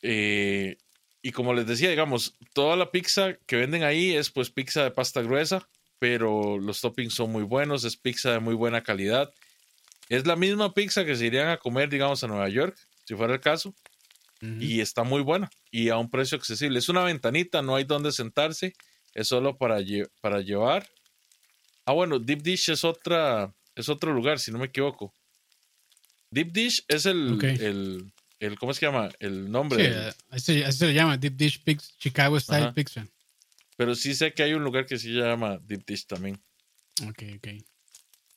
Eh, 0.00 0.78
y 1.20 1.32
como 1.32 1.52
les 1.52 1.66
decía, 1.66 1.90
digamos, 1.90 2.34
toda 2.54 2.76
la 2.76 2.90
pizza 2.90 3.34
que 3.46 3.56
venden 3.56 3.82
ahí 3.82 4.14
es 4.14 4.30
pues 4.30 4.48
pizza 4.48 4.84
de 4.84 4.90
pasta 4.90 5.20
gruesa, 5.20 5.68
pero 5.98 6.58
los 6.58 6.80
toppings 6.80 7.12
son 7.12 7.30
muy 7.30 7.42
buenos, 7.42 7.84
es 7.84 7.98
pizza 7.98 8.32
de 8.32 8.40
muy 8.40 8.54
buena 8.54 8.82
calidad. 8.82 9.34
Es 10.08 10.26
la 10.26 10.34
misma 10.34 10.72
pizza 10.72 11.04
que 11.04 11.14
se 11.14 11.26
irían 11.26 11.48
a 11.48 11.58
comer, 11.58 11.90
digamos, 11.90 12.24
a 12.24 12.28
Nueva 12.28 12.48
York, 12.48 12.78
si 13.04 13.14
fuera 13.14 13.34
el 13.34 13.40
caso. 13.40 13.74
Y 14.40 14.80
está 14.80 15.02
muy 15.02 15.22
buena 15.22 15.50
y 15.72 15.88
a 15.88 15.96
un 15.96 16.10
precio 16.10 16.38
accesible. 16.38 16.78
Es 16.78 16.88
una 16.88 17.02
ventanita, 17.02 17.60
no 17.60 17.74
hay 17.74 17.82
donde 17.84 18.12
sentarse, 18.12 18.72
es 19.14 19.26
solo 19.26 19.56
para, 19.58 19.78
para 20.20 20.40
llevar. 20.40 20.88
Ah, 21.84 21.92
bueno, 21.92 22.18
Deep 22.20 22.42
Dish 22.42 22.70
es 22.70 22.84
otra, 22.84 23.52
es 23.74 23.88
otro 23.88 24.12
lugar, 24.12 24.38
si 24.38 24.52
no 24.52 24.58
me 24.58 24.66
equivoco. 24.66 25.12
Deep 26.30 26.52
Dish 26.52 26.84
es 26.88 27.06
el, 27.06 28.12
el 28.38 28.58
¿cómo 28.58 28.70
es 28.72 28.78
que 28.78 28.86
llama? 28.86 29.08
El 29.18 29.50
nombre. 29.50 29.82
Sí, 29.84 29.90
del- 29.90 30.14
así, 30.30 30.62
así 30.62 30.78
se 30.78 30.86
le 30.86 30.94
llama, 30.94 31.16
Deep 31.16 31.34
Dish 31.36 31.62
Pix- 31.64 31.96
Chicago 31.98 32.38
Style 32.38 32.64
Ajá. 32.64 32.74
Pizza. 32.74 33.06
pero 33.76 33.94
sí 33.94 34.14
sé 34.14 34.32
que 34.34 34.42
hay 34.42 34.54
un 34.54 34.62
lugar 34.62 34.86
que 34.86 34.98
sí 34.98 35.08
se 35.12 35.18
llama 35.20 35.58
Deep 35.62 35.84
Dish 35.86 36.06
también. 36.06 36.38
Ok, 37.08 37.22
ok. 37.36 37.48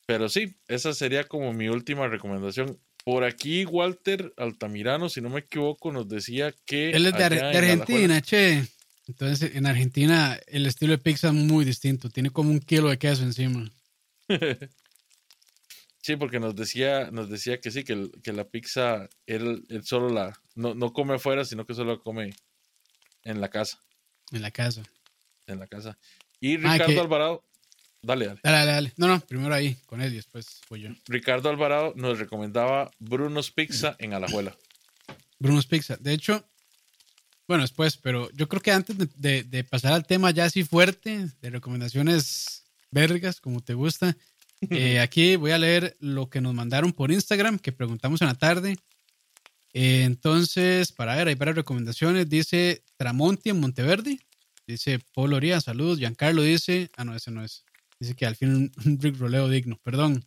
Pero 0.06 0.28
sí, 0.28 0.54
esa 0.68 0.92
sería 0.94 1.24
como 1.24 1.52
mi 1.52 1.68
última 1.68 2.08
recomendación. 2.08 2.78
Por 3.04 3.24
aquí, 3.24 3.64
Walter 3.64 4.32
Altamirano, 4.36 5.08
si 5.08 5.20
no 5.20 5.28
me 5.28 5.40
equivoco, 5.40 5.90
nos 5.92 6.08
decía 6.08 6.54
que. 6.64 6.90
Él 6.90 7.06
es 7.06 7.12
de, 7.16 7.24
Ar- 7.24 7.56
Argentina, 7.56 8.20
che. 8.20 8.64
Entonces, 9.08 9.56
en 9.56 9.66
Argentina, 9.66 10.38
el 10.46 10.66
estilo 10.66 10.92
de 10.92 10.98
pizza 10.98 11.28
es 11.28 11.34
muy 11.34 11.64
distinto. 11.64 12.08
Tiene 12.10 12.30
como 12.30 12.50
un 12.50 12.60
kilo 12.60 12.88
de 12.88 12.98
queso 12.98 13.22
encima. 13.24 13.68
Sí, 16.04 16.16
porque 16.16 16.40
nos 16.40 16.56
decía, 16.56 17.10
nos 17.12 17.28
decía 17.30 17.60
que 17.60 17.70
sí, 17.70 17.84
que, 17.84 17.92
el- 17.92 18.10
que 18.24 18.32
la 18.32 18.42
pizza, 18.48 19.08
él, 19.26 19.64
él 19.68 19.84
solo 19.84 20.08
la. 20.10 20.32
No, 20.56 20.74
no 20.74 20.92
come 20.92 21.14
afuera, 21.14 21.44
sino 21.44 21.64
que 21.64 21.74
solo 21.74 21.92
la 21.94 21.98
come 22.00 22.34
en 23.22 23.40
la 23.40 23.48
casa. 23.50 23.80
En 24.32 24.42
la 24.42 24.50
casa. 24.50 24.82
En 25.46 25.60
la 25.60 25.68
casa. 25.68 25.96
Y 26.40 26.54
Ah, 26.56 26.72
Ricardo 26.72 26.86
que- 26.94 26.98
Alvarado. 27.00 27.44
Dale, 28.02 28.26
dale. 28.26 28.40
Dale, 28.42 28.56
dale, 28.58 28.72
dale. 28.72 28.92
No, 28.96 29.06
no, 29.08 29.20
primero 29.20 29.54
ahí, 29.54 29.76
con 29.86 30.00
él 30.02 30.12
y 30.12 30.16
después 30.16 30.60
voy 30.68 30.80
yo. 30.82 30.90
Ricardo 31.06 31.48
Alvarado 31.48 31.92
nos 31.96 32.18
recomendaba 32.18 32.90
Bruno's 32.98 33.50
Pizza 33.52 33.94
en 33.98 34.12
Alajuela. 34.12 34.56
Bruno's 35.38 35.66
Pizza. 35.66 35.96
De 36.00 36.12
hecho, 36.12 36.44
bueno, 37.46 37.62
después, 37.62 37.96
pero 37.96 38.28
yo 38.32 38.48
creo 38.48 38.60
que 38.62 38.72
antes 38.72 38.98
de, 38.98 39.08
de- 39.16 39.44
de 39.44 39.64
pasar 39.64 39.92
al 39.92 40.06
tema 40.06 40.30
ya 40.32 40.46
así 40.46 40.64
fuerte, 40.64 41.28
de 41.40 41.50
recomendaciones 41.50 42.64
vergas, 42.90 43.40
como 43.40 43.60
te 43.60 43.74
gusta, 43.74 44.16
eh, 44.70 44.98
aquí 45.00 45.36
voy 45.36 45.52
a 45.52 45.58
leer 45.58 45.96
lo 46.00 46.28
que 46.28 46.40
nos 46.40 46.54
mandaron 46.54 46.92
por 46.92 47.12
Instagram, 47.12 47.58
que 47.58 47.72
preguntamos 47.72 48.20
en 48.20 48.28
la 48.28 48.34
tarde. 48.34 48.76
Eh, 49.74 50.02
entonces, 50.02 50.90
para 50.92 51.14
ver, 51.16 51.28
hay 51.28 51.34
varias 51.34 51.56
recomendaciones. 51.56 52.28
Dice 52.28 52.82
Tramonti 52.96 53.50
en 53.50 53.60
Monteverde. 53.60 54.18
Dice 54.66 54.98
Paul 55.14 55.32
Oría, 55.34 55.60
saludos. 55.60 55.98
Giancarlo 55.98 56.42
dice, 56.42 56.90
ah, 56.96 57.04
no, 57.04 57.14
ese 57.14 57.30
no 57.30 57.44
es. 57.44 57.64
Dice 58.02 58.16
que 58.16 58.26
al 58.26 58.34
fin 58.34 58.72
un, 58.84 58.98
Rick 59.00 59.16
roleo 59.16 59.48
digno, 59.48 59.78
perdón. 59.80 60.26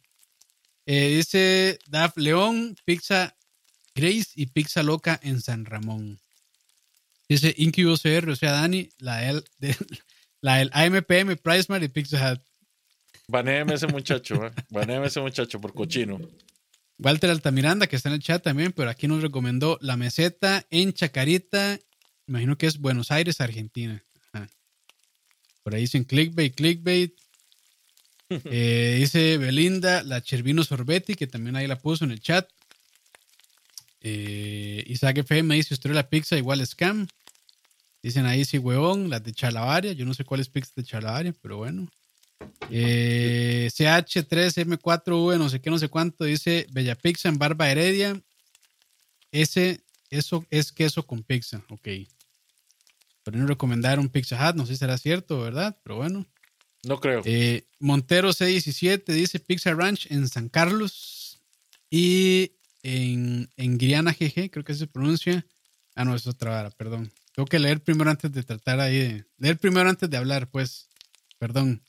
Eh, 0.85 1.17
dice 1.17 1.77
Daf 1.87 2.15
León, 2.15 2.77
Pizza 2.85 3.35
Grace 3.93 4.29
y 4.33 4.45
Pizza 4.45 4.81
Loca 4.81 5.19
en 5.21 5.41
San 5.41 5.65
Ramón. 5.65 6.17
Dice 7.27 7.53
Incubus 7.57 8.01
CR, 8.01 8.29
o 8.29 8.35
sea, 8.37 8.53
Dani, 8.53 8.87
la 8.99 9.17
del, 9.17 9.43
de- 9.57 9.75
la 10.41 10.55
del 10.55 10.69
AMPM, 10.71 11.35
Pricemart 11.35 11.83
y 11.83 11.89
Pizza 11.89 12.31
Hut. 12.31 12.41
Banéeme 13.27 13.73
ese 13.73 13.87
muchacho, 13.87 14.45
eh. 14.45 14.53
Ese 15.03 15.19
muchacho 15.19 15.59
por 15.59 15.73
cochino. 15.73 16.17
Walter 16.97 17.29
Altamiranda, 17.29 17.87
que 17.87 17.97
está 17.97 18.07
en 18.07 18.15
el 18.15 18.21
chat 18.21 18.41
también, 18.41 18.71
pero 18.71 18.89
aquí 18.89 19.09
nos 19.09 19.21
recomendó 19.21 19.77
la 19.81 19.97
meseta 19.97 20.65
en 20.69 20.93
Chacarita, 20.93 21.77
imagino 22.25 22.57
que 22.57 22.67
es 22.67 22.77
Buenos 22.77 23.11
Aires, 23.11 23.41
Argentina. 23.41 24.01
Ajá. 24.31 24.47
Por 25.61 25.75
ahí 25.75 25.81
dicen 25.81 26.05
clickbait, 26.05 26.55
clickbait. 26.55 27.24
Eh, 28.29 28.95
dice 28.99 29.37
Belinda, 29.37 30.03
la 30.03 30.21
Chervino 30.21 30.63
Sorbetti, 30.63 31.15
que 31.15 31.27
también 31.27 31.55
ahí 31.55 31.67
la 31.67 31.77
puso 31.77 32.05
en 32.05 32.11
el 32.11 32.19
chat. 32.19 32.49
Eh, 34.01 34.83
Isaac 34.87 35.19
FM 35.19 35.55
dice, 35.55 35.73
usted 35.73 35.91
la 35.91 36.09
pizza 36.09 36.37
igual 36.37 36.65
scam. 36.65 37.07
Dicen 38.01 38.25
ahí, 38.25 38.45
sí, 38.45 38.57
huevón, 38.57 39.09
las 39.09 39.23
de 39.23 39.33
Chalabaria. 39.33 39.93
Yo 39.93 40.05
no 40.05 40.13
sé 40.13 40.23
cuál 40.23 40.39
es 40.39 40.49
pizza 40.49 40.71
de 40.75 40.83
Chalabaria, 40.83 41.33
pero 41.41 41.57
bueno. 41.57 41.87
Eh, 42.69 43.69
CH3M4V, 43.71 45.37
no 45.37 45.49
sé 45.49 45.61
qué, 45.61 45.69
no 45.69 45.79
sé 45.79 45.89
cuánto, 45.89 46.23
dice 46.23 46.67
Bella 46.71 46.95
Pizza 46.95 47.29
en 47.29 47.37
Barba 47.37 47.69
Heredia. 47.69 48.19
Ese, 49.31 49.81
eso 50.09 50.45
es 50.49 50.71
queso 50.71 51.05
con 51.05 51.23
pizza, 51.23 51.63
ok. 51.69 51.87
Pero 53.23 53.37
no 53.37 53.47
recomendar 53.47 53.99
un 53.99 54.09
Pizza 54.09 54.37
Hut, 54.37 54.55
no 54.55 54.65
sé 54.65 54.73
si 54.73 54.79
será 54.79 54.97
cierto, 54.97 55.41
¿verdad? 55.41 55.77
Pero 55.83 55.97
bueno. 55.97 56.25
No 56.85 56.99
creo. 56.99 57.21
Eh, 57.25 57.67
Montero 57.79 58.29
C17 58.29 59.05
dice 59.05 59.39
Pizza 59.39 59.73
Ranch 59.73 60.07
en 60.11 60.27
San 60.27 60.49
Carlos. 60.49 61.41
Y 61.89 62.51
en, 62.83 63.49
en 63.57 63.77
Guiana 63.77 64.11
GG, 64.11 64.51
creo 64.51 64.63
que 64.63 64.75
se 64.75 64.87
pronuncia. 64.87 65.45
Ah, 65.95 66.05
no, 66.05 66.15
es 66.15 66.27
otra 66.27 66.51
vara, 66.51 66.69
perdón. 66.69 67.11
Tengo 67.33 67.47
que 67.47 67.59
leer 67.59 67.81
primero 67.81 68.11
antes 68.11 68.31
de 68.31 68.43
tratar 68.43 68.79
ahí 68.79 68.97
de. 68.97 69.25
Leer 69.37 69.57
primero 69.57 69.89
antes 69.89 70.09
de 70.09 70.17
hablar, 70.17 70.49
pues. 70.49 70.87
Perdón. 71.39 71.81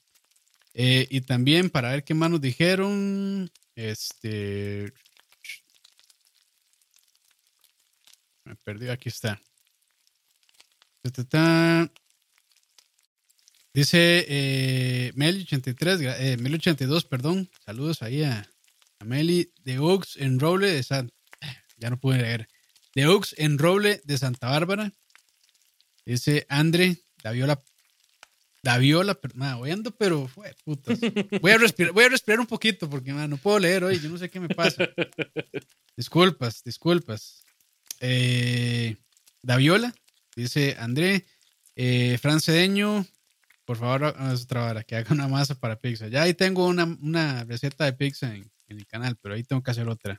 Eh, 0.75 1.07
y 1.11 1.21
también 1.21 1.71
para 1.71 1.91
ver 1.91 2.03
qué 2.03 2.15
más 2.15 2.31
nos 2.31 2.41
dijeron. 2.41 3.51
Este. 3.75 4.93
Me 8.45 8.57
perdí, 8.57 8.89
aquí 8.89 9.09
está. 9.09 9.41
Dice 13.77 14.25
eh, 14.27 15.13
Meli83, 15.17 15.99
gra- 15.99 16.17
eh, 16.19 16.39
Meli82, 16.39 17.07
perdón. 17.07 17.51
Saludos 17.63 18.01
ahí 18.01 18.23
a, 18.23 18.51
a 19.01 19.05
Meli 19.05 19.53
de 19.65 19.79
Oaks 19.79 20.17
en 20.17 20.41
Roble 20.41 20.73
de 20.73 20.83
San. 20.83 21.13
Ya 21.77 21.91
no 21.91 22.01
pude 22.01 22.17
leer. 22.17 22.49
De 22.95 23.07
Oaks 23.07 23.35
en 23.37 23.59
Roble 23.59 24.01
de 24.03 24.17
Santa 24.17 24.49
Bárbara. 24.49 24.95
Dice 26.07 26.47
Andre 26.49 26.97
Daviola. 27.23 27.63
Daviola, 28.63 29.15
pero, 29.15 29.35
ma, 29.37 29.57
voy 29.57 29.73
ando, 29.73 29.91
pero 29.95 30.27
fue 30.27 30.55
putas. 30.65 30.99
Voy 31.43 31.53
a 31.53 31.59
respirar, 31.59 31.93
voy 31.93 32.05
a 32.05 32.09
respirar 32.09 32.41
un 32.41 32.47
poquito 32.47 32.89
porque 32.89 33.13
ma, 33.13 33.29
no 33.29 33.37
puedo 33.37 33.59
leer 33.59 33.85
hoy. 33.85 34.01
Yo 34.01 34.09
no 34.09 34.17
sé 34.17 34.31
qué 34.31 34.41
me 34.41 34.49
pasa. 34.49 34.89
Disculpas, 35.95 36.65
disculpas. 36.65 37.45
Eh, 38.01 38.97
Daviola, 39.43 39.95
dice 40.35 40.77
André. 40.79 41.27
Eh, 41.77 42.17
Fran 42.23 42.41
Cedeño, 42.41 43.07
por 43.67 43.77
favor, 43.77 44.17
otra 44.19 44.61
vara, 44.63 44.85
que 44.85 44.97
haga 44.97 45.13
una 45.13 45.29
masa 45.29 45.55
para 45.57 45.79
pizza. 45.79 46.09
Ya 46.09 46.23
ahí 46.23 46.33
tengo 46.33 46.67
una, 46.67 46.85
una 46.85 47.45
receta 47.45 47.85
de 47.85 47.93
pizza 47.93 48.35
en, 48.35 48.51
en 48.69 48.79
el 48.79 48.87
canal, 48.87 49.19
pero 49.21 49.35
ahí 49.35 49.43
tengo 49.43 49.63
que 49.63 49.73
hacer 49.73 49.89
otra. 49.89 50.19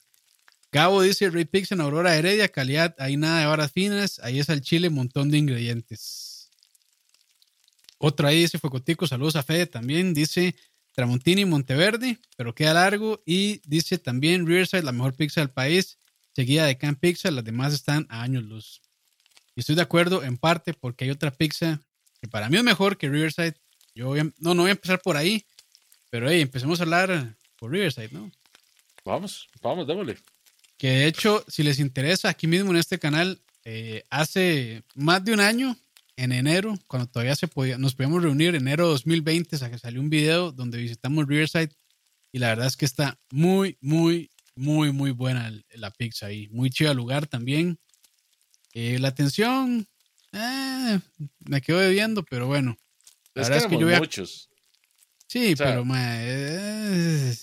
Gabo 0.72 1.02
dice 1.02 1.30
Rey 1.30 1.45
Pizza 1.45 1.76
en 1.76 1.82
Aurora 1.82 2.16
Heredia, 2.16 2.50
calidad, 2.50 2.93
ahí 3.00 3.16
nada 3.16 3.39
de 3.39 3.45
varas 3.45 3.72
finas, 3.72 4.20
ahí 4.20 4.39
es 4.39 4.50
al 4.50 4.62
chile, 4.62 4.89
montón 4.89 5.32
de 5.32 5.38
ingredientes. 5.38 6.52
Otro 7.98 8.28
ahí 8.28 8.41
dice 8.41 8.60
Focotico, 8.60 9.08
saludos 9.08 9.38
a 9.38 9.43
Fede 9.43 9.66
también, 9.66 10.14
dice 10.14 10.56
Tramontini 10.91 11.45
Monteverde, 11.45 12.20
pero 12.36 12.54
queda 12.54 12.74
largo. 12.74 13.24
Y 13.26 13.62
dice 13.66 13.98
también 13.98 14.45
Riverside, 14.45 14.84
la 14.84 14.91
mejor 14.91 15.16
pizza 15.16 15.41
del 15.41 15.50
país, 15.50 15.98
seguida 16.34 16.66
de 16.66 16.78
Can 16.78 16.95
Pizza, 16.95 17.32
las 17.32 17.45
demás 17.45 17.74
están 17.74 18.06
a 18.10 18.22
años 18.22 18.43
luz. 18.43 18.82
Y 19.56 19.62
estoy 19.62 19.76
de 19.76 19.82
acuerdo 19.82 20.24
en 20.24 20.38
parte 20.38 20.74
porque 20.74 21.06
hay 21.06 21.12
otra 21.12 21.32
pizza 21.32 21.82
que 22.22 22.28
para 22.28 22.49
mí 22.49 22.57
es 22.57 22.63
mejor 22.63 22.97
que 22.97 23.09
Riverside. 23.09 23.55
Yo 23.95 24.07
voy 24.07 24.20
a- 24.20 24.24
no, 24.39 24.53
no 24.53 24.63
voy 24.63 24.70
a 24.70 24.72
empezar 24.74 25.01
por 25.01 25.18
ahí, 25.18 25.45
pero 26.09 26.30
hey, 26.30 26.41
empecemos 26.41 26.80
a 26.80 26.84
hablar 26.84 27.36
por 27.57 27.72
Riverside, 27.72 28.09
¿no? 28.11 28.32
Vamos, 29.05 29.47
vamos, 29.61 29.88
démosle. 29.88 30.18
Que 30.78 30.89
de 30.89 31.07
hecho, 31.07 31.43
si 31.47 31.63
les 31.63 31.80
interesa, 31.80 32.30
aquí 32.30 32.45
mismo 32.47 32.72
en 32.72 32.78
este 32.78 32.99
canal, 32.99 33.41
eh, 33.65 34.03
hace 34.09 34.84
más 34.95 35.24
de 35.24 35.34
un 35.34 35.39
año, 35.39 35.76
en 36.15 36.32
enero, 36.32 36.78
cuando 36.88 37.07
todavía 37.07 37.36
se 37.36 37.47
podía, 37.47 37.78
nos 37.78 37.93
podíamos 37.95 38.24
reunir, 38.24 38.55
enero 38.55 38.86
de 38.86 38.91
2020, 38.93 39.55
o 39.55 39.59
sea, 39.59 39.70
que 39.70 39.78
salió 39.78 40.01
un 40.01 40.09
video 40.09 40.51
donde 40.51 40.78
visitamos 40.80 41.28
Riverside 41.28 41.70
y 42.32 42.39
la 42.39 42.47
verdad 42.49 42.68
es 42.68 42.76
que 42.76 42.86
está 42.86 43.20
muy, 43.32 43.78
muy, 43.82 44.32
muy, 44.55 44.91
muy 44.91 45.11
buena 45.11 45.51
la 45.76 45.91
pizza 45.91 46.26
ahí. 46.28 46.47
Muy 46.49 46.70
chido 46.72 46.93
lugar 46.93 47.28
también. 47.28 47.80
Eh, 48.74 48.97
la 48.99 49.09
atención, 49.09 49.88
eh, 50.34 51.00
me 51.46 51.62
quedo 51.62 51.80
bebiendo, 51.80 52.24
pero 52.24 52.48
bueno. 52.48 52.78
La 53.34 53.44
Es 53.44 53.50
verdad 53.50 53.60
que, 53.62 53.66
es 53.66 53.72
que 53.72 53.80
yo 53.80 53.86
voy 53.88 53.96
a- 53.96 54.00
muchos. 54.00 54.50
Sí, 55.28 55.54
O 55.54 55.58
sea- 55.58 55.68
pero 55.68 55.86
ma, 55.86 55.98
eh, 56.20 57.36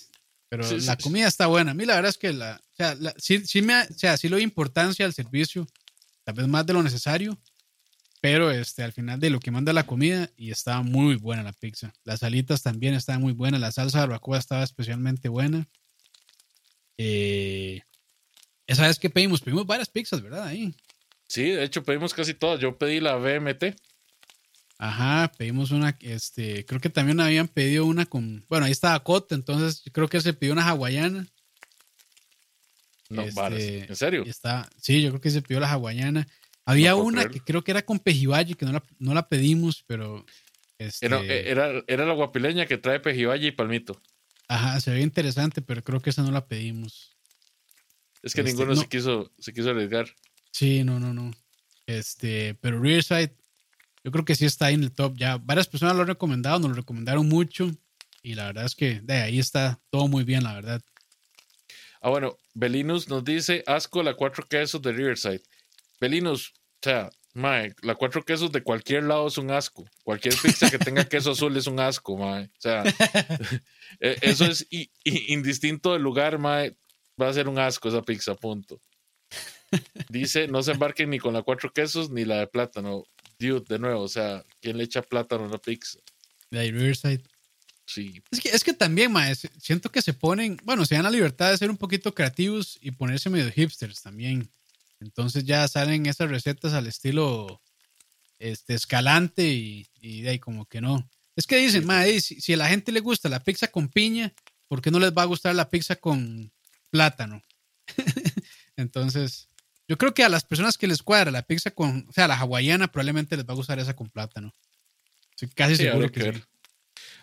pero 0.49 0.65
Sí, 0.65 0.81
la 0.87 0.97
sí. 0.97 1.03
comida 1.03 1.29
está 1.29 1.47
buena. 1.47 1.73
A 1.73 1.75
mí 1.75 1.85
la 1.85 1.95
verdad 1.97 2.11
es 2.11 2.19
que 2.19 2.33
la, 2.33 2.61
o 2.73 2.77
sea, 2.77 2.95
la- 2.95 3.15
sí, 3.19 3.47
sí 3.47 3.63
me, 3.63 3.83
o 3.83 3.95
sea, 3.97 4.17
sí 4.17 4.29
le 4.29 4.37
doy 4.37 4.43
importancia 4.43 5.05
al 5.07 5.13
servicio, 5.15 5.67
tal 6.25 6.35
vez 6.35 6.49
más 6.49 6.65
de 6.67 6.73
lo 6.73 6.83
necesario, 6.83 7.39
pero 8.21 8.51
este, 8.51 8.83
al 8.83 8.93
final 8.95 9.21
de 9.21 9.29
lo 9.31 9.39
que 9.41 9.51
manda 9.51 9.73
la 9.75 9.85
comida 9.87 10.31
y 10.37 10.51
estaba 10.51 10.81
muy 10.83 11.17
buena 11.17 11.43
la 11.43 11.53
pizza. 11.53 11.93
Las 12.05 12.23
alitas 12.23 12.63
también 12.63 12.95
estaban 12.95 13.21
muy 13.21 13.33
buenas, 13.35 13.61
la 13.61 13.71
salsa 13.73 13.99
de 14.01 14.07
barbacoa 14.07 14.39
estaba 14.39 14.63
especialmente 14.65 15.29
buena. 15.29 15.69
Eh, 16.97 17.83
esa 18.67 18.87
vez 18.87 18.99
que 18.99 19.11
pedimos, 19.11 19.41
pedimos 19.43 19.67
varias 19.67 19.89
pizzas, 19.91 20.23
¿verdad? 20.23 20.47
Ahí. 20.47 20.75
Sí, 21.35 21.51
de 21.51 21.65
hecho 21.65 21.83
pedimos 21.83 22.15
casi 22.15 22.33
todas. 22.35 22.61
Yo 22.61 22.79
pedí 22.79 23.01
la 23.01 23.17
BMT. 23.17 23.75
Ajá, 24.79 25.33
pedimos 25.37 25.73
una, 25.73 25.97
este, 26.01 26.65
creo 26.65 26.81
que 26.81 26.91
también 26.91 27.19
habían 27.19 27.49
pedido 27.49 27.87
una 27.87 28.07
con, 28.07 28.45
bueno, 28.49 28.67
ahí 28.67 28.71
estaba 28.73 29.03
Cota, 29.03 29.35
entonces 29.35 29.83
creo 29.93 30.07
que 30.09 30.21
se 30.21 30.33
pidió 30.33 30.53
una 30.53 30.69
hawaiana. 30.69 31.27
No, 33.11 33.23
Este, 33.23 33.41
varas. 33.41 33.63
¿En 33.63 33.97
serio? 33.97 34.23
está, 34.25 34.69
sí, 34.81 35.03
yo 35.03 35.09
creo 35.11 35.21
que 35.21 35.31
se 35.33 35.43
pidió 35.43 35.59
la 35.59 35.73
hawaiana. 35.73 36.29
Había 36.67 36.91
No 36.93 36.99
una 36.99 37.29
que 37.29 37.41
creo 37.41 37.65
que 37.65 37.73
era 37.73 37.83
con 37.85 37.99
pejibaye, 37.99 38.55
que 38.55 38.65
no 38.65 38.71
la, 38.73 38.83
no 39.01 39.13
la 39.13 39.29
pedimos, 39.29 39.83
pero 39.89 40.25
este, 40.79 41.05
Era, 41.07 41.21
era, 41.25 41.83
era 41.89 42.07
la 42.07 42.15
guapileña 42.15 42.67
que 42.67 42.79
trae 42.79 43.01
pejibaye 43.01 43.49
y 43.49 43.53
palmito. 43.53 44.01
ajá, 44.47 44.81
se 44.81 44.93
veía 44.93 45.03
interesante, 45.03 45.63
pero 45.63 45.83
creo 45.83 45.99
que 46.01 46.11
esa 46.11 46.23
no 46.23 46.31
la 46.31 46.47
pedimos. 46.47 47.11
Es 48.23 48.35
que 48.35 48.41
Este, 48.41 48.53
ninguno 48.53 48.75
no. 48.75 48.81
se 48.81 48.89
quiso, 48.89 49.33
se 49.39 49.53
quiso 49.53 49.71
arriesgar. 49.71 50.07
Sí, 50.55 50.85
no, 50.85 51.01
no, 51.01 51.13
no. 51.13 51.33
Este, 51.85 52.55
pero 52.61 52.81
Riverside, 52.81 53.35
yo 54.05 54.13
creo 54.13 54.25
que 54.25 54.37
sí 54.37 54.47
está 54.47 54.67
ahí 54.67 54.75
en 54.75 54.85
el 54.85 54.93
top. 54.93 55.17
Ya 55.17 55.37
varias 55.37 55.67
personas 55.67 55.97
lo 55.97 56.03
han 56.03 56.09
recomendado, 56.09 56.61
nos 56.61 56.69
lo 56.69 56.77
recomendaron 56.77 57.29
mucho. 57.29 57.73
Y 58.23 58.37
la 58.37 58.47
verdad 58.47 58.65
es 58.65 58.77
que 58.77 59.01
de 59.01 59.15
ahí 59.15 59.41
está 59.41 59.81
todo 59.91 60.07
muy 60.07 60.23
bien, 60.23 60.45
la 60.45 60.55
verdad. 60.55 60.81
Ah, 62.01 62.11
bueno, 62.11 62.39
Belinus 62.55 63.09
nos 63.09 63.25
dice 63.25 63.65
asco 63.67 64.05
la 64.05 64.15
cuatro 64.15 64.47
quesos 64.47 64.81
de 64.81 64.93
Riverside. 64.93 65.43
Belinus, 66.01 66.51
o 66.51 66.83
sea, 66.83 67.11
mae, 67.33 67.75
la 67.83 67.97
cuatro 67.97 68.25
quesos 68.25 68.53
de 68.53 68.63
cualquier 68.63 69.03
lado 69.03 69.27
es 69.27 69.37
un 69.39 69.51
asco. 69.51 69.85
Cualquier 70.05 70.37
pizza 70.41 70.71
que 70.71 70.79
tenga 70.79 71.05
queso 71.05 71.33
azul 71.33 71.57
es 71.57 71.67
un 71.67 71.81
asco, 71.81 72.17
mae. 72.17 72.45
O 72.45 72.61
sea, 72.61 72.85
eh, 73.99 74.19
eso 74.23 74.45
es 74.45 74.65
indistinto 75.03 75.95
del 75.95 76.03
lugar, 76.03 76.39
mae. 76.39 76.77
Va 77.21 77.29
a 77.29 77.33
ser 77.33 77.49
un 77.49 77.59
asco 77.59 77.89
esa 77.89 78.03
pizza, 78.03 78.37
punto. 78.37 78.81
Dice, 80.09 80.49
no 80.49 80.63
se 80.63 80.73
embarquen 80.73 81.11
ni 81.11 81.19
con 81.19 81.35
la 81.35 81.43
cuatro 81.43 81.73
quesos 81.73 82.11
ni 82.11 82.25
la 82.25 82.39
de 82.39 82.47
plátano. 82.47 83.05
Dude, 83.39 83.65
de 83.69 83.79
nuevo, 83.79 84.03
o 84.03 84.09
sea, 84.09 84.45
¿quién 84.61 84.79
le 84.79 84.85
echa 84.85 85.03
plátano 85.03 85.45
a 85.45 85.49
una 85.49 85.59
pizza? 85.59 85.99
De 86.51 86.61
ahí 86.61 86.71
Riverside. 86.71 87.23
Sí, 87.87 88.23
Es 88.31 88.41
que, 88.41 88.49
es 88.51 88.65
que 88.65 88.73
también, 88.73 89.13
mae, 89.13 89.35
se- 89.35 89.51
siento 89.61 89.91
que 89.91 90.01
se 90.01 90.15
ponen, 90.15 90.57
bueno, 90.65 90.87
se 90.87 90.95
dan 90.95 91.05
la 91.05 91.11
libertad 91.11 91.51
de 91.51 91.59
ser 91.59 91.69
un 91.71 91.77
poquito 91.77 92.15
creativos 92.15 92.79
y 92.81 92.93
ponerse 92.93 93.29
medio 93.29 93.51
hipsters 93.53 94.01
también. 94.01 94.49
Entonces 95.01 95.45
ya 95.45 95.69
salen 95.69 96.07
esas 96.07 96.31
recetas 96.31 96.73
al 96.73 96.87
estilo 96.87 97.61
este, 98.39 98.73
escalante 98.75 99.47
y, 99.47 99.87
y 100.01 100.23
de 100.23 100.31
ahí 100.31 100.39
como 100.39 100.65
que 100.67 100.81
no. 100.81 101.07
Es 101.37 101.47
que 101.47 101.57
dicen, 101.59 101.85
mae, 101.85 102.21
si, 102.21 102.41
si 102.41 102.55
a 102.55 102.57
la 102.57 102.69
gente 102.69 102.91
le 102.93 103.01
gusta 103.01 103.29
la 103.29 103.43
pizza 103.43 103.69
con 103.69 103.89
piña, 103.89 104.33
¿por 104.69 104.81
qué 104.81 104.91
no 104.91 104.99
les 105.01 105.13
va 105.13 105.23
a 105.23 105.27
gustar 105.27 105.55
la 105.55 105.69
pizza 105.69 105.97
con 105.97 106.51
plátano? 106.91 107.43
Entonces, 108.77 109.49
yo 109.89 109.99
creo 109.99 110.15
que 110.15 110.25
a 110.25 110.29
las 110.29 110.45
personas 110.45 110.79
que 110.79 110.87
les 110.87 111.03
cuadra 111.03 111.31
la 111.31 111.43
pizza 111.43 111.71
con, 111.71 112.07
o 112.09 112.13
sea, 112.13 112.29
la 112.29 112.39
hawaiana 112.39 112.89
probablemente 112.89 113.37
les 113.37 113.47
va 113.47 113.53
a 113.53 113.57
gustar 113.57 113.79
esa 113.79 113.95
con 113.95 114.09
plátano. 114.11 114.53
Estoy 115.31 115.49
casi 115.51 115.77
Sí, 115.77 115.83
seguro 115.85 116.07
habría 116.07 116.11
que, 116.11 116.21
que 116.21 116.33
sí. 116.33 116.39
ver. 116.39 116.47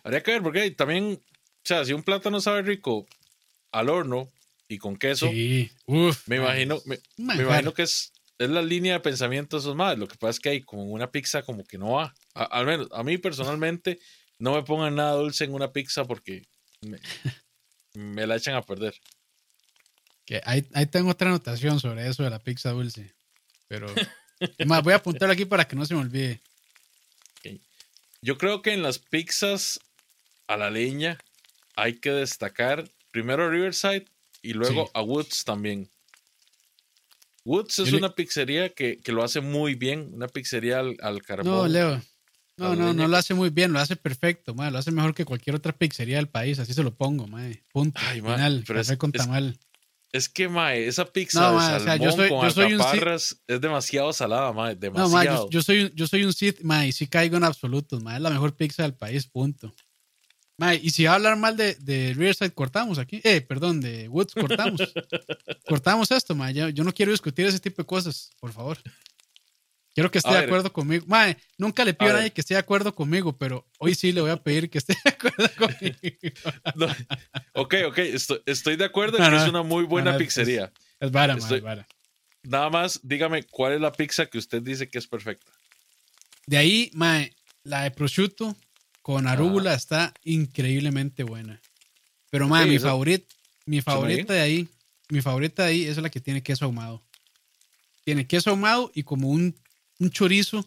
Habría 0.04 0.24
que 0.24 0.32
ver, 0.32 0.42
porque 0.44 0.72
también, 0.72 1.14
o 1.14 1.22
sea, 1.64 1.86
si 1.86 1.94
un 1.94 2.04
plátano 2.04 2.42
sabe 2.42 2.62
rico 2.62 3.08
al 3.72 3.90
horno 3.90 4.30
y 4.68 4.78
con 4.78 4.98
queso, 4.98 5.30
Sí, 5.30 5.72
uf, 5.86 6.28
me 6.28 6.38
imagino, 6.38 6.82
me, 6.86 7.00
imagino 7.44 7.74
que 7.74 7.84
es, 7.84 8.12
es 8.38 8.50
la 8.50 8.62
línea 8.62 8.94
de 8.94 9.00
pensamiento 9.00 9.58
de 9.58 9.62
esos 9.62 9.76
más. 9.76 9.98
Lo 9.98 10.08
que 10.08 10.18
pasa 10.18 10.32
es 10.32 10.40
que 10.40 10.50
hay 10.50 10.62
como 10.62 10.84
una 10.86 11.12
pizza 11.12 11.44
como 11.44 11.64
que 11.64 11.78
no 11.78 11.92
va. 11.92 12.14
A- 12.34 12.44
al 12.46 12.66
menos, 12.66 12.88
a 12.92 13.04
mí 13.04 13.18
personalmente, 13.18 14.00
no 14.40 14.54
me 14.54 14.64
pongan 14.64 14.96
nada 14.96 15.14
dulce 15.14 15.44
en 15.46 15.54
una 15.54 15.72
pizza 15.72 16.06
porque 16.06 16.46
me, 16.82 17.00
me 17.94 18.28
la 18.28 18.36
echan 18.38 18.56
a 18.56 18.62
perder. 18.62 18.94
Que 20.26 20.42
ahí, 20.46 20.66
ahí 20.74 20.86
tengo 20.86 21.10
otra 21.12 21.30
anotación 21.30 21.80
sobre 21.80 22.08
eso 22.08 22.24
de 22.24 22.30
la 22.30 22.40
pizza 22.40 22.72
dulce. 22.72 23.14
Pero 23.68 23.88
más, 24.66 24.84
voy 24.84 24.94
a 24.94 24.98
apuntar 24.98 25.30
aquí 25.32 25.46
para 25.46 25.68
que 25.68 25.76
no 25.76 25.86
se 25.86 25.94
me 25.96 26.02
olvide. 26.02 26.42
Yo 28.22 28.38
creo 28.38 28.62
que 28.62 28.74
en 28.74 28.84
las 28.84 29.00
pizzas 29.00 29.80
a 30.48 30.56
la 30.58 30.70
leña 30.70 31.18
hay 31.76 31.96
que 31.96 32.12
destacar 32.12 32.88
primero 33.12 33.50
Riverside 33.50 34.06
y 34.44 34.54
luego 34.54 34.86
Sí. 34.86 34.92
a 34.94 35.02
Woods 35.02 35.44
también. 35.44 35.90
Woods 37.44 37.80
es 37.80 37.92
una 37.94 38.14
pizzería 38.14 38.70
que, 38.70 39.00
que 39.00 39.12
lo 39.12 39.24
hace 39.24 39.42
muy 39.42 39.74
bien, 39.74 40.12
una 40.14 40.28
pizzería 40.28 40.80
al, 40.80 40.96
al 41.02 41.24
carbón. 41.24 41.48
No, 41.52 41.68
Leo. 41.68 42.02
No, 42.58 42.76
no, 42.76 42.94
no 42.94 43.08
lo 43.08 43.18
hace 43.18 43.34
muy 43.34 43.50
bien, 43.50 43.74
lo 43.74 43.80
hace 43.80 43.96
perfecto, 43.96 44.54
madre. 44.54 44.72
Lo 44.74 44.78
hace 44.78 44.92
mejor 44.92 45.16
que 45.16 45.26
cualquier 45.26 45.56
otra 45.56 45.72
pizzería 45.76 46.18
del 46.18 46.28
país, 46.30 46.60
así 46.60 46.76
se 46.76 46.84
lo 46.84 46.94
pongo, 46.94 47.26
madre. 47.26 47.64
Punto. 47.72 48.00
Ay, 48.04 48.22
Final, 48.22 48.64
pero 48.68 48.80
café 48.82 48.94
es- 48.94 49.00
con 49.00 49.10
es- 49.12 49.18
tamal. 49.22 49.58
Es 49.58 49.71
que, 50.30 50.50
mae, 50.50 50.88
esa 50.88 51.06
pizza 51.06 51.40
No, 51.42 51.50
de 51.52 51.56
mae, 51.56 51.76
o 51.76 51.80
sea, 51.80 51.88
salmón 51.88 52.10
yo 52.10 52.16
soy- 52.16 52.30
con 52.30 52.44
yo 52.44 52.52
soy 52.52 52.64
un 52.66 52.70
sí- 52.80 52.84
alcaparras 52.86 53.42
es 53.48 53.62
demasiado 53.62 54.12
salada, 54.14 54.52
mae, 54.52 54.74
No, 54.76 54.80
demasiado. 54.80 55.10
madre, 55.12 55.30
yo, 55.30 55.50
yo 55.50 55.62
soy, 55.62 55.82
un- 55.84 55.92
yo 55.96 56.08
soy 56.08 56.24
un 56.26 56.34
Sith, 56.34 56.62
madre, 56.62 56.88
y 56.88 56.92
sí 56.92 57.08
caigo 57.08 57.38
en 57.38 57.44
absolutos, 57.46 58.02
madre. 58.04 58.18
Es 58.18 58.24
la 58.24 58.30
mejor 58.30 58.56
pizza 58.56 58.84
del 58.84 58.94
país, 58.94 59.26
punto. 59.28 59.74
Madre, 60.58 60.80
y 60.84 60.90
si 60.92 61.06
va 61.06 61.14
a 61.14 61.16
hablar 61.16 61.38
mal 61.38 61.58
de, 61.58 61.74
de 61.76 62.14
Riverside, 62.14 62.52
cortamos 62.54 63.00
aquí. 63.00 63.20
Eh, 63.24 63.42
perdón, 63.42 63.82
de 63.82 64.08
Woods, 64.10 64.34
cortamos. 64.36 64.80
cortamos 65.68 66.12
esto, 66.12 66.36
madre. 66.36 66.54
Yo, 66.54 66.70
yo 66.70 66.84
no 66.84 66.94
quiero 66.94 67.12
discutir 67.12 67.46
ese 67.48 67.60
tipo 67.60 67.82
de 67.82 67.86
cosas, 67.88 68.32
por 68.40 68.52
favor. 68.52 68.78
Quiero 69.94 70.10
que 70.10 70.20
esté 70.20 70.32
de 70.32 70.38
acuerdo 70.38 70.72
conmigo. 70.72 71.06
Madre, 71.08 71.38
nunca 71.58 71.84
le 71.84 71.94
pido 71.94 72.12
A 72.12 72.14
a 72.14 72.18
nadie 72.18 72.32
que 72.32 72.42
esté 72.42 72.54
de 72.54 72.60
acuerdo 72.62 72.96
conmigo, 72.96 73.38
pero 73.38 73.68
hoy 73.78 73.94
sí 73.94 74.12
le 74.14 74.22
voy 74.22 74.32
a 74.32 74.38
pedir 74.42 74.70
que 74.70 74.78
esté 74.78 74.96
de 75.04 75.10
acuerdo 75.10 75.50
conmigo. 75.58 76.42
No, 76.76 76.88
ok, 77.54 77.76
ok, 77.88 77.98
estoy, 78.00 78.42
estoy 78.46 78.76
de 78.78 78.86
acuerdo 78.86 79.18
en 79.18 79.24
que 79.26 79.30
no, 79.32 79.44
es 79.44 79.50
una 79.50 79.64
muy 79.64 79.84
buena 79.84 80.12
no, 80.12 80.18
es- 80.18 80.24
pizzería. 80.24 80.72
Es 81.00 81.12
vara, 81.12 81.34
es 81.36 81.62
vara. 81.62 81.88
Nada 82.44 82.70
más, 82.70 83.00
dígame, 83.04 83.44
¿cuál 83.44 83.74
es 83.74 83.82
la 83.82 83.92
pizza 83.92 84.26
que 84.26 84.38
usted 84.38 84.62
dice 84.62 84.88
que 84.90 84.98
es 84.98 85.08
perfecta? 85.08 85.52
De 86.48 86.58
ahí, 86.58 86.90
mae, 86.94 87.36
la 87.64 87.84
de 87.84 87.92
prosciutto 87.92 88.56
con 89.02 89.28
arúgula 89.28 89.74
está 89.74 90.14
increíblemente 90.24 91.24
buena. 91.24 91.62
Pero, 92.30 92.48
mae, 92.48 92.66
mi 92.66 92.80
favorita, 92.80 93.36
mi 93.66 93.82
favorita 93.82 94.34
de 94.34 94.40
ahí, 94.42 94.70
mi 95.10 95.22
favorita 95.22 95.64
de 95.66 95.70
ahí 95.70 95.84
es 95.86 95.98
la 95.98 96.10
que 96.10 96.22
tiene 96.22 96.42
queso 96.42 96.66
ahumado. 96.66 97.04
Tiene 98.06 98.26
queso 98.26 98.50
ahumado 98.52 98.92
y 98.96 99.04
como 99.04 99.30
un, 99.30 99.56
un 100.02 100.10
chorizo 100.10 100.66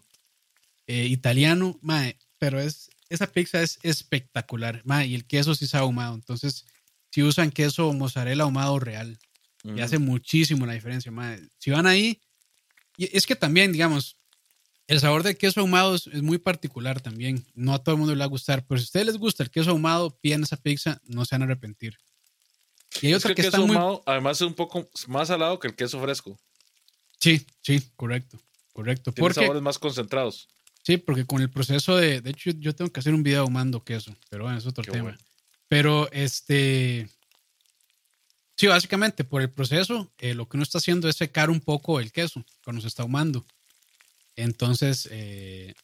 eh, 0.87 1.07
italiano, 1.07 1.77
mae, 1.83 2.17
pero 2.39 2.61
es, 2.61 2.89
esa 3.09 3.27
pizza 3.27 3.61
es 3.63 3.79
espectacular, 3.83 4.81
mae, 4.85 5.09
y 5.09 5.15
el 5.15 5.27
queso 5.27 5.55
sí 5.55 5.65
está 5.65 5.81
ahumado. 5.81 6.15
Entonces, 6.15 6.65
si 7.11 7.23
usan 7.23 7.51
queso 7.51 7.93
mozzarella 7.93 8.45
ahumado 8.45 8.79
real, 8.79 9.19
y 9.65 9.81
hace 9.81 9.99
muchísimo 9.99 10.67
la 10.67 10.75
diferencia, 10.75 11.11
mae. 11.11 11.41
Si 11.59 11.71
van 11.71 11.87
ahí, 11.87 12.21
y 12.97 13.17
es 13.17 13.27
que 13.27 13.35
también, 13.35 13.73
digamos, 13.73 14.19
el 14.87 15.01
sabor 15.01 15.23
del 15.23 15.39
queso 15.39 15.61
ahumado 15.61 15.95
es, 15.95 16.07
es 16.09 16.23
muy 16.23 16.37
particular 16.39 17.01
también. 17.01 17.45
No 17.55 17.73
a 17.73 17.83
todo 17.83 17.95
el 17.95 17.99
mundo 17.99 18.15
le 18.15 18.19
va 18.19 18.27
a 18.27 18.29
gustar, 18.29 18.67
pero 18.67 18.79
si 18.79 18.85
a 18.85 18.87
ustedes 18.87 19.07
les 19.07 19.17
gusta 19.17 19.43
el 19.43 19.51
queso 19.51 19.71
ahumado, 19.71 20.17
pidan 20.21 20.43
esa 20.43 20.59
pizza, 20.59 21.01
no 21.05 21.25
se 21.25 21.35
van 21.35 21.43
a 21.43 21.45
arrepentir. 21.47 21.97
Y 23.01 23.07
hay 23.07 23.15
Es 23.15 23.25
que 23.25 23.29
otra 23.29 23.31
el 23.31 23.35
que, 23.37 23.43
está 23.43 23.57
queso 23.57 23.67
muy... 23.67 23.77
ahumado, 23.77 24.03
además, 24.07 24.37
es 24.37 24.47
un 24.47 24.55
poco 24.55 24.89
más 25.09 25.29
salado 25.29 25.59
que 25.59 25.67
el 25.67 25.75
queso 25.75 26.01
fresco. 26.01 26.39
Sí, 27.19 27.47
sí, 27.63 27.83
correcto, 27.97 28.39
correcto. 28.75 29.13
Tiene 29.13 29.25
Porque, 29.25 29.41
sabores 29.41 29.63
más 29.63 29.79
concentrados. 29.79 30.49
sí, 30.83 30.99
porque 30.99 31.25
con 31.25 31.41
el 31.41 31.49
proceso 31.51 31.97
de... 31.97 32.21
De 32.21 32.31
hecho, 32.31 32.51
yo 32.51 32.75
tengo 32.75 32.93
que 32.93 33.01
hacer 33.01 33.15
un 33.15 33.23
video 33.23 33.41
ahumando 33.41 33.83
queso, 33.83 34.15
pero 34.29 34.45
bueno, 34.45 34.59
es 34.59 34.67
otro 34.67 34.85
Qué 34.85 34.91
tema. 34.91 35.05
bueno. 35.05 35.19
Pero 35.69 36.13
este... 36.13 37.09
Sí, 38.57 38.67
básicamente 38.67 39.25
por 39.25 39.41
el 39.43 39.51
proceso, 39.51 40.13
eh, 40.19 40.35
lo 40.35 40.49
que 40.49 40.57
uno 40.57 40.63
está 40.63 40.79
haciendo 40.79 41.09
es 41.09 41.17
secar 41.17 41.51
un 41.51 41.61
poco 41.61 41.99
el 41.99 42.13
queso 42.13 42.45
cuando 42.63 42.83
se 42.83 42.89
está 42.89 43.03
ahumando. 43.03 43.45
Entonces, 44.37 45.09
eh, 45.11 45.75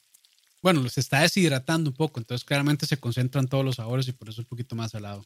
bueno, 0.63 0.89
se 0.89 1.01
está 1.01 1.21
deshidratando 1.21 1.91
un 1.91 1.97
poco, 1.97 2.21
entonces 2.21 2.45
claramente 2.45 2.87
se 2.87 2.99
concentran 2.99 3.49
todos 3.49 3.65
los 3.65 3.77
sabores 3.77 4.07
y 4.09 4.13
por 4.13 4.29
eso 4.29 4.41
es 4.41 4.47
un 4.47 4.49
poquito 4.51 4.77
más 4.77 4.93
salado. 4.93 5.25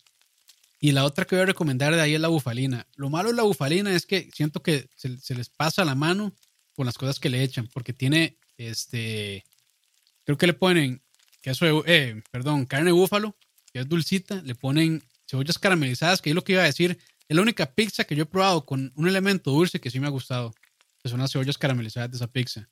Y 0.80 0.92
la 0.92 1.04
otra 1.04 1.24
que 1.26 1.34
voy 1.34 1.42
a 1.42 1.46
recomendar 1.46 1.94
de 1.94 2.00
ahí 2.00 2.14
es 2.14 2.20
la 2.20 2.28
bufalina. 2.28 2.86
Lo 2.96 3.10
malo 3.10 3.30
de 3.30 3.36
la 3.36 3.42
bufalina 3.42 3.94
es 3.94 4.06
que 4.06 4.30
siento 4.34 4.62
que 4.62 4.88
se, 4.96 5.18
se 5.18 5.34
les 5.34 5.48
pasa 5.48 5.84
la 5.84 5.94
mano 5.94 6.32
con 6.74 6.86
las 6.86 6.98
cosas 6.98 7.20
que 7.20 7.30
le 7.30 7.42
echan, 7.42 7.68
porque 7.72 7.92
tiene, 7.92 8.38
este, 8.56 9.44
creo 10.24 10.38
que 10.38 10.46
le 10.46 10.54
ponen 10.54 11.04
eh, 11.86 12.22
perdón, 12.30 12.64
carne 12.64 12.86
de 12.86 12.92
búfalo, 12.92 13.36
que 13.72 13.80
es 13.80 13.88
dulcita, 13.88 14.40
le 14.42 14.54
ponen 14.54 15.02
cebollas 15.28 15.58
caramelizadas, 15.58 16.22
que 16.22 16.30
es 16.30 16.34
lo 16.34 16.44
que 16.44 16.52
iba 16.52 16.62
a 16.62 16.66
decir, 16.66 16.98
es 17.28 17.36
la 17.36 17.42
única 17.42 17.66
pizza 17.66 18.04
que 18.04 18.16
yo 18.16 18.22
he 18.22 18.26
probado 18.26 18.64
con 18.64 18.92
un 18.96 19.08
elemento 19.08 19.50
dulce 19.50 19.80
que 19.80 19.90
sí 19.90 20.00
me 20.00 20.06
ha 20.06 20.10
gustado, 20.10 20.54
que 21.02 21.08
son 21.08 21.20
las 21.20 21.32
cebollas 21.32 21.58
caramelizadas 21.58 22.10
de 22.10 22.16
esa 22.16 22.26
pizza. 22.26 22.68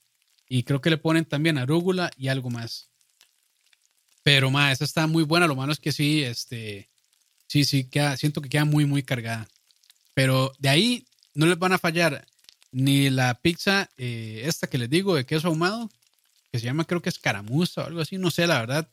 Y 0.49 0.63
creo 0.65 0.81
que 0.81 0.91
le 0.91 0.99
ponen 0.99 1.25
también 1.25 1.59
arúgula 1.59 2.11
y 2.17 2.29
algo 2.29 2.51
más. 2.51 2.91
Pero, 4.23 4.51
ma, 4.51 4.71
esa 4.71 4.85
está 4.85 5.07
muy 5.07 5.25
buena. 5.25 5.47
Lo 5.47 5.57
malo 5.57 5.73
es 5.73 5.81
que 5.81 5.93
sí, 5.93 6.23
este, 6.23 6.89
sí, 7.47 7.65
sí, 7.65 7.85
queda, 7.85 8.17
siento 8.17 8.41
que 8.41 8.49
queda 8.49 8.65
muy, 8.65 8.85
muy 8.85 9.03
cargada. 9.03 9.49
Pero 10.15 10.53
de 10.59 10.69
ahí 10.69 11.07
no 11.35 11.47
les 11.47 11.59
van 11.59 11.73
a 11.73 11.79
fallar 11.79 12.27
ni 12.73 13.11
la 13.11 13.35
pizza, 13.35 13.89
eh, 13.97 14.43
esta 14.47 14.67
que 14.67 14.79
les 14.79 14.91
digo, 14.91 15.15
de 15.15 15.27
queso 15.27 15.49
ahumado, 15.49 15.91
que 16.51 16.59
se 16.59 16.65
llama 16.65 16.85
creo 16.85 17.01
que 17.01 17.11
es 17.11 17.19
caramuza 17.19 17.83
o 17.83 17.87
algo 17.87 18.01
así, 18.01 18.19
no 18.19 18.31
sé 18.31 18.47
la 18.47 18.61
verdad. 18.61 18.91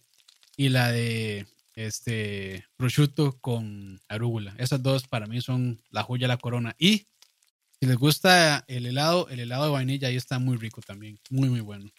Y 0.56 0.70
la 0.70 0.92
de 0.92 1.48
este 1.76 2.66
prosciutto 2.76 3.40
con 3.40 4.02
arúgula. 4.10 4.54
Esas 4.58 4.84
dos 4.84 5.08
para 5.08 5.26
mí 5.26 5.42
son 5.42 5.82
la 5.90 6.04
joya 6.04 6.28
la 6.28 6.38
corona. 6.38 6.76
Y 6.78 7.08
si 7.80 7.88
les 7.88 7.96
gusta 7.96 8.66
el 8.68 8.86
helado, 8.86 9.30
el 9.30 9.40
helado 9.40 9.66
de 9.66 9.72
vainilla 9.72 10.10
ahí 10.10 10.18
está 10.18 10.40
muy 10.40 10.58
rico 10.58 10.82
también. 10.82 11.20
Muy, 11.30 11.50
muy 11.50 11.62
bueno. 11.62 11.90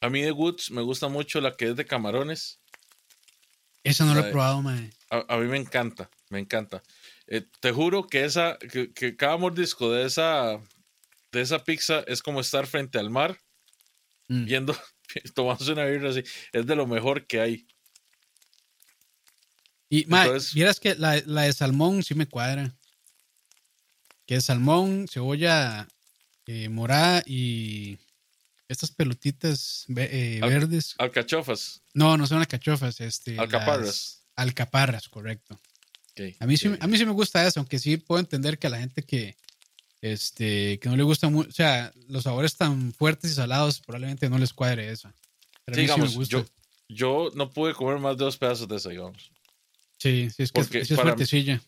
A 0.00 0.10
mí 0.10 0.20
de 0.20 0.32
Woods 0.32 0.70
me 0.70 0.82
gusta 0.82 1.08
mucho 1.08 1.40
la 1.40 1.56
que 1.56 1.70
es 1.70 1.76
de 1.76 1.86
camarones. 1.86 2.60
Esa 3.82 4.04
no 4.04 4.14
la 4.14 4.28
he 4.28 4.30
probado, 4.30 4.60
mae. 4.60 4.90
A, 5.10 5.24
a 5.34 5.38
mí 5.38 5.46
me 5.46 5.56
encanta, 5.56 6.10
me 6.28 6.38
encanta. 6.38 6.82
Eh, 7.28 7.44
te 7.60 7.72
juro 7.72 8.06
que 8.06 8.24
esa, 8.24 8.56
que, 8.58 8.92
que 8.92 9.16
cada 9.16 9.36
mordisco 9.36 9.90
de 9.92 10.06
esa, 10.06 10.60
de 11.32 11.40
esa 11.40 11.64
pizza 11.64 12.04
es 12.06 12.22
como 12.22 12.40
estar 12.40 12.66
frente 12.66 12.98
al 12.98 13.10
mar, 13.10 13.38
Mm. 14.28 14.44
viendo, 14.44 14.76
tomándose 15.34 15.72
una 15.72 15.84
birra 15.84 16.10
así. 16.10 16.22
Es 16.52 16.66
de 16.66 16.74
lo 16.76 16.86
mejor 16.86 17.26
que 17.26 17.40
hay. 17.40 17.66
Y, 19.88 20.02
Entonces- 20.02 20.52
vieras 20.54 20.80
que 20.80 20.94
la, 20.96 21.22
la 21.26 21.42
de 21.42 21.52
salmón 21.52 22.02
sí 22.02 22.14
me 22.14 22.26
cuadra. 22.28 22.74
que 24.26 24.34
es 24.34 24.44
salmón, 24.46 25.06
cebolla 25.08 25.86
eh, 26.46 26.68
morada 26.68 27.22
y 27.26 27.96
estas 28.66 28.90
pelotitas 28.90 29.84
eh, 29.96 30.40
Al- 30.42 30.50
verdes. 30.50 30.96
Alcachofas. 30.98 31.82
No, 31.94 32.16
no 32.16 32.26
son 32.26 32.38
alcachofas, 32.40 33.00
este. 33.00 33.38
Alcaparras. 33.38 33.86
las 33.86 34.22
Alcaparras, 34.34 35.08
correcto. 35.08 35.60
A 36.40 36.46
mí, 36.46 36.56
sí, 36.56 36.70
a 36.80 36.86
mí 36.86 36.96
sí 36.96 37.04
me 37.04 37.12
gusta 37.12 37.46
eso, 37.46 37.60
aunque 37.60 37.78
sí 37.78 37.96
puedo 37.98 38.20
entender 38.20 38.58
que 38.58 38.66
a 38.66 38.70
la 38.70 38.78
gente 38.78 39.02
que, 39.02 39.36
este, 40.00 40.78
que 40.78 40.88
no 40.88 40.96
le 40.96 41.02
gusta 41.02 41.28
mucho, 41.28 41.48
o 41.48 41.52
sea, 41.52 41.92
los 42.08 42.24
sabores 42.24 42.56
tan 42.56 42.92
fuertes 42.92 43.30
y 43.32 43.34
salados 43.34 43.80
probablemente 43.80 44.28
no 44.30 44.38
les 44.38 44.52
cuadre 44.52 44.90
eso. 44.90 45.12
Pero 45.64 45.74
Sí, 45.74 45.80
sí 45.80 45.80
digamos, 45.82 46.10
me 46.12 46.16
gusta. 46.16 46.36
yo, 46.38 46.46
yo 46.88 47.30
no 47.34 47.50
pude 47.50 47.74
comer 47.74 47.98
más 47.98 48.16
de 48.16 48.24
dos 48.24 48.36
pedazos 48.36 48.68
de 48.68 48.76
eso, 48.76 48.88
digamos. 48.90 49.30
sí, 49.98 50.28
sí, 50.30 50.42
es 50.44 50.52
que 50.52 50.60
es, 50.60 50.66
porque 50.68 50.84
sí 50.84 50.92
es 50.94 50.96
para- 50.98 51.10
fuertecilla. 51.10 51.60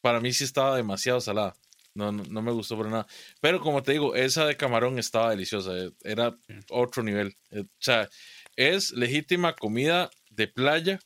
Para 0.00 0.20
mí 0.20 0.32
sí 0.34 0.44
estaba 0.44 0.76
demasiado 0.76 1.20
salada. 1.20 1.54
No, 1.94 2.10
no, 2.12 2.24
no 2.24 2.42
me 2.42 2.50
gustó 2.52 2.76
por 2.76 2.88
nada. 2.88 3.06
Pero 3.40 3.60
como 3.60 3.82
te 3.82 3.92
digo, 3.92 4.14
esa 4.16 4.44
de 4.46 4.56
camarón 4.56 4.98
estaba 4.98 5.30
deliciosa. 5.30 5.70
eh, 5.78 5.92
Era 6.02 6.36
Sí. 6.46 6.54
otro 6.70 7.02
nivel. 7.02 7.36
Eh, 7.50 7.60
O 7.60 7.66
sea, 7.78 8.08
es 8.56 8.90
legítima 8.90 9.54
comida 9.54 10.10
de 10.28 10.48
playa, 10.48 10.98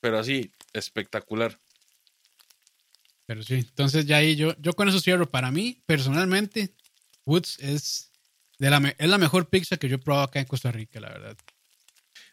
pero 0.00 0.18
así, 0.18 0.52
espectacular. 0.72 1.58
Pero 3.26 3.42
sí, 3.42 3.54
entonces 3.54 4.06
ya 4.06 4.18
ahí 4.18 4.36
yo, 4.36 4.54
yo 4.60 4.72
con 4.74 4.88
eso 4.88 5.00
cierro. 5.00 5.28
Para 5.30 5.50
mí, 5.50 5.82
personalmente, 5.86 6.74
Woods 7.24 7.58
es, 7.58 8.12
de 8.58 8.70
la, 8.70 8.94
es 8.98 9.08
la 9.08 9.18
mejor 9.18 9.48
pizza 9.48 9.76
que 9.76 9.88
yo 9.88 9.96
he 9.96 9.98
probado 9.98 10.24
acá 10.26 10.38
en 10.40 10.46
Costa 10.46 10.70
Rica, 10.70 11.00
la 11.00 11.08
verdad. 11.08 11.36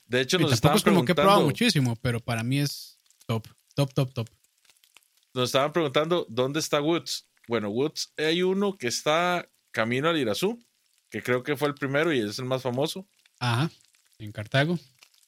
De 0.06 0.22
hecho, 0.22 0.38
Y 0.38 0.42
nos 0.42 0.52
tampoco 0.62 0.78
estaban, 0.78 0.78
es 0.78 0.84
como 0.84 1.06
que 1.06 1.12
he 1.14 1.16
probado 1.16 1.42
muchísimo, 1.42 1.96
pero 1.96 2.20
para 2.20 2.44
mí 2.44 2.60
es 2.60 3.00
top, 3.26 3.48
top, 3.74 3.94
top, 3.94 4.14
top. 4.14 4.30
nos 5.34 5.46
estaban 5.50 5.74
preguntando 5.74 6.28
dónde 6.30 6.60
está 6.60 6.80
Woods. 6.82 7.28
Bueno, 7.48 7.70
Woods 7.70 8.14
hay 8.18 8.44
uno 8.44 8.78
que 8.78 8.88
está 8.88 9.50
camino 9.72 10.10
al 10.10 10.18
Irazú, 10.20 10.64
que 11.10 11.24
creo 11.24 11.42
que 11.42 11.58
fue 11.58 11.70
el 11.70 11.74
primero 11.74 12.14
y 12.14 12.20
es 12.20 12.38
el 12.38 12.46
más 12.46 12.62
famoso. 12.62 13.08
Ajá, 13.40 13.72
en 14.20 14.32
Cartago, 14.32 14.78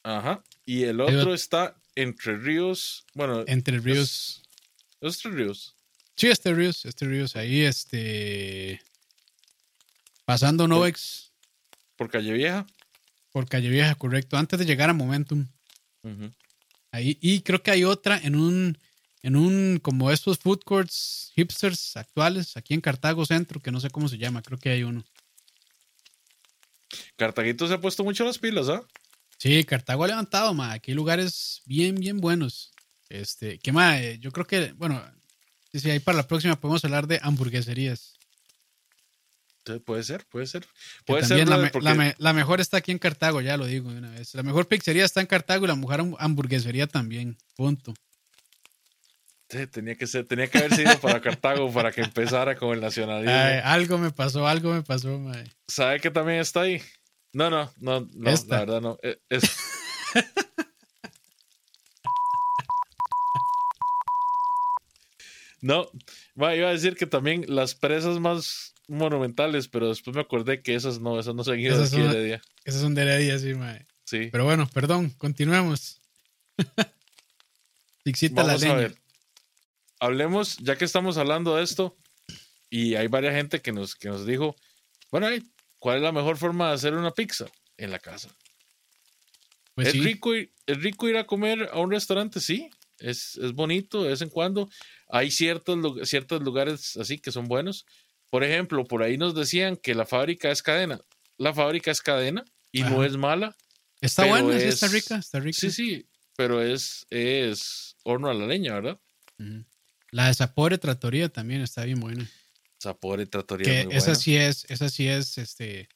Ajá. 0.04 0.44
Y 0.64 0.84
el 0.84 1.00
otro 1.00 1.32
ot- 1.32 1.34
está 1.34 1.76
entre 1.96 2.36
ríos. 2.38 3.04
Bueno, 3.14 3.42
entre 3.48 3.80
ríos. 3.80 4.42
Es 5.00 5.22
ríos. 5.22 5.74
Sí, 6.16 6.28
este 6.28 6.54
ríos, 6.54 6.84
este 6.86 7.06
ríos, 7.06 7.36
ahí, 7.36 7.62
este, 7.62 8.80
pasando 10.24 10.66
Novex 10.66 11.32
Por 11.96 12.10
Calle 12.10 12.32
Vieja. 12.32 12.66
por 13.32 13.48
Calle 13.48 13.68
Vieja, 13.68 13.94
correcto, 13.94 14.36
antes 14.36 14.58
de 14.58 14.64
llegar 14.64 14.88
a 14.88 14.94
Momentum. 14.94 15.46
Ahí, 16.92 17.18
y 17.20 17.40
creo 17.40 17.62
que 17.62 17.70
hay 17.70 17.84
otra 17.84 18.16
en 18.16 18.36
un, 18.36 18.78
en 19.22 19.36
un, 19.36 19.78
como 19.82 20.10
estos 20.10 20.38
food 20.38 20.60
courts 20.64 21.32
hipsters 21.34 21.96
actuales, 21.96 22.56
aquí 22.56 22.72
en 22.74 22.80
Cartago 22.80 23.26
Centro, 23.26 23.60
que 23.60 23.72
no 23.72 23.80
sé 23.80 23.90
cómo 23.90 24.08
se 24.08 24.18
llama, 24.18 24.40
creo 24.40 24.58
que 24.58 24.70
hay 24.70 24.84
uno. 24.84 25.04
Cartaguito 27.16 27.66
se 27.66 27.74
ha 27.74 27.80
puesto 27.80 28.04
mucho 28.04 28.24
las 28.24 28.38
pilas, 28.38 28.68
¿ah? 28.68 28.86
Sí, 29.38 29.64
Cartago 29.64 30.04
ha 30.04 30.08
levantado, 30.08 30.54
ma. 30.54 30.72
Aquí 30.72 30.92
hay 30.92 30.94
lugares 30.94 31.60
bien, 31.66 31.96
bien 31.96 32.18
buenos. 32.18 32.72
Este, 33.08 33.58
¿qué 33.58 33.72
más? 33.72 34.00
Eh, 34.00 34.18
Yo 34.20 34.32
creo 34.32 34.46
que, 34.46 34.72
bueno, 34.72 35.02
sí, 35.72 35.90
ahí 35.90 36.00
para 36.00 36.18
la 36.18 36.26
próxima 36.28 36.58
podemos 36.60 36.84
hablar 36.84 37.06
de 37.06 37.20
hamburgueserías. 37.22 38.14
Sí, 39.66 39.78
Puede 39.80 40.04
ser, 40.04 40.24
puede 40.26 40.46
ser. 40.46 40.64
Puede 41.04 41.24
ser 41.24 41.38
la, 41.38 41.44
brother, 41.56 41.62
me- 41.64 41.70
porque 41.70 41.84
la 41.84 41.94
me- 41.94 42.14
la 42.18 42.32
mejor 42.32 42.60
está 42.60 42.76
aquí 42.76 42.92
en 42.92 42.98
Cartago, 42.98 43.40
ya 43.40 43.56
lo 43.56 43.66
digo 43.66 43.90
de 43.92 43.98
una 43.98 44.10
vez. 44.10 44.32
La 44.34 44.42
mejor 44.44 44.68
pizzería 44.68 45.04
está 45.04 45.20
en 45.20 45.26
Cartago 45.26 45.64
y 45.64 45.68
la 45.68 45.74
mejor 45.76 46.00
ham- 46.00 46.16
hamburguesería 46.20 46.86
también. 46.86 47.36
Punto. 47.56 47.92
sí, 49.48 49.66
tenía 49.68 49.94
que 49.96 50.06
ser, 50.08 50.26
tenía 50.26 50.48
que 50.48 50.58
haber 50.58 50.74
sido 50.74 50.98
para 51.00 51.20
Cartago 51.20 51.68
para 51.72 51.90
que 51.92 52.00
empezara 52.00 52.56
con 52.56 52.74
el 52.74 52.80
nacionalismo. 52.80 53.32
Ay, 53.32 53.60
algo 53.64 53.98
me 53.98 54.10
pasó, 54.12 54.46
algo 54.46 54.72
me 54.72 54.82
pasó, 54.82 55.18
ma. 55.18 55.34
¿Sabe 55.68 55.98
que 56.00 56.10
también 56.10 56.40
está 56.40 56.62
ahí? 56.62 56.80
No, 57.32 57.50
no, 57.50 57.72
no, 57.78 58.00
no 58.12 58.30
la 58.48 58.58
verdad 58.60 58.80
no. 58.80 58.98
Eh, 59.02 59.18
es- 59.28 59.42
no, 65.66 65.90
iba 66.36 66.68
a 66.68 66.72
decir 66.72 66.96
que 66.96 67.06
también 67.06 67.44
las 67.48 67.74
presas 67.74 68.18
más 68.20 68.74
monumentales, 68.88 69.68
pero 69.68 69.88
después 69.88 70.14
me 70.14 70.22
acordé 70.22 70.62
que 70.62 70.74
esas 70.74 71.00
no, 71.00 71.18
esas 71.18 71.34
no 71.34 71.42
se 71.44 71.52
han 71.52 71.60
ido 71.60 71.74
Esas 71.74 71.90
son- 71.90 72.12
de 72.12 72.24
día. 72.24 72.42
Esas 72.64 72.80
son 72.82 72.94
de 72.94 73.02
Heredia, 73.02 73.38
sí, 73.38 73.54
ma. 73.54 73.78
Sí. 74.04 74.28
Pero 74.30 74.44
bueno, 74.44 74.68
perdón, 74.72 75.10
continuemos. 75.10 76.00
Pixita 78.04 78.42
la 78.42 78.48
Vamos 78.54 78.62
a 78.62 78.66
leña. 78.66 78.78
ver. 78.78 78.96
Hablemos, 79.98 80.58
ya 80.58 80.76
que 80.76 80.84
estamos 80.84 81.16
hablando 81.16 81.56
de 81.56 81.64
esto, 81.64 81.96
y 82.70 82.94
hay 82.94 83.08
varias 83.08 83.34
gente 83.34 83.60
que 83.62 83.72
nos, 83.72 83.94
que 83.94 84.08
nos 84.08 84.26
dijo, 84.26 84.54
bueno, 85.10 85.28
¿cuál 85.78 85.96
es 85.96 86.02
la 86.02 86.12
mejor 86.12 86.36
forma 86.36 86.68
de 86.68 86.74
hacer 86.74 86.94
una 86.94 87.10
pizza? 87.12 87.46
En 87.78 87.90
la 87.90 87.98
casa. 87.98 88.28
Pues 89.74 89.88
¿Es, 89.88 89.92
sí, 89.94 90.00
rico 90.00 90.34
ir, 90.34 90.52
¿Es 90.66 90.78
rico 90.82 91.08
ir 91.08 91.16
a 91.18 91.26
comer 91.26 91.68
a 91.72 91.78
un 91.80 91.90
restaurante? 91.90 92.40
Sí, 92.40 92.70
es, 92.98 93.36
es 93.36 93.52
bonito 93.52 94.02
de 94.02 94.10
vez 94.10 94.22
en 94.22 94.30
cuando. 94.30 94.70
Hay 95.08 95.30
ciertos, 95.30 96.08
ciertos 96.08 96.42
lugares 96.42 96.96
así 96.96 97.18
que 97.18 97.30
son 97.32 97.46
buenos. 97.46 97.86
Por 98.30 98.42
ejemplo, 98.44 98.84
por 98.84 99.02
ahí 99.02 99.16
nos 99.16 99.34
decían 99.34 99.76
que 99.76 99.94
la 99.94 100.04
fábrica 100.06 100.50
es 100.50 100.62
cadena. 100.62 101.00
La 101.38 101.54
fábrica 101.54 101.90
es 101.90 102.00
cadena 102.00 102.44
y 102.72 102.82
no 102.82 103.04
es 103.04 103.16
mala. 103.16 103.56
está 104.00 104.22
pero 104.24 104.44
buena, 104.44 104.60
sí, 104.60 104.66
está 104.66 104.86
es- 104.86 104.92
rica, 104.92 105.16
está 105.16 105.38
rica. 105.40 105.58
Sí, 105.60 105.70
sí, 105.70 106.06
pero 106.36 106.60
es, 106.62 107.06
es 107.10 107.96
horno 108.02 108.28
a 108.28 108.34
la 108.34 108.46
leña, 108.46 108.74
¿verdad? 108.74 108.98
La 110.10 110.28
de 110.28 110.34
Sapore 110.34 110.78
Trattoria 110.78 111.28
también 111.28 111.60
está 111.62 111.84
bien 111.84 112.00
buena. 112.00 112.28
Sapore 112.78 113.26
Trattoria. 113.26 113.64
Que 113.64 113.84
muy 113.86 113.94
esa 113.96 114.06
buena. 114.06 114.20
sí 114.20 114.36
es, 114.36 114.64
esa 114.68 114.88
sí 114.88 115.08
es 115.08 115.38
este 115.38 115.88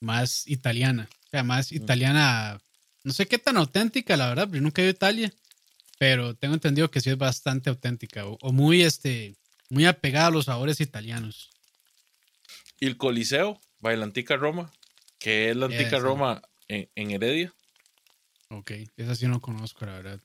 más 0.00 0.46
italiana. 0.46 1.08
O 1.26 1.28
sea, 1.30 1.42
más 1.44 1.70
Mm. 1.72 1.76
italiana. 1.76 2.60
No 3.04 3.12
sé 3.12 3.26
qué 3.26 3.38
tan 3.38 3.56
auténtica, 3.56 4.16
la 4.16 4.28
verdad, 4.28 4.44
porque 4.44 4.60
nunca 4.60 4.82
he 4.82 4.84
ido 4.86 4.90
a 4.90 4.94
Italia. 4.96 5.32
Pero 6.00 6.34
tengo 6.34 6.54
entendido 6.54 6.90
que 6.90 7.02
sí 7.02 7.10
es 7.10 7.18
bastante 7.18 7.68
auténtica. 7.68 8.24
O, 8.24 8.38
o 8.40 8.52
muy 8.52 8.80
este, 8.80 9.36
muy 9.68 9.84
apegada 9.84 10.28
a 10.28 10.30
los 10.30 10.46
sabores 10.46 10.80
italianos. 10.80 11.50
Y 12.80 12.86
el 12.86 12.96
Coliseo, 12.96 13.60
Bailantica 13.80 14.38
Roma, 14.38 14.72
que 15.18 15.50
es 15.50 15.56
la 15.56 15.66
antica. 15.66 15.98
Roma 15.98 16.40
en, 16.68 16.88
en 16.94 17.10
Heredia, 17.10 17.52
Ok, 18.48 18.70
esa 18.96 19.14
sí 19.14 19.26
no 19.28 19.40
conozco, 19.42 19.84
la 19.84 19.92
verdad. 19.92 20.20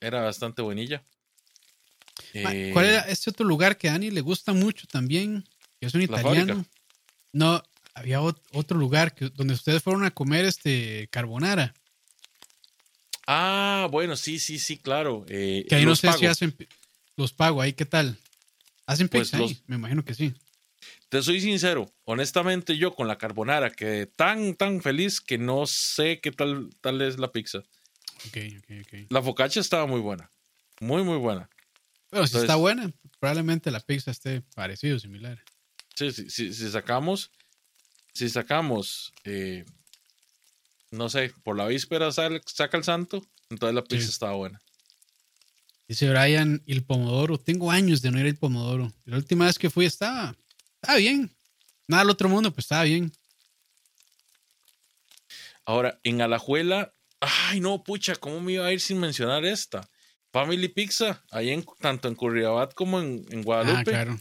era 0.00 0.20
bastante 0.22 0.62
buenilla. 0.62 1.02
Ma, 2.44 2.52
Eh, 2.54 2.70
¿Cuál 2.72 2.86
era 2.86 3.00
este 3.00 3.30
otro 3.30 3.44
lugar 3.44 3.76
que 3.78 3.88
a 3.88 3.92
Dani 3.92 4.12
le 4.12 4.20
gusta 4.20 4.52
mucho 4.52 4.86
también? 4.86 5.44
Que 5.80 5.88
es 5.88 5.94
un 5.94 6.02
italiano. 6.02 6.64
No, 7.32 7.60
había 7.94 8.20
ot- 8.20 8.40
otro 8.52 8.78
lugar 8.78 9.12
que, 9.12 9.28
donde 9.30 9.54
ustedes 9.54 9.82
fueron 9.82 10.04
a 10.04 10.12
comer 10.12 10.44
este 10.44 11.08
carbonara. 11.10 11.74
Ah, 13.32 13.86
bueno, 13.92 14.16
sí, 14.16 14.40
sí, 14.40 14.58
sí, 14.58 14.76
claro. 14.76 15.24
eh, 15.28 15.64
Que 15.68 15.76
ahí 15.76 15.84
no 15.84 15.94
sé 15.94 16.12
si 16.14 16.26
hacen 16.26 16.56
los 17.16 17.32
pago 17.32 17.62
ahí, 17.62 17.72
¿qué 17.74 17.86
tal? 17.86 18.18
¿Hacen 18.86 19.08
Pues 19.08 19.28
pizza 19.28 19.36
ahí? 19.36 19.42
los- 19.54 19.62
Me 19.68 19.76
imagino 19.76 20.04
que 20.04 20.14
sí. 20.14 20.34
Te 21.08 21.22
soy 21.22 21.40
sincero, 21.40 21.92
honestamente 22.06 22.76
yo 22.76 22.92
con 22.92 23.06
la 23.06 23.18
carbonara 23.18 23.70
quedé 23.70 24.06
tan, 24.06 24.56
tan 24.56 24.82
feliz 24.82 25.20
que 25.20 25.38
no 25.38 25.64
sé 25.66 26.18
qué 26.20 26.32
tal, 26.32 26.70
tal 26.80 27.00
es 27.02 27.20
la 27.20 27.30
pizza. 27.30 27.58
Ok, 28.26 28.36
ok, 28.58 28.70
ok. 28.84 29.06
La 29.10 29.22
focaccia 29.22 29.60
estaba 29.60 29.86
muy 29.86 30.00
buena, 30.00 30.32
muy, 30.80 31.04
muy 31.04 31.18
buena. 31.18 31.48
Pero 32.10 32.26
si 32.26 32.36
está 32.36 32.56
buena, 32.56 32.90
probablemente 33.20 33.70
la 33.70 33.78
pizza 33.78 34.10
esté 34.10 34.42
parecido, 34.56 34.98
similar. 34.98 35.40
Sí, 35.94 36.10
sí, 36.10 36.28
sí, 36.30 36.52
si 36.52 36.68
sacamos, 36.68 37.30
si 38.12 38.28
sacamos, 38.28 39.12
eh, 39.22 39.64
no 40.90 41.08
sé, 41.08 41.32
por 41.44 41.56
la 41.56 41.66
víspera 41.66 42.10
sale- 42.12 42.40
saca 42.46 42.76
el 42.76 42.84
santo, 42.84 43.24
entonces 43.48 43.74
la 43.74 43.82
pizza 43.84 44.04
Sí. 44.06 44.10
estaba 44.10 44.32
buena. 44.34 44.60
Dice 45.88 46.08
Brian, 46.08 46.62
el 46.66 46.84
pomodoro. 46.84 47.38
Tengo 47.38 47.70
años 47.70 48.00
de 48.00 48.10
no 48.12 48.20
ir 48.20 48.26
al 48.26 48.36
pomodoro. 48.36 48.92
La 49.04 49.16
última 49.16 49.46
vez 49.46 49.58
que 49.58 49.70
fui 49.70 49.86
estaba, 49.86 50.36
estaba 50.80 50.98
bien. 50.98 51.34
Nada 51.88 52.02
al 52.02 52.10
otro 52.10 52.28
mundo, 52.28 52.52
pues 52.52 52.64
estaba 52.66 52.84
bien. 52.84 53.12
Ahora, 55.64 55.98
en 56.04 56.20
Alajuela, 56.22 56.94
ay 57.20 57.60
no, 57.60 57.82
pucha, 57.82 58.16
¿cómo 58.16 58.40
me 58.40 58.52
iba 58.52 58.66
a 58.66 58.72
ir 58.72 58.80
sin 58.80 58.98
mencionar 58.98 59.44
esta? 59.44 59.88
Family 60.32 60.68
Pizza, 60.68 61.24
ahí 61.30 61.50
en, 61.50 61.64
tanto 61.80 62.06
en 62.08 62.14
Curriabat 62.14 62.72
como 62.74 63.00
en, 63.00 63.26
en 63.30 63.40
Ah, 63.40 63.42
Guadalupe. 63.44 63.90
claro. 63.90 64.20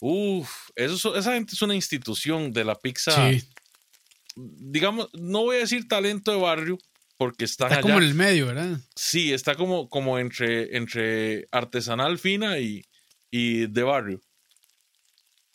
Uf, 0.00 0.70
eso, 0.76 0.94
es- 1.14 1.20
esa 1.20 1.34
gente 1.34 1.54
es 1.54 1.62
una 1.62 1.74
institución 1.74 2.52
de 2.52 2.64
la 2.64 2.76
pizza. 2.76 3.30
Sí, 3.30 3.42
Digamos, 4.58 5.08
no 5.14 5.42
voy 5.42 5.56
a 5.56 5.60
decir 5.60 5.88
talento 5.88 6.30
de 6.32 6.38
barrio, 6.38 6.78
porque 7.16 7.44
está 7.44 7.66
allá. 7.66 7.80
como 7.80 7.98
en 7.98 8.04
el 8.04 8.14
medio, 8.14 8.46
¿verdad? 8.46 8.78
Sí, 8.94 9.32
está 9.32 9.54
como, 9.54 9.88
como 9.88 10.18
entre, 10.18 10.76
entre 10.76 11.46
artesanal 11.50 12.18
fina 12.18 12.58
y, 12.58 12.84
y 13.30 13.66
de 13.66 13.82
barrio. 13.82 14.20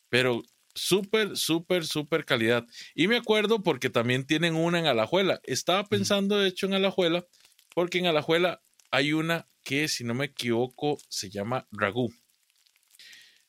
Pero 0.09 0.43
súper, 0.75 1.35
súper, 1.35 1.85
súper 1.85 2.25
calidad. 2.25 2.65
Y 2.93 3.07
me 3.07 3.17
acuerdo 3.17 3.63
porque 3.63 3.89
también 3.89 4.25
tienen 4.25 4.55
una 4.55 4.79
en 4.79 4.85
Alajuela. 4.85 5.39
Estaba 5.43 5.85
pensando, 5.85 6.37
de 6.37 6.49
hecho, 6.49 6.67
en 6.67 6.75
Alajuela, 6.75 7.25
porque 7.73 7.97
en 7.97 8.07
Alajuela 8.07 8.61
hay 8.91 9.13
una 9.13 9.47
que, 9.63 9.87
si 9.87 10.03
no 10.03 10.13
me 10.13 10.25
equivoco, 10.25 10.97
se 11.09 11.29
llama 11.29 11.67
Ragú. 11.71 12.13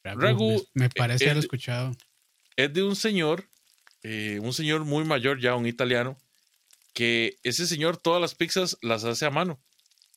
Ragu, 0.03 0.65
me, 0.73 0.85
me 0.85 0.91
parece 0.91 1.25
eh, 1.25 1.31
haber 1.31 1.43
escuchado. 1.43 1.97
es 2.57 2.73
de 2.73 2.83
un 2.83 2.97
señor, 2.97 3.51
eh, 4.09 4.39
un 4.41 4.53
señor 4.53 4.85
muy 4.85 5.05
mayor 5.05 5.41
ya, 5.41 5.57
un 5.57 5.67
italiano, 5.67 6.17
que 6.95 7.39
ese 7.43 7.67
señor 7.67 7.97
todas 7.97 8.21
las 8.21 8.35
pizzas 8.37 8.77
las 8.81 9.03
hace 9.05 9.27
a 9.27 9.31
mano. 9.31 9.55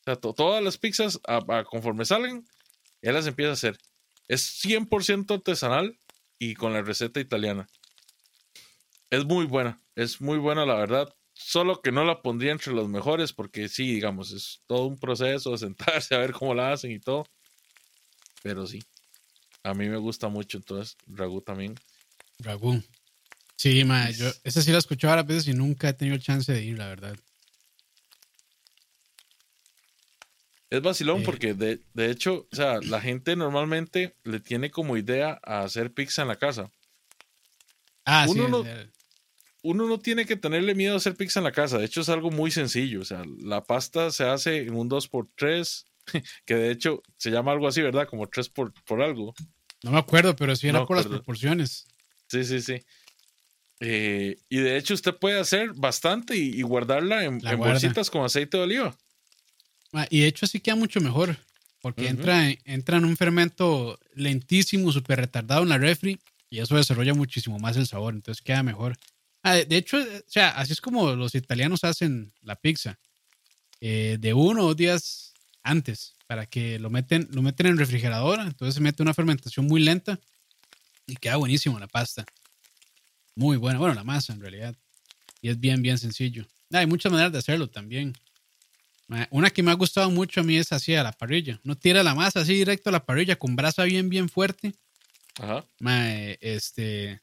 O 0.02 0.04
sea, 0.06 0.16
to- 0.16 0.34
todas 0.34 0.64
las 0.64 0.78
pizzas, 0.78 1.20
conforme 1.70 2.06
salen, 2.06 2.46
él 3.02 3.14
las 3.14 3.26
empieza 3.26 3.50
a 3.50 3.54
hacer. 3.54 3.80
Es 4.28 4.42
100% 4.64 5.34
artesanal 5.34 6.00
y 6.38 6.54
con 6.54 6.72
la 6.74 6.84
receta 6.84 7.20
italiana. 7.20 7.68
Es 9.10 9.26
muy 9.26 9.46
buena, 9.46 9.82
es 9.96 10.22
muy 10.22 10.38
buena 10.38 10.66
la 10.66 10.76
verdad. 10.76 11.14
Solo 11.34 11.82
que 11.82 11.92
no 11.92 12.04
la 12.04 12.22
pondría 12.22 12.52
entre 12.52 12.74
los 12.74 12.88
mejores 12.90 13.34
porque 13.34 13.70
sí, 13.70 13.94
digamos, 13.94 14.32
es 14.32 14.62
todo 14.68 14.86
un 14.86 15.00
proceso 15.00 15.52
de 15.52 15.58
sentarse 15.58 16.14
a 16.14 16.20
ver 16.20 16.32
cómo 16.34 16.54
la 16.54 16.74
hacen 16.74 16.92
y 16.92 17.00
todo. 17.00 17.26
Pero 18.44 18.68
sí, 18.68 18.80
a 19.64 19.74
mí 19.74 19.90
me 19.90 19.98
gusta 19.98 20.28
mucho, 20.30 20.58
entonces 20.58 20.96
Ragu 21.08 21.42
también. 21.42 21.76
Ragu. 22.40 22.82
Sí, 23.60 23.84
ma, 23.84 24.10
yo 24.12 24.32
esa 24.46 24.62
sí 24.62 24.70
la 24.72 24.78
he 24.78 24.80
escuchado 24.80 25.12
varias 25.12 25.28
veces 25.28 25.48
y 25.50 25.54
nunca 25.54 25.90
he 25.90 25.94
tenido 25.94 26.18
chance 26.18 26.50
de 26.50 26.64
ir, 26.64 26.78
la 26.78 26.88
verdad. 26.88 27.14
Es 30.70 30.82
vacilón 30.82 31.20
Eh. 31.20 31.24
porque 31.26 31.54
de, 31.56 31.82
de 31.94 32.10
hecho, 32.10 32.48
o 32.50 32.56
sea, 32.56 32.80
la 32.82 33.02
gente 33.02 33.36
normalmente 33.36 34.16
le 34.24 34.40
tiene 34.40 34.72
como 34.72 34.96
idea 34.96 35.42
a 35.44 35.64
hacer 35.64 35.92
pizza 35.92 36.22
en 36.22 36.30
la 36.30 36.38
casa. 36.38 36.72
Ah, 38.06 38.26
Uno 38.30 38.46
sí. 38.46 38.50
no- 38.50 38.62
el- 38.66 38.94
Uno 39.62 39.88
no 39.90 40.00
tiene 40.00 40.26
que 40.26 40.38
tenerle 40.38 40.74
miedo 40.74 40.94
a 40.94 40.98
hacer 40.98 41.18
pizza 41.18 41.42
en 41.42 41.44
la 41.44 41.52
casa. 41.52 41.78
De 41.78 41.84
hecho, 41.84 42.00
es 42.00 42.08
algo 42.08 42.32
muy 42.32 42.50
sencillo. 42.52 43.02
O 43.02 43.04
sea, 43.06 43.24
la 43.42 43.62
pasta 43.66 44.10
se 44.10 44.24
hace 44.24 44.60
en 44.60 44.74
un 44.74 44.88
2x3, 44.88 45.86
que 46.46 46.56
de 46.56 46.72
hecho 46.72 47.04
se 47.18 47.30
llama 47.30 47.52
algo 47.52 47.68
así, 47.68 47.82
¿verdad? 47.82 48.08
Como 48.08 48.26
3 48.30 48.48
por, 48.48 48.72
por 48.86 49.02
algo. 49.02 49.34
no 49.84 49.92
me 49.92 50.00
acuerdo, 50.00 50.34
pero 50.38 50.56
sí 50.56 50.70
era 50.70 50.80
No 50.80 50.86
por 50.86 50.96
las 50.96 51.08
proporciones. 51.08 51.88
Sí, 52.28 52.46
sí, 52.46 52.62
sí. 52.62 52.80
Eh, 53.80 54.38
y 54.50 54.58
de 54.58 54.78
hecho, 54.78 54.94
usted 54.94 55.16
puede 55.16 55.40
hacer 55.40 55.74
bastante 55.74 56.36
y, 56.36 56.50
y 56.60 56.62
guardarla 56.64 57.24
en, 57.24 57.40
La 57.44 57.52
en 57.52 57.58
guarda. 57.58 57.74
bolsitas 57.74 58.10
con 58.10 58.24
aceite 58.26 58.58
de 58.58 58.64
oliva. 58.64 58.98
Ma, 59.92 60.06
y 60.10 60.20
de 60.20 60.28
hecho 60.28 60.46
así 60.46 60.60
queda 60.60 60.76
mucho 60.76 61.00
mejor. 61.02 61.38
Porque 61.82 62.10
entra, 62.10 62.50
entra 62.66 62.98
en 62.98 63.06
un 63.06 63.16
fermento 63.16 63.98
lentísimo, 64.14 64.92
súper 64.92 65.20
retardado 65.20 65.64
en 65.64 65.70
la 65.70 65.78
refri. 65.78 66.20
Y 66.50 66.60
eso 66.60 66.76
desarrolla 66.76 67.14
muchísimo 67.14 67.58
más 67.58 67.78
el 67.78 67.88
sabor. 67.88 68.14
Entonces 68.14 68.42
queda 68.44 68.64
mejor. 68.64 68.98
Ah, 69.44 69.54
de, 69.54 69.64
de 69.66 69.78
hecho, 69.78 69.98
eh, 69.98 70.24
o 70.28 70.30
sea, 70.30 70.50
así 70.50 70.74
es 70.74 70.82
como 70.82 71.16
los 71.16 71.36
italianos 71.36 71.86
hacen 71.86 72.34
la 72.42 72.58
pizza. 72.58 73.00
Eh, 73.80 74.18
de 74.20 74.34
uno 74.34 74.64
o 74.64 74.68
dos 74.68 74.76
días 74.78 75.34
antes. 75.64 76.16
Para 76.28 76.46
que 76.48 76.78
lo 76.80 76.90
meten, 76.90 77.30
lo 77.32 77.42
meten 77.42 77.68
en 77.68 77.78
refrigeradora. 77.78 78.44
Entonces 78.44 78.76
se 78.76 78.82
mete 78.82 79.02
una 79.02 79.14
fermentación 79.14 79.66
muy 79.66 79.80
lenta. 79.82 80.20
Y 81.08 81.16
queda 81.16 81.38
buenísimo 81.38 81.80
la 81.80 81.88
pasta. 81.88 82.26
Muy 83.40 83.56
buena. 83.56 83.80
Bueno, 83.80 83.96
la 83.96 84.04
masa 84.04 84.34
en 84.34 84.42
realidad. 84.42 84.76
Y 85.42 85.48
es 85.48 85.58
bien, 85.58 85.82
bien 85.82 85.98
sencillo. 85.98 86.46
Ah, 86.74 86.80
hay 86.80 86.88
muchas 86.88 87.10
maneras 87.10 87.32
de 87.32 87.38
hacerlo 87.38 87.70
también. 87.70 88.14
Una 89.32 89.50
que 89.50 89.64
me 89.64 89.72
ha 89.72 89.76
gustado 89.76 90.12
mucho 90.12 90.42
a 90.42 90.44
mí 90.44 90.58
es 90.58 90.74
así 90.74 90.94
a 90.94 91.04
la 91.04 91.14
parrilla. 91.14 91.58
Uno 91.64 91.78
tira 91.78 92.04
la 92.04 92.14
masa 92.14 92.42
así 92.42 92.54
directo 92.54 92.90
a 92.90 92.92
la 92.92 93.06
parrilla 93.06 93.38
con 93.38 93.56
brasa 93.56 93.86
bien, 93.86 94.10
bien 94.10 94.28
fuerte. 94.28 94.74
Ajá. 95.40 95.64
Este, 96.42 97.22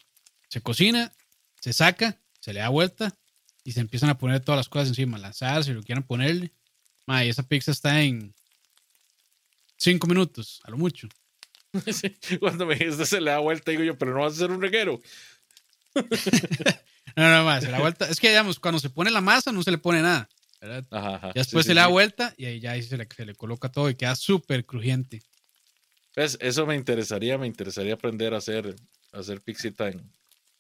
se 0.49 0.63
cocina, 0.63 1.13
se 1.61 1.75
saca, 1.75 2.19
se 2.41 2.55
le 2.55 2.61
da 2.61 2.71
vuelta 2.71 3.15
y 3.63 3.73
se 3.73 3.81
empiezan 3.81 4.09
a 4.09 4.17
poner 4.17 4.41
todas 4.41 4.59
las 4.59 4.71
cosas 4.71 4.89
encima. 4.89 5.19
La 5.19 5.35
salsa, 5.35 5.69
si 5.69 5.75
lo 5.75 5.83
quieran 5.83 6.03
ponerle. 6.03 6.51
Y 7.07 7.29
esa 7.29 7.43
pizza 7.43 7.73
está 7.73 8.01
en 8.01 8.35
cinco 9.77 10.07
minutos, 10.07 10.63
a 10.65 10.71
lo 10.71 10.79
mucho. 10.79 11.09
Cuando 12.41 12.65
me 12.65 12.75
dijiste 12.75 13.05
se 13.05 13.21
le 13.21 13.33
da 13.33 13.39
vuelta, 13.39 13.71
digo 13.71 13.85
yo, 13.85 13.99
pero 13.99 14.15
no 14.15 14.21
vas 14.21 14.33
a 14.33 14.37
hacer 14.37 14.51
un 14.51 14.63
reguero. 14.63 15.03
No, 17.17 17.31
no, 17.31 17.45
más, 17.45 17.67
da 17.67 17.79
vuelta. 17.81 18.07
Es 18.11 18.21
que, 18.21 18.29
digamos, 18.29 18.61
cuando 18.61 18.79
se 18.79 18.91
pone 18.91 19.11
la 19.11 19.23
masa 19.23 19.51
no 19.51 19.63
se 19.63 19.71
le 19.71 19.79
pone 19.79 20.03
nada. 20.03 20.29
¿verdad? 20.61 20.85
Ajá, 20.91 21.15
ajá. 21.17 21.27
Ya 21.29 21.41
después 21.41 21.65
Sí, 21.65 21.69
se 21.69 21.71
sí, 21.71 21.75
le 21.75 21.81
da 21.81 21.87
sí. 21.87 21.93
vuelta 21.93 22.35
y 22.37 22.45
ahí 22.45 22.61
ya 22.61 22.73
ahí 22.73 22.83
se 22.83 22.99
le, 22.99 23.09
se 23.15 23.25
le 23.25 23.35
coloca 23.35 23.71
todo 23.71 23.89
y 23.89 23.95
queda 23.95 24.15
súper 24.17 24.67
crujiente. 24.67 25.23
¿Ves? 26.15 26.37
Eso 26.41 26.67
me 26.67 26.75
interesaría, 26.77 27.39
me 27.39 27.47
interesaría 27.47 27.95
aprender 27.95 28.35
a 28.35 28.39
hacer, 28.39 28.75
a 29.13 29.19
hacer 29.19 29.41
pixita 29.41 29.89
en. 29.89 29.99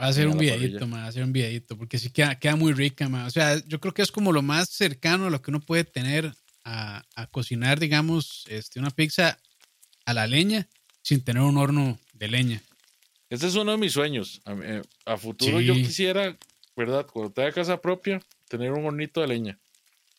Va 0.00 0.06
a 0.06 0.08
hacer 0.08 0.26
un 0.28 0.34
la 0.34 0.40
videito, 0.40 0.86
a 0.94 1.06
hacer 1.06 1.24
un 1.24 1.32
videito, 1.32 1.76
porque 1.76 1.98
sí 1.98 2.10
queda, 2.10 2.38
queda 2.38 2.56
muy 2.56 2.72
rica, 2.72 3.08
ma. 3.08 3.26
O 3.26 3.30
sea, 3.30 3.56
yo 3.66 3.80
creo 3.80 3.94
que 3.94 4.02
es 4.02 4.12
como 4.12 4.32
lo 4.32 4.42
más 4.42 4.68
cercano 4.68 5.26
a 5.26 5.30
lo 5.30 5.40
que 5.40 5.50
uno 5.50 5.60
puede 5.60 5.84
tener 5.84 6.34
a, 6.64 7.02
a 7.14 7.26
cocinar, 7.28 7.80
digamos, 7.80 8.44
este, 8.48 8.78
una 8.78 8.90
pizza 8.90 9.38
a 10.04 10.14
la 10.14 10.26
leña 10.26 10.68
sin 11.02 11.24
tener 11.24 11.42
un 11.42 11.56
horno 11.56 11.98
de 12.12 12.28
leña. 12.28 12.62
Ese 13.28 13.48
es 13.48 13.54
uno 13.56 13.72
de 13.72 13.78
mis 13.78 13.92
sueños. 13.92 14.40
A, 14.44 14.52
eh, 14.54 14.82
a 15.04 15.16
futuro 15.16 15.60
yo 15.60 15.74
quisiera, 15.74 16.36
¿verdad? 16.76 17.06
Cuando 17.06 17.32
tenga 17.32 17.52
casa 17.52 17.80
propia, 17.80 18.20
tener 18.48 18.72
un 18.72 18.86
hornito 18.86 19.20
de 19.20 19.28
leña. 19.28 19.58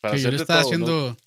Para 0.01 0.15
Sí, 0.17 0.23
yo 0.23 0.27
hacer 0.29 0.33
le 0.37 0.41
estaba 0.43 0.61
todo, 0.61 0.77
¿no? 0.77 0.85
haciendo, 0.85 1.17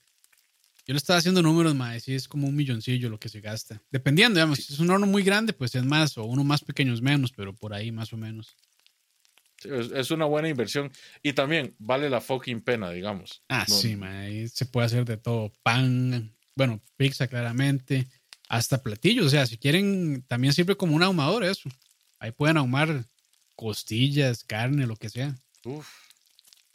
yo 0.87 0.95
le 0.95 0.99
estaba 0.99 1.19
haciendo 1.19 1.43
números, 1.43 1.75
ma, 1.75 1.97
y 1.97 2.15
es 2.15 2.29
como 2.29 2.49
un 2.49 2.57
milloncillo 2.57 3.09
lo 3.09 3.19
que 3.19 3.29
se 3.29 3.41
gasta. 3.41 3.83
Dependiendo, 3.91 4.39
digamos, 4.39 4.59
si 4.59 4.73
es 4.73 4.79
un 4.79 4.91
horno 4.91 5.07
muy 5.07 5.23
grande, 5.23 5.53
pues 5.53 5.75
es 5.75 5.85
más, 5.85 6.19
o 6.19 6.25
uno 6.25 6.45
más 6.45 6.63
pequeño 6.63 6.93
es 6.93 7.01
menos, 7.01 7.33
pero 7.33 7.55
por 7.55 7.73
ahí 7.73 7.91
más 7.91 8.13
o 8.13 8.17
menos. 8.17 8.57
Es, 9.65 10.11
una 10.11 10.25
buena 10.25 10.49
inversión. 10.49 10.91
Y 11.23 11.33
también 11.33 11.75
vale 11.79 12.09
la 12.09 12.21
fucking 12.21 12.63
pena, 12.63 12.91
digamos. 12.91 13.43
Ah, 13.49 13.67
No- 13.69 13.75
sí, 13.75 13.97
ma, 13.97 14.21
ahí 14.21 14.49
se 14.49 14.67
puede 14.67 14.87
hacer 14.87 15.05
de 15.05 15.17
todo. 15.17 15.53
Pan, 15.63 16.35
bueno, 16.55 16.81
pizza 16.97 17.27
claramente, 17.27 18.09
hasta 18.51 18.83
platillos. 18.83 19.27
O 19.27 19.31
sea, 19.31 19.47
si 19.47 19.57
quieren, 19.57 20.25
también 20.27 20.53
sirve 20.53 20.77
como 20.77 20.97
un 20.97 21.03
ahumador 21.05 21.45
eso. 21.45 21.71
Ahí 22.19 22.33
pueden 22.33 22.57
ahumar 22.57 23.05
costillas, 23.55 24.43
carne, 24.43 24.87
lo 24.87 24.97
que 24.97 25.09
sea. 25.09 25.39
Uf, 25.65 25.87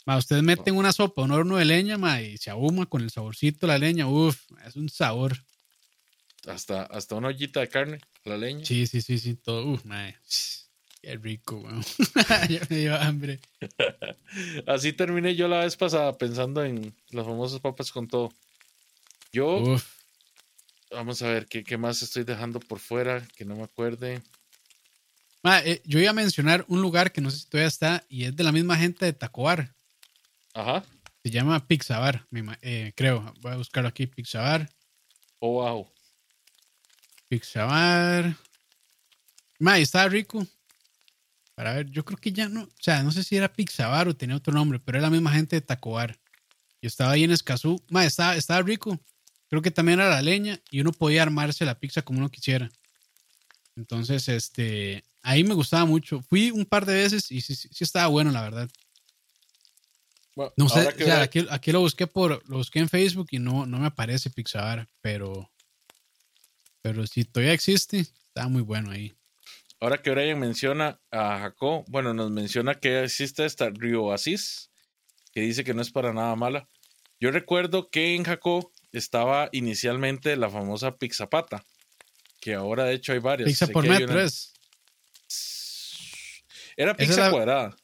Ma, 0.06 0.16
ustedes 0.16 0.42
meten 0.42 0.76
una 0.76 0.92
sopa, 0.92 1.22
un 1.22 1.32
horno 1.32 1.56
de 1.56 1.64
leña, 1.64 1.98
ma, 1.98 2.22
y 2.22 2.38
se 2.38 2.48
ahuma 2.48 2.86
con 2.86 3.02
el 3.02 3.10
saborcito 3.10 3.66
de 3.66 3.72
la 3.72 3.78
leña. 3.78 4.08
Uf, 4.08 4.40
es 4.66 4.76
un 4.76 4.88
sabor. 4.88 5.36
hasta, 6.48 6.84
hasta 6.84 7.16
una 7.16 7.28
ollita 7.28 7.60
de 7.60 7.68
carne, 7.68 8.00
la 8.24 8.38
leña. 8.38 8.64
Sí, 8.64 8.86
sí, 8.86 9.02
sí, 9.02 9.18
sí, 9.18 9.34
todo. 9.34 9.66
Uf, 9.66 9.84
ma, 9.84 10.14
qué 11.02 11.16
rico, 11.16 11.56
weón. 11.56 11.84
ya 12.48 12.60
me 12.70 12.76
dio 12.78 12.96
hambre. 12.96 13.40
Así 14.66 14.94
terminé 14.94 15.34
yo 15.34 15.46
la 15.46 15.60
vez 15.60 15.76
pasada 15.76 16.16
pensando 16.16 16.64
en 16.64 16.94
las 17.10 17.26
famosas 17.26 17.60
papas 17.60 17.92
con 17.92 18.08
todo. 18.08 18.32
Yo, 19.30 19.58
Uf. 19.58 19.95
Vamos 20.90 21.22
a 21.22 21.28
ver, 21.28 21.46
¿qué, 21.46 21.64
qué 21.64 21.76
más 21.76 22.02
estoy 22.02 22.24
dejando 22.24 22.60
por 22.60 22.78
fuera? 22.78 23.26
Que 23.36 23.44
no 23.44 23.56
me 23.56 23.64
acuerde. 23.64 24.22
Ma, 25.42 25.60
eh, 25.60 25.80
yo 25.84 26.00
iba 26.00 26.10
a 26.10 26.14
mencionar 26.14 26.64
un 26.68 26.82
lugar 26.82 27.12
que 27.12 27.20
no 27.20 27.30
sé 27.30 27.38
si 27.38 27.48
todavía 27.48 27.68
está 27.68 28.04
y 28.08 28.24
es 28.24 28.34
de 28.34 28.44
la 28.44 28.52
misma 28.52 28.76
gente 28.76 29.04
de 29.04 29.12
Tacobar. 29.12 29.74
Ajá. 30.54 30.84
Se 31.22 31.30
llama 31.30 31.66
Pixabar, 31.66 32.26
eh, 32.62 32.92
creo. 32.96 33.34
Voy 33.40 33.52
a 33.52 33.56
buscarlo 33.56 33.88
aquí, 33.88 34.06
Pixabar. 34.06 34.68
Oh, 35.38 35.62
wow. 35.62 35.92
Pixabar. 37.28 38.36
Ma, 39.58 39.78
estaba 39.78 40.08
rico. 40.08 40.46
Para 41.54 41.74
ver, 41.74 41.90
yo 41.90 42.04
creo 42.04 42.18
que 42.18 42.32
ya 42.32 42.48
no, 42.48 42.64
o 42.64 42.68
sea, 42.80 43.02
no 43.02 43.10
sé 43.10 43.24
si 43.24 43.36
era 43.36 43.52
Pixabar 43.52 44.08
o 44.08 44.16
tenía 44.16 44.36
otro 44.36 44.52
nombre, 44.52 44.78
pero 44.78 44.98
era 44.98 45.08
la 45.08 45.10
misma 45.10 45.32
gente 45.32 45.56
de 45.56 45.62
Tacobar. 45.62 46.18
Yo 46.82 46.88
estaba 46.88 47.12
ahí 47.12 47.24
en 47.24 47.30
Escazú. 47.30 47.82
Ma, 47.88 48.04
estaba, 48.04 48.36
estaba 48.36 48.62
rico. 48.62 49.00
Creo 49.48 49.62
que 49.62 49.70
también 49.70 50.00
era 50.00 50.10
la 50.10 50.22
leña 50.22 50.60
y 50.70 50.80
uno 50.80 50.92
podía 50.92 51.22
armarse 51.22 51.64
la 51.64 51.78
pizza 51.78 52.02
como 52.02 52.18
uno 52.18 52.30
quisiera. 52.30 52.70
Entonces, 53.76 54.28
este, 54.28 55.04
ahí 55.22 55.44
me 55.44 55.54
gustaba 55.54 55.84
mucho. 55.84 56.22
Fui 56.22 56.50
un 56.50 56.64
par 56.64 56.86
de 56.86 56.94
veces 56.94 57.30
y 57.30 57.40
sí, 57.40 57.54
sí, 57.54 57.68
sí 57.70 57.84
estaba 57.84 58.06
bueno, 58.08 58.30
la 58.30 58.42
verdad. 58.42 58.68
Bueno, 60.34 60.52
No 60.56 60.68
sé, 60.68 60.86
o 60.86 60.92
sea, 60.92 61.22
aquí, 61.22 61.46
aquí 61.48 61.72
lo 61.72 61.80
busqué 61.80 62.06
por, 62.06 62.42
lo 62.48 62.58
busqué 62.58 62.78
en 62.78 62.88
Facebook 62.88 63.28
y 63.30 63.38
no, 63.38 63.64
no 63.64 63.78
me 63.78 63.86
aparece 63.86 64.30
Pixar, 64.30 64.86
pero, 65.00 65.50
pero 66.82 67.06
si 67.06 67.24
todavía 67.24 67.54
existe, 67.54 68.00
está 68.00 68.48
muy 68.48 68.62
bueno 68.62 68.90
ahí. 68.90 69.14
Ahora 69.80 70.00
que 70.00 70.10
Brian 70.10 70.38
menciona 70.38 71.00
a 71.10 71.38
Jacob, 71.38 71.84
bueno, 71.88 72.14
nos 72.14 72.30
menciona 72.30 72.74
que 72.74 73.04
existe 73.04 73.44
esta 73.44 73.70
Río 73.70 74.12
Asís, 74.12 74.70
que 75.32 75.40
dice 75.40 75.64
que 75.64 75.74
no 75.74 75.82
es 75.82 75.90
para 75.90 76.12
nada 76.12 76.34
mala. 76.34 76.68
Yo 77.20 77.30
recuerdo 77.30 77.90
que 77.90 78.14
en 78.14 78.24
Jacob 78.24 78.70
estaba 78.92 79.48
inicialmente 79.52 80.36
la 80.36 80.48
famosa 80.50 80.96
Pixapata, 80.96 81.64
que 82.40 82.54
ahora 82.54 82.84
de 82.84 82.94
hecho 82.94 83.12
hay 83.12 83.18
varias. 83.18 83.48
Pizza 83.50 83.66
Sé 83.66 83.72
por 83.72 83.86
metro 83.86 84.14
una- 84.14 84.24
es. 84.24 84.52
Era 86.76 86.94
pizza 86.96 87.30
cuadrada, 87.30 87.76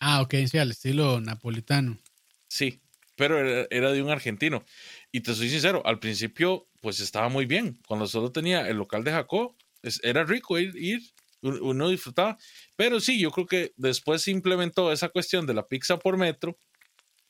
Ah, 0.00 0.20
ok, 0.22 0.34
sí, 0.48 0.58
al 0.58 0.70
estilo 0.70 1.20
napolitano. 1.20 1.98
sí, 2.46 2.80
pero 3.16 3.38
era, 3.40 3.66
era 3.70 3.90
de 3.90 4.00
un 4.00 4.10
argentino. 4.10 4.64
Y 5.10 5.20
te 5.22 5.34
soy 5.34 5.50
sincero, 5.50 5.82
al 5.84 5.98
principio 5.98 6.68
pues 6.80 7.00
estaba 7.00 7.28
muy 7.28 7.46
bien. 7.46 7.80
Cuando 7.88 8.06
solo 8.06 8.30
tenía 8.30 8.68
el 8.68 8.76
local 8.76 9.02
de 9.02 9.10
Jacob, 9.10 9.56
es- 9.82 10.00
era 10.04 10.22
rico 10.24 10.56
ir, 10.58 10.76
ir, 10.76 11.00
un- 11.42 11.60
uno 11.60 11.88
disfrutaba. 11.88 12.38
Pero 12.76 13.00
sí, 13.00 13.18
yo 13.18 13.32
creo 13.32 13.46
que 13.46 13.72
después 13.76 14.22
se 14.22 14.30
implementó 14.30 14.92
esa 14.92 15.08
cuestión 15.08 15.46
de 15.46 15.54
la 15.54 15.66
pizza 15.66 15.98
por 15.98 16.16
metro 16.16 16.56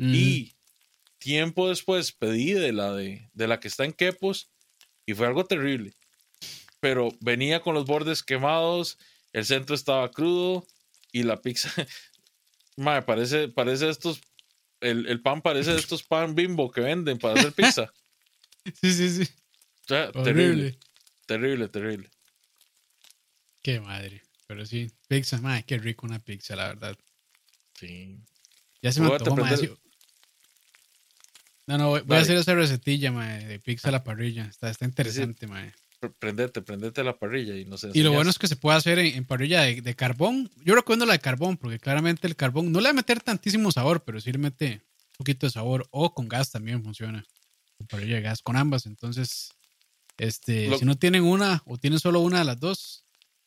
Mm, 0.00 0.14
Y 0.14 0.54
tiempo 1.18 1.68
después 1.68 2.12
pedí 2.12 2.52
de 2.52 2.72
la 2.72 2.92
de, 2.92 3.28
de 3.32 3.46
la 3.48 3.60
que 3.60 3.68
está 3.68 3.84
en 3.84 3.92
Quepos 3.92 4.50
y 5.06 5.14
fue 5.14 5.26
algo 5.26 5.44
terrible. 5.46 5.94
pero 6.80 7.08
venía 7.20 7.60
con 7.60 7.74
los 7.74 7.86
bordes 7.86 8.22
quemados, 8.22 8.98
el 9.32 9.44
centro 9.44 9.74
estaba 9.74 10.10
crudo 10.10 10.66
y 11.12 11.22
la 11.24 11.40
pizza. 11.40 11.70
Mae, 12.76 13.02
parece, 13.02 13.48
parece 13.48 13.88
estos. 13.88 14.20
El, 14.80 15.06
el 15.06 15.20
pan 15.20 15.42
parece 15.42 15.72
de 15.72 15.78
estos 15.80 16.04
pan 16.04 16.34
bimbo 16.36 16.70
que 16.70 16.80
venden 16.82 17.18
para 17.18 17.40
hacer 17.40 17.52
pizza. 17.52 17.92
Sí, 18.82 18.92
sí, 18.92 19.08
sí. 19.24 19.32
O 19.84 19.88
sea, 19.88 20.12
terrible, 20.12 20.78
terrible, 21.26 21.68
terrible. 21.68 22.10
Qué 23.62 23.80
madre. 23.80 24.22
Pero 24.46 24.66
sí, 24.66 24.88
pizza, 25.08 25.40
madre, 25.40 25.64
qué 25.66 25.78
rico 25.78 26.06
una 26.06 26.18
pizza, 26.18 26.54
la 26.54 26.68
verdad. 26.68 26.98
Sí. 27.78 28.18
Ya 28.82 28.92
se 28.92 29.00
me 29.00 29.06
antojó, 29.10 29.36
madre. 29.36 29.70
No, 31.68 31.76
no, 31.78 31.88
voy, 31.90 32.00
voy 32.00 32.16
a 32.16 32.20
hacer 32.22 32.36
esa 32.38 32.54
recetilla, 32.54 33.12
madre, 33.12 33.44
de 33.46 33.58
pizza 33.60 33.88
a 33.88 33.92
la 33.92 34.02
parrilla. 34.02 34.46
Está, 34.46 34.70
está 34.70 34.86
interesante, 34.86 35.46
madre. 35.46 35.74
Pr- 36.00 36.14
Prendete, 36.18 36.62
prendete 36.62 37.04
la 37.04 37.18
parrilla 37.18 37.54
y 37.56 37.64
no 37.66 37.76
sé. 37.76 37.90
Y 37.92 38.02
lo 38.02 38.10
bueno 38.12 38.30
es 38.30 38.38
que 38.38 38.48
se 38.48 38.56
puede 38.56 38.78
hacer 38.78 38.98
en, 38.98 39.14
en 39.14 39.24
parrilla 39.26 39.60
de, 39.62 39.82
de 39.82 39.94
carbón. 39.94 40.50
Yo 40.64 40.74
recomiendo 40.74 41.04
la 41.04 41.12
de 41.12 41.18
carbón, 41.18 41.58
porque 41.58 41.78
claramente 41.78 42.26
el 42.26 42.36
carbón 42.36 42.72
no 42.72 42.80
le 42.80 42.84
va 42.84 42.90
a 42.90 42.94
meter 42.94 43.20
tantísimo 43.20 43.70
sabor, 43.70 44.02
pero 44.02 44.18
sí 44.20 44.32
le 44.32 44.38
mete 44.38 44.80
un 44.82 45.16
poquito 45.18 45.46
de 45.46 45.50
sabor. 45.50 45.86
O 45.90 46.14
con 46.14 46.26
gas 46.28 46.50
también 46.50 46.82
funciona. 46.82 47.22
Con 47.76 47.86
parrilla 47.86 48.14
de 48.16 48.22
gas, 48.22 48.40
con 48.42 48.56
ambas. 48.56 48.86
Entonces, 48.86 49.50
este, 50.16 50.68
Lo- 50.68 50.78
si 50.78 50.86
no 50.86 50.96
tienen 50.96 51.22
una 51.24 51.62
o 51.66 51.76
tienen 51.76 52.00
solo 52.00 52.20
una 52.20 52.38
de 52.38 52.44
las 52.46 52.58
dos, 52.58 53.04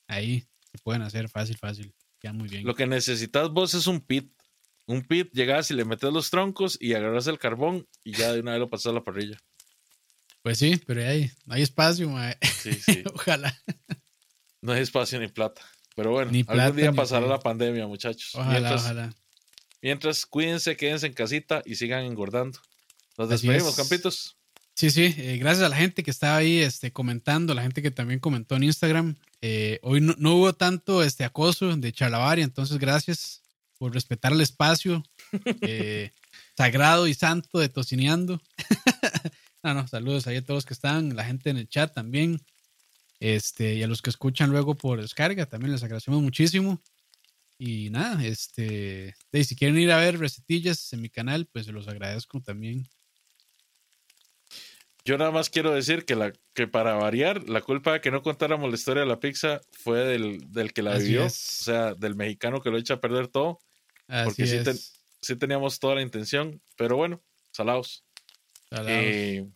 ahí 0.07 0.41
se 0.71 0.77
pueden 0.83 1.01
hacer 1.01 1.27
fácil, 1.27 1.57
fácil. 1.57 1.91
Ya 2.21 2.33
muy 2.33 2.47
bien. 2.49 2.65
Lo 2.65 2.75
que 2.75 2.85
necesitas 2.85 3.49
vos 3.49 3.73
es 3.73 3.87
un 3.87 3.99
pit. 3.99 4.31
Un 4.91 5.03
pit, 5.03 5.29
llegas 5.31 5.71
y 5.71 5.73
le 5.73 5.85
metes 5.85 6.11
los 6.11 6.29
troncos 6.29 6.77
y 6.81 6.95
agarras 6.95 7.25
el 7.27 7.39
carbón 7.39 7.87
y 8.03 8.11
ya 8.11 8.33
de 8.33 8.41
una 8.41 8.51
vez 8.51 8.59
lo 8.59 8.69
pasas 8.69 8.87
a 8.87 8.93
la 8.93 9.03
parrilla. 9.03 9.37
Pues 10.41 10.57
sí, 10.57 10.81
pero 10.85 11.07
ahí 11.07 11.31
no 11.45 11.53
hay 11.53 11.61
espacio, 11.61 12.09
mae. 12.09 12.37
Sí, 12.61 12.73
sí. 12.85 13.01
Ojalá. 13.13 13.57
No 14.61 14.73
hay 14.73 14.81
espacio 14.81 15.17
ni 15.17 15.29
plata. 15.29 15.61
Pero 15.95 16.11
bueno, 16.11 16.31
Ni 16.31 16.43
plata, 16.43 16.65
algún 16.65 16.81
día 16.81 16.91
pasará 16.91 17.21
plata. 17.21 17.35
la 17.35 17.39
pandemia, 17.39 17.87
muchachos. 17.87 18.31
Ojalá, 18.35 18.51
mientras, 18.51 18.81
ojalá. 18.81 19.15
mientras, 19.81 20.25
cuídense, 20.25 20.75
quédense 20.75 21.07
en 21.07 21.13
casita 21.13 21.61
y 21.65 21.75
sigan 21.75 22.03
engordando. 22.03 22.59
Nos 23.17 23.29
despedimos, 23.29 23.69
es. 23.69 23.75
campitos. 23.75 24.37
Sí, 24.73 24.89
sí, 24.89 25.15
eh, 25.17 25.37
gracias 25.37 25.65
a 25.65 25.69
la 25.69 25.77
gente 25.77 26.03
que 26.03 26.11
estaba 26.11 26.35
ahí 26.35 26.59
este, 26.59 26.91
comentando, 26.91 27.53
la 27.53 27.61
gente 27.61 27.81
que 27.81 27.91
también 27.91 28.19
comentó 28.19 28.57
en 28.57 28.63
Instagram. 28.63 29.15
Eh, 29.41 29.79
hoy 29.83 30.01
no, 30.01 30.15
no 30.17 30.35
hubo 30.35 30.53
tanto 30.53 31.01
este 31.01 31.23
acoso 31.23 31.75
de 31.77 31.91
charlavaria, 31.93 32.43
entonces 32.43 32.77
gracias 32.77 33.40
por 33.81 33.95
respetar 33.95 34.31
el 34.31 34.41
espacio 34.41 35.03
eh, 35.61 36.11
sagrado 36.55 37.07
y 37.07 37.15
santo 37.15 37.57
de 37.57 37.67
Tocineando. 37.67 38.39
no, 39.63 39.73
no, 39.73 39.87
saludos 39.87 40.27
ahí 40.27 40.35
a 40.35 40.45
todos 40.45 40.57
los 40.57 40.65
que 40.67 40.75
están, 40.75 41.15
la 41.15 41.25
gente 41.25 41.49
en 41.49 41.57
el 41.57 41.67
chat 41.67 41.91
también. 41.91 42.39
Este, 43.19 43.73
y 43.73 43.81
a 43.81 43.87
los 43.87 44.03
que 44.03 44.11
escuchan 44.11 44.51
luego 44.51 44.75
por 44.75 45.01
descarga, 45.01 45.47
también 45.47 45.71
les 45.71 45.81
agradecemos 45.81 46.21
muchísimo. 46.21 46.79
Y 47.57 47.89
nada, 47.89 48.23
este, 48.23 49.15
y 49.31 49.43
si 49.45 49.55
quieren 49.55 49.79
ir 49.79 49.91
a 49.91 49.97
ver 49.97 50.19
recetillas 50.19 50.93
en 50.93 51.01
mi 51.01 51.09
canal, 51.09 51.47
pues 51.51 51.65
se 51.65 51.71
los 51.71 51.87
agradezco 51.87 52.39
también. 52.39 52.87
Yo 55.03 55.17
nada 55.17 55.31
más 55.31 55.49
quiero 55.49 55.73
decir 55.73 56.05
que, 56.05 56.15
la, 56.15 56.31
que 56.53 56.67
para 56.67 56.93
variar, 56.93 57.49
la 57.49 57.61
culpa 57.61 57.93
de 57.93 58.01
que 58.01 58.11
no 58.11 58.21
contáramos 58.21 58.69
la 58.69 58.75
historia 58.75 59.01
de 59.01 59.09
la 59.09 59.19
pizza 59.19 59.61
fue 59.71 59.99
del, 60.01 60.51
del 60.51 60.73
que 60.73 60.83
la 60.83 60.93
Así 60.93 61.05
vivió. 61.05 61.25
es. 61.25 61.61
O 61.61 61.63
sea, 61.63 61.93
del 61.95 62.15
mexicano 62.15 62.61
que 62.61 62.69
lo 62.69 62.77
echa 62.77 62.95
a 62.95 63.01
perder 63.01 63.27
todo. 63.27 63.59
Así 64.11 64.25
Porque 64.25 64.75
sí 65.21 65.35
teníamos 65.37 65.79
toda 65.79 65.95
la 65.95 66.01
intención, 66.01 66.61
pero 66.75 66.97
bueno, 66.97 67.23
salados. 67.51 68.03
Salados. 68.69 68.91
Eh, 68.91 69.47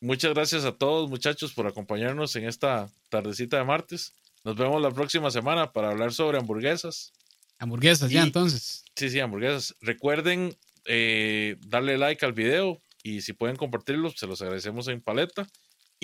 muchas 0.00 0.32
gracias 0.32 0.64
a 0.64 0.70
todos, 0.70 1.10
muchachos, 1.10 1.52
por 1.52 1.66
acompañarnos 1.66 2.36
en 2.36 2.46
esta 2.46 2.88
tardecita 3.08 3.56
de 3.56 3.64
martes. 3.64 4.12
Nos 4.44 4.54
vemos 4.54 4.80
la 4.80 4.92
próxima 4.92 5.32
semana 5.32 5.72
para 5.72 5.90
hablar 5.90 6.12
sobre 6.12 6.38
hamburguesas. 6.38 7.12
Hamburguesas, 7.58 8.08
ya 8.08 8.22
entonces. 8.22 8.84
Sí, 8.94 9.10
sí, 9.10 9.18
hamburguesas. 9.18 9.74
Recuerden 9.80 10.56
eh, 10.84 11.56
darle 11.66 11.98
like 11.98 12.24
al 12.24 12.34
video 12.34 12.80
y 13.02 13.22
si 13.22 13.32
pueden 13.32 13.56
compartirlo, 13.56 14.10
se 14.10 14.28
los 14.28 14.40
agradecemos 14.42 14.86
en 14.86 15.00
paleta. 15.00 15.48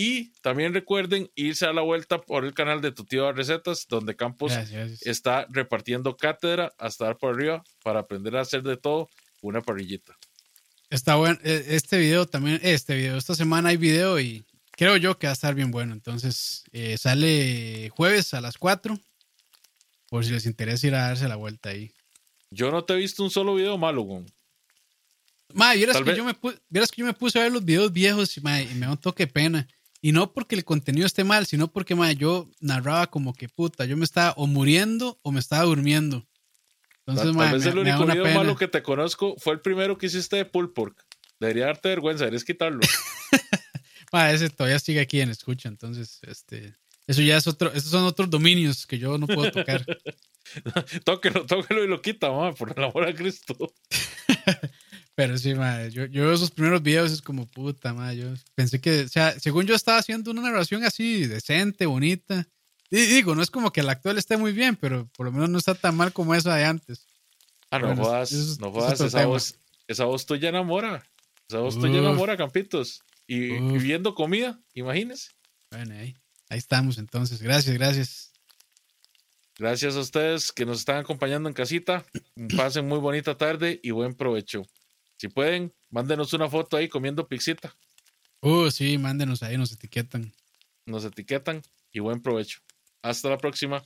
Y 0.03 0.33
también 0.41 0.73
recuerden 0.73 1.31
irse 1.35 1.67
a 1.67 1.73
la 1.75 1.83
vuelta 1.83 2.23
por 2.23 2.47
el 2.47 2.55
canal 2.55 2.81
de 2.81 2.91
Tu 2.91 3.05
Tío 3.05 3.27
de 3.27 3.33
Recetas, 3.33 3.87
donde 3.87 4.17
Campos 4.17 4.51
está 5.03 5.47
repartiendo 5.51 6.17
cátedra 6.17 6.73
hasta 6.79 7.05
dar 7.05 7.19
por 7.19 7.35
arriba 7.35 7.63
para 7.83 8.01
aprender 8.01 8.35
a 8.37 8.41
hacer 8.41 8.63
de 8.63 8.79
todo 8.79 9.11
una 9.43 9.61
parrillita. 9.61 10.17
Está 10.89 11.17
bueno. 11.17 11.39
eh, 11.45 11.65
Este 11.69 11.99
video 11.99 12.25
también, 12.27 12.61
este 12.63 12.95
video, 12.95 13.19
esta 13.19 13.35
semana 13.35 13.69
hay 13.69 13.77
video 13.77 14.19
y 14.19 14.43
creo 14.71 14.97
yo 14.97 15.19
que 15.19 15.27
va 15.27 15.33
a 15.33 15.35
estar 15.35 15.55
bien 15.55 15.71
bueno. 15.71 15.93
Entonces, 15.93 16.65
eh, 16.73 16.97
sale 16.97 17.91
jueves 17.91 18.33
a 18.33 18.41
las 18.41 18.57
4. 18.57 18.99
Por 20.09 20.25
si 20.25 20.31
les 20.33 20.47
interesa 20.47 20.87
ir 20.87 20.95
a 20.95 21.09
darse 21.09 21.29
la 21.29 21.37
vuelta 21.37 21.69
ahí. 21.69 21.93
Yo 22.51 22.71
no 22.71 22.85
te 22.85 22.95
he 22.95 22.97
visto 22.97 23.23
un 23.23 23.31
solo 23.31 23.55
video 23.55 23.77
malo, 23.77 24.01
güey. 24.03 24.25
Ma, 25.53 25.75
vieras 25.75 25.97
que, 25.99 26.05
vez- 26.05 26.17
yo 26.17 26.25
me 26.25 26.33
pu- 26.35 26.59
vieras 26.69 26.91
que 26.91 27.01
yo 27.03 27.07
me 27.07 27.13
puse 27.13 27.39
a 27.39 27.43
ver 27.43 27.53
los 27.53 27.65
videos 27.65 27.93
viejos 27.93 28.37
y, 28.37 28.41
ma, 28.41 28.63
y 28.63 28.75
me 28.75 28.87
da 28.87 28.93
un 28.93 28.99
toque 28.99 29.27
pena. 29.27 29.69
Y 30.03 30.13
no 30.13 30.33
porque 30.33 30.55
el 30.55 30.65
contenido 30.65 31.07
esté 31.07 31.25
mal, 31.25 31.47
sino 31.47 31.69
porque 31.71 31.95
ma, 31.95 32.11
yo 32.13 32.51
narraba 32.61 33.09
como 33.09 33.35
que 33.35 33.49
puta, 33.49 33.85
yo 33.85 33.97
me 33.97 34.05
estaba 34.05 34.33
o 34.37 34.47
muriendo 34.47 35.19
o 35.23 35.33
me 35.33 35.41
estaba 35.41 35.65
durmiendo. 35.65 36.27
Entonces, 37.01 37.25
Tal, 37.25 37.35
ma, 37.35 37.45
tal 37.45 37.55
vez 37.55 37.65
me, 37.65 37.71
el 37.71 37.79
único 37.79 38.07
video 38.07 38.25
pena. 38.25 38.37
malo 38.37 38.57
que 38.57 38.69
te 38.69 38.83
conozco 38.83 39.35
fue 39.39 39.53
el 39.55 39.61
primero 39.61 39.99
que 39.99 40.07
hiciste 40.07 40.37
de 40.37 40.45
pulled 40.45 40.71
pork. 40.71 41.05
Debería 41.39 41.67
darte 41.67 41.89
vergüenza, 41.89 42.25
deberías 42.25 42.45
quitarlo. 42.45 42.81
Ma, 44.13 44.31
ese 44.31 44.51
todavía 44.51 44.79
sigue 44.79 45.01
aquí 45.01 45.21
en 45.21 45.31
escucha, 45.31 45.69
entonces, 45.69 46.19
este, 46.23 46.75
eso 47.07 47.23
ya 47.23 47.37
es 47.37 47.47
otro, 47.47 47.73
esos 47.73 47.91
son 47.91 48.05
otros 48.05 48.29
dominios 48.29 48.87
que 48.87 48.99
yo 48.99 49.19
no 49.19 49.27
puedo 49.27 49.51
tocar. 49.51 49.85
tóquelo, 51.05 51.47
tóquelo 51.47 51.85
y 51.85 51.89
lo 51.89 52.03
quita, 52.03 52.31
ma, 52.31 52.53
por 52.53 52.73
el 52.77 52.85
amor 52.85 53.07
a 53.07 53.15
Cristo. 53.15 53.57
Pero 55.21 55.37
sí, 55.37 55.55
ma, 55.55 55.87
yo, 55.89 56.07
yo 56.07 56.23
veo 56.23 56.33
esos 56.33 56.51
primeros 56.51 56.83
videos 56.83 57.13
es 57.13 57.21
como 57.21 57.45
puta, 57.47 57.93
ma, 57.93 58.15
yo 58.15 58.33
pensé 58.55 58.81
que, 58.81 59.03
o 59.03 59.09
sea, 59.09 59.39
según 59.39 59.67
yo 59.67 59.75
estaba 59.75 59.99
haciendo 59.99 60.31
una 60.31 60.41
narración 60.41 60.83
así, 60.83 61.27
decente, 61.27 61.85
bonita. 61.85 62.49
Y 62.91 62.97
digo, 63.03 63.35
no 63.35 63.43
es 63.43 63.51
como 63.51 63.71
que 63.71 63.81
el 63.83 63.91
actual 63.91 64.17
esté 64.17 64.39
muy 64.39 64.53
bien, 64.53 64.77
pero 64.77 65.07
por 65.15 65.27
lo 65.27 65.33
menos 65.33 65.51
no 65.51 65.59
está 65.59 65.75
tan 65.75 65.95
mal 65.95 66.15
como 66.15 66.35
esa 66.35 66.55
de 66.57 66.65
antes. 66.65 67.07
Ah, 67.71 67.79
no 67.81 67.89
Bueno, 67.89 68.03
jodas, 68.03 68.33
es- 68.33 68.59
no 68.61 68.73
jodas, 68.73 68.99
esa 68.99 69.19
tema. 69.19 69.27
voz, 69.27 69.57
esa 69.89 70.05
voz 70.07 70.25
tuya 70.25 70.49
enamora. 70.49 71.07
Esa 71.51 71.59
voz 71.59 71.75
tuya 71.79 72.01
Uf. 72.01 72.07
enamora, 72.07 72.39
campitos. 72.39 73.03
Y, 73.27 73.61
Uf. 73.61 73.83
viendo 73.83 74.15
comida, 74.15 74.59
imagínense. 74.73 75.33
Bueno, 75.71 75.97
ahí, 75.99 76.17
ahí 76.49 76.57
estamos 76.59 76.97
entonces. 76.97 77.43
Gracias, 77.43 77.77
gracias. 77.77 78.33
Gracias 79.59 79.97
a 79.97 80.01
ustedes 80.01 80.51
que 80.51 80.65
nos 80.65 80.79
están 80.79 80.97
acompañando 80.97 81.47
en 81.47 81.55
casita. 81.55 82.07
Pasen 82.57 82.89
muy 82.89 82.99
bonita 83.01 83.37
tarde 83.37 83.79
y 83.83 83.91
buen 83.91 84.15
provecho. 84.15 84.63
Si 85.21 85.29
pueden, 85.29 85.75
mándenos 85.91 86.33
una 86.33 86.49
foto 86.49 86.79
ahí 86.79 86.89
comiendo 86.89 87.29
pixita. 87.29 87.77
Uh, 88.41 88.71
sí, 88.71 88.97
mándenos 88.97 89.43
ahí, 89.43 89.59
nos 89.59 89.71
etiquetan. 89.71 90.33
Nos 90.87 91.05
etiquetan 91.05 91.61
y 91.93 92.01
buen 92.01 92.23
provecho. 92.23 92.61
Hasta 93.03 93.29
la 93.29 93.37
próxima. 93.37 93.85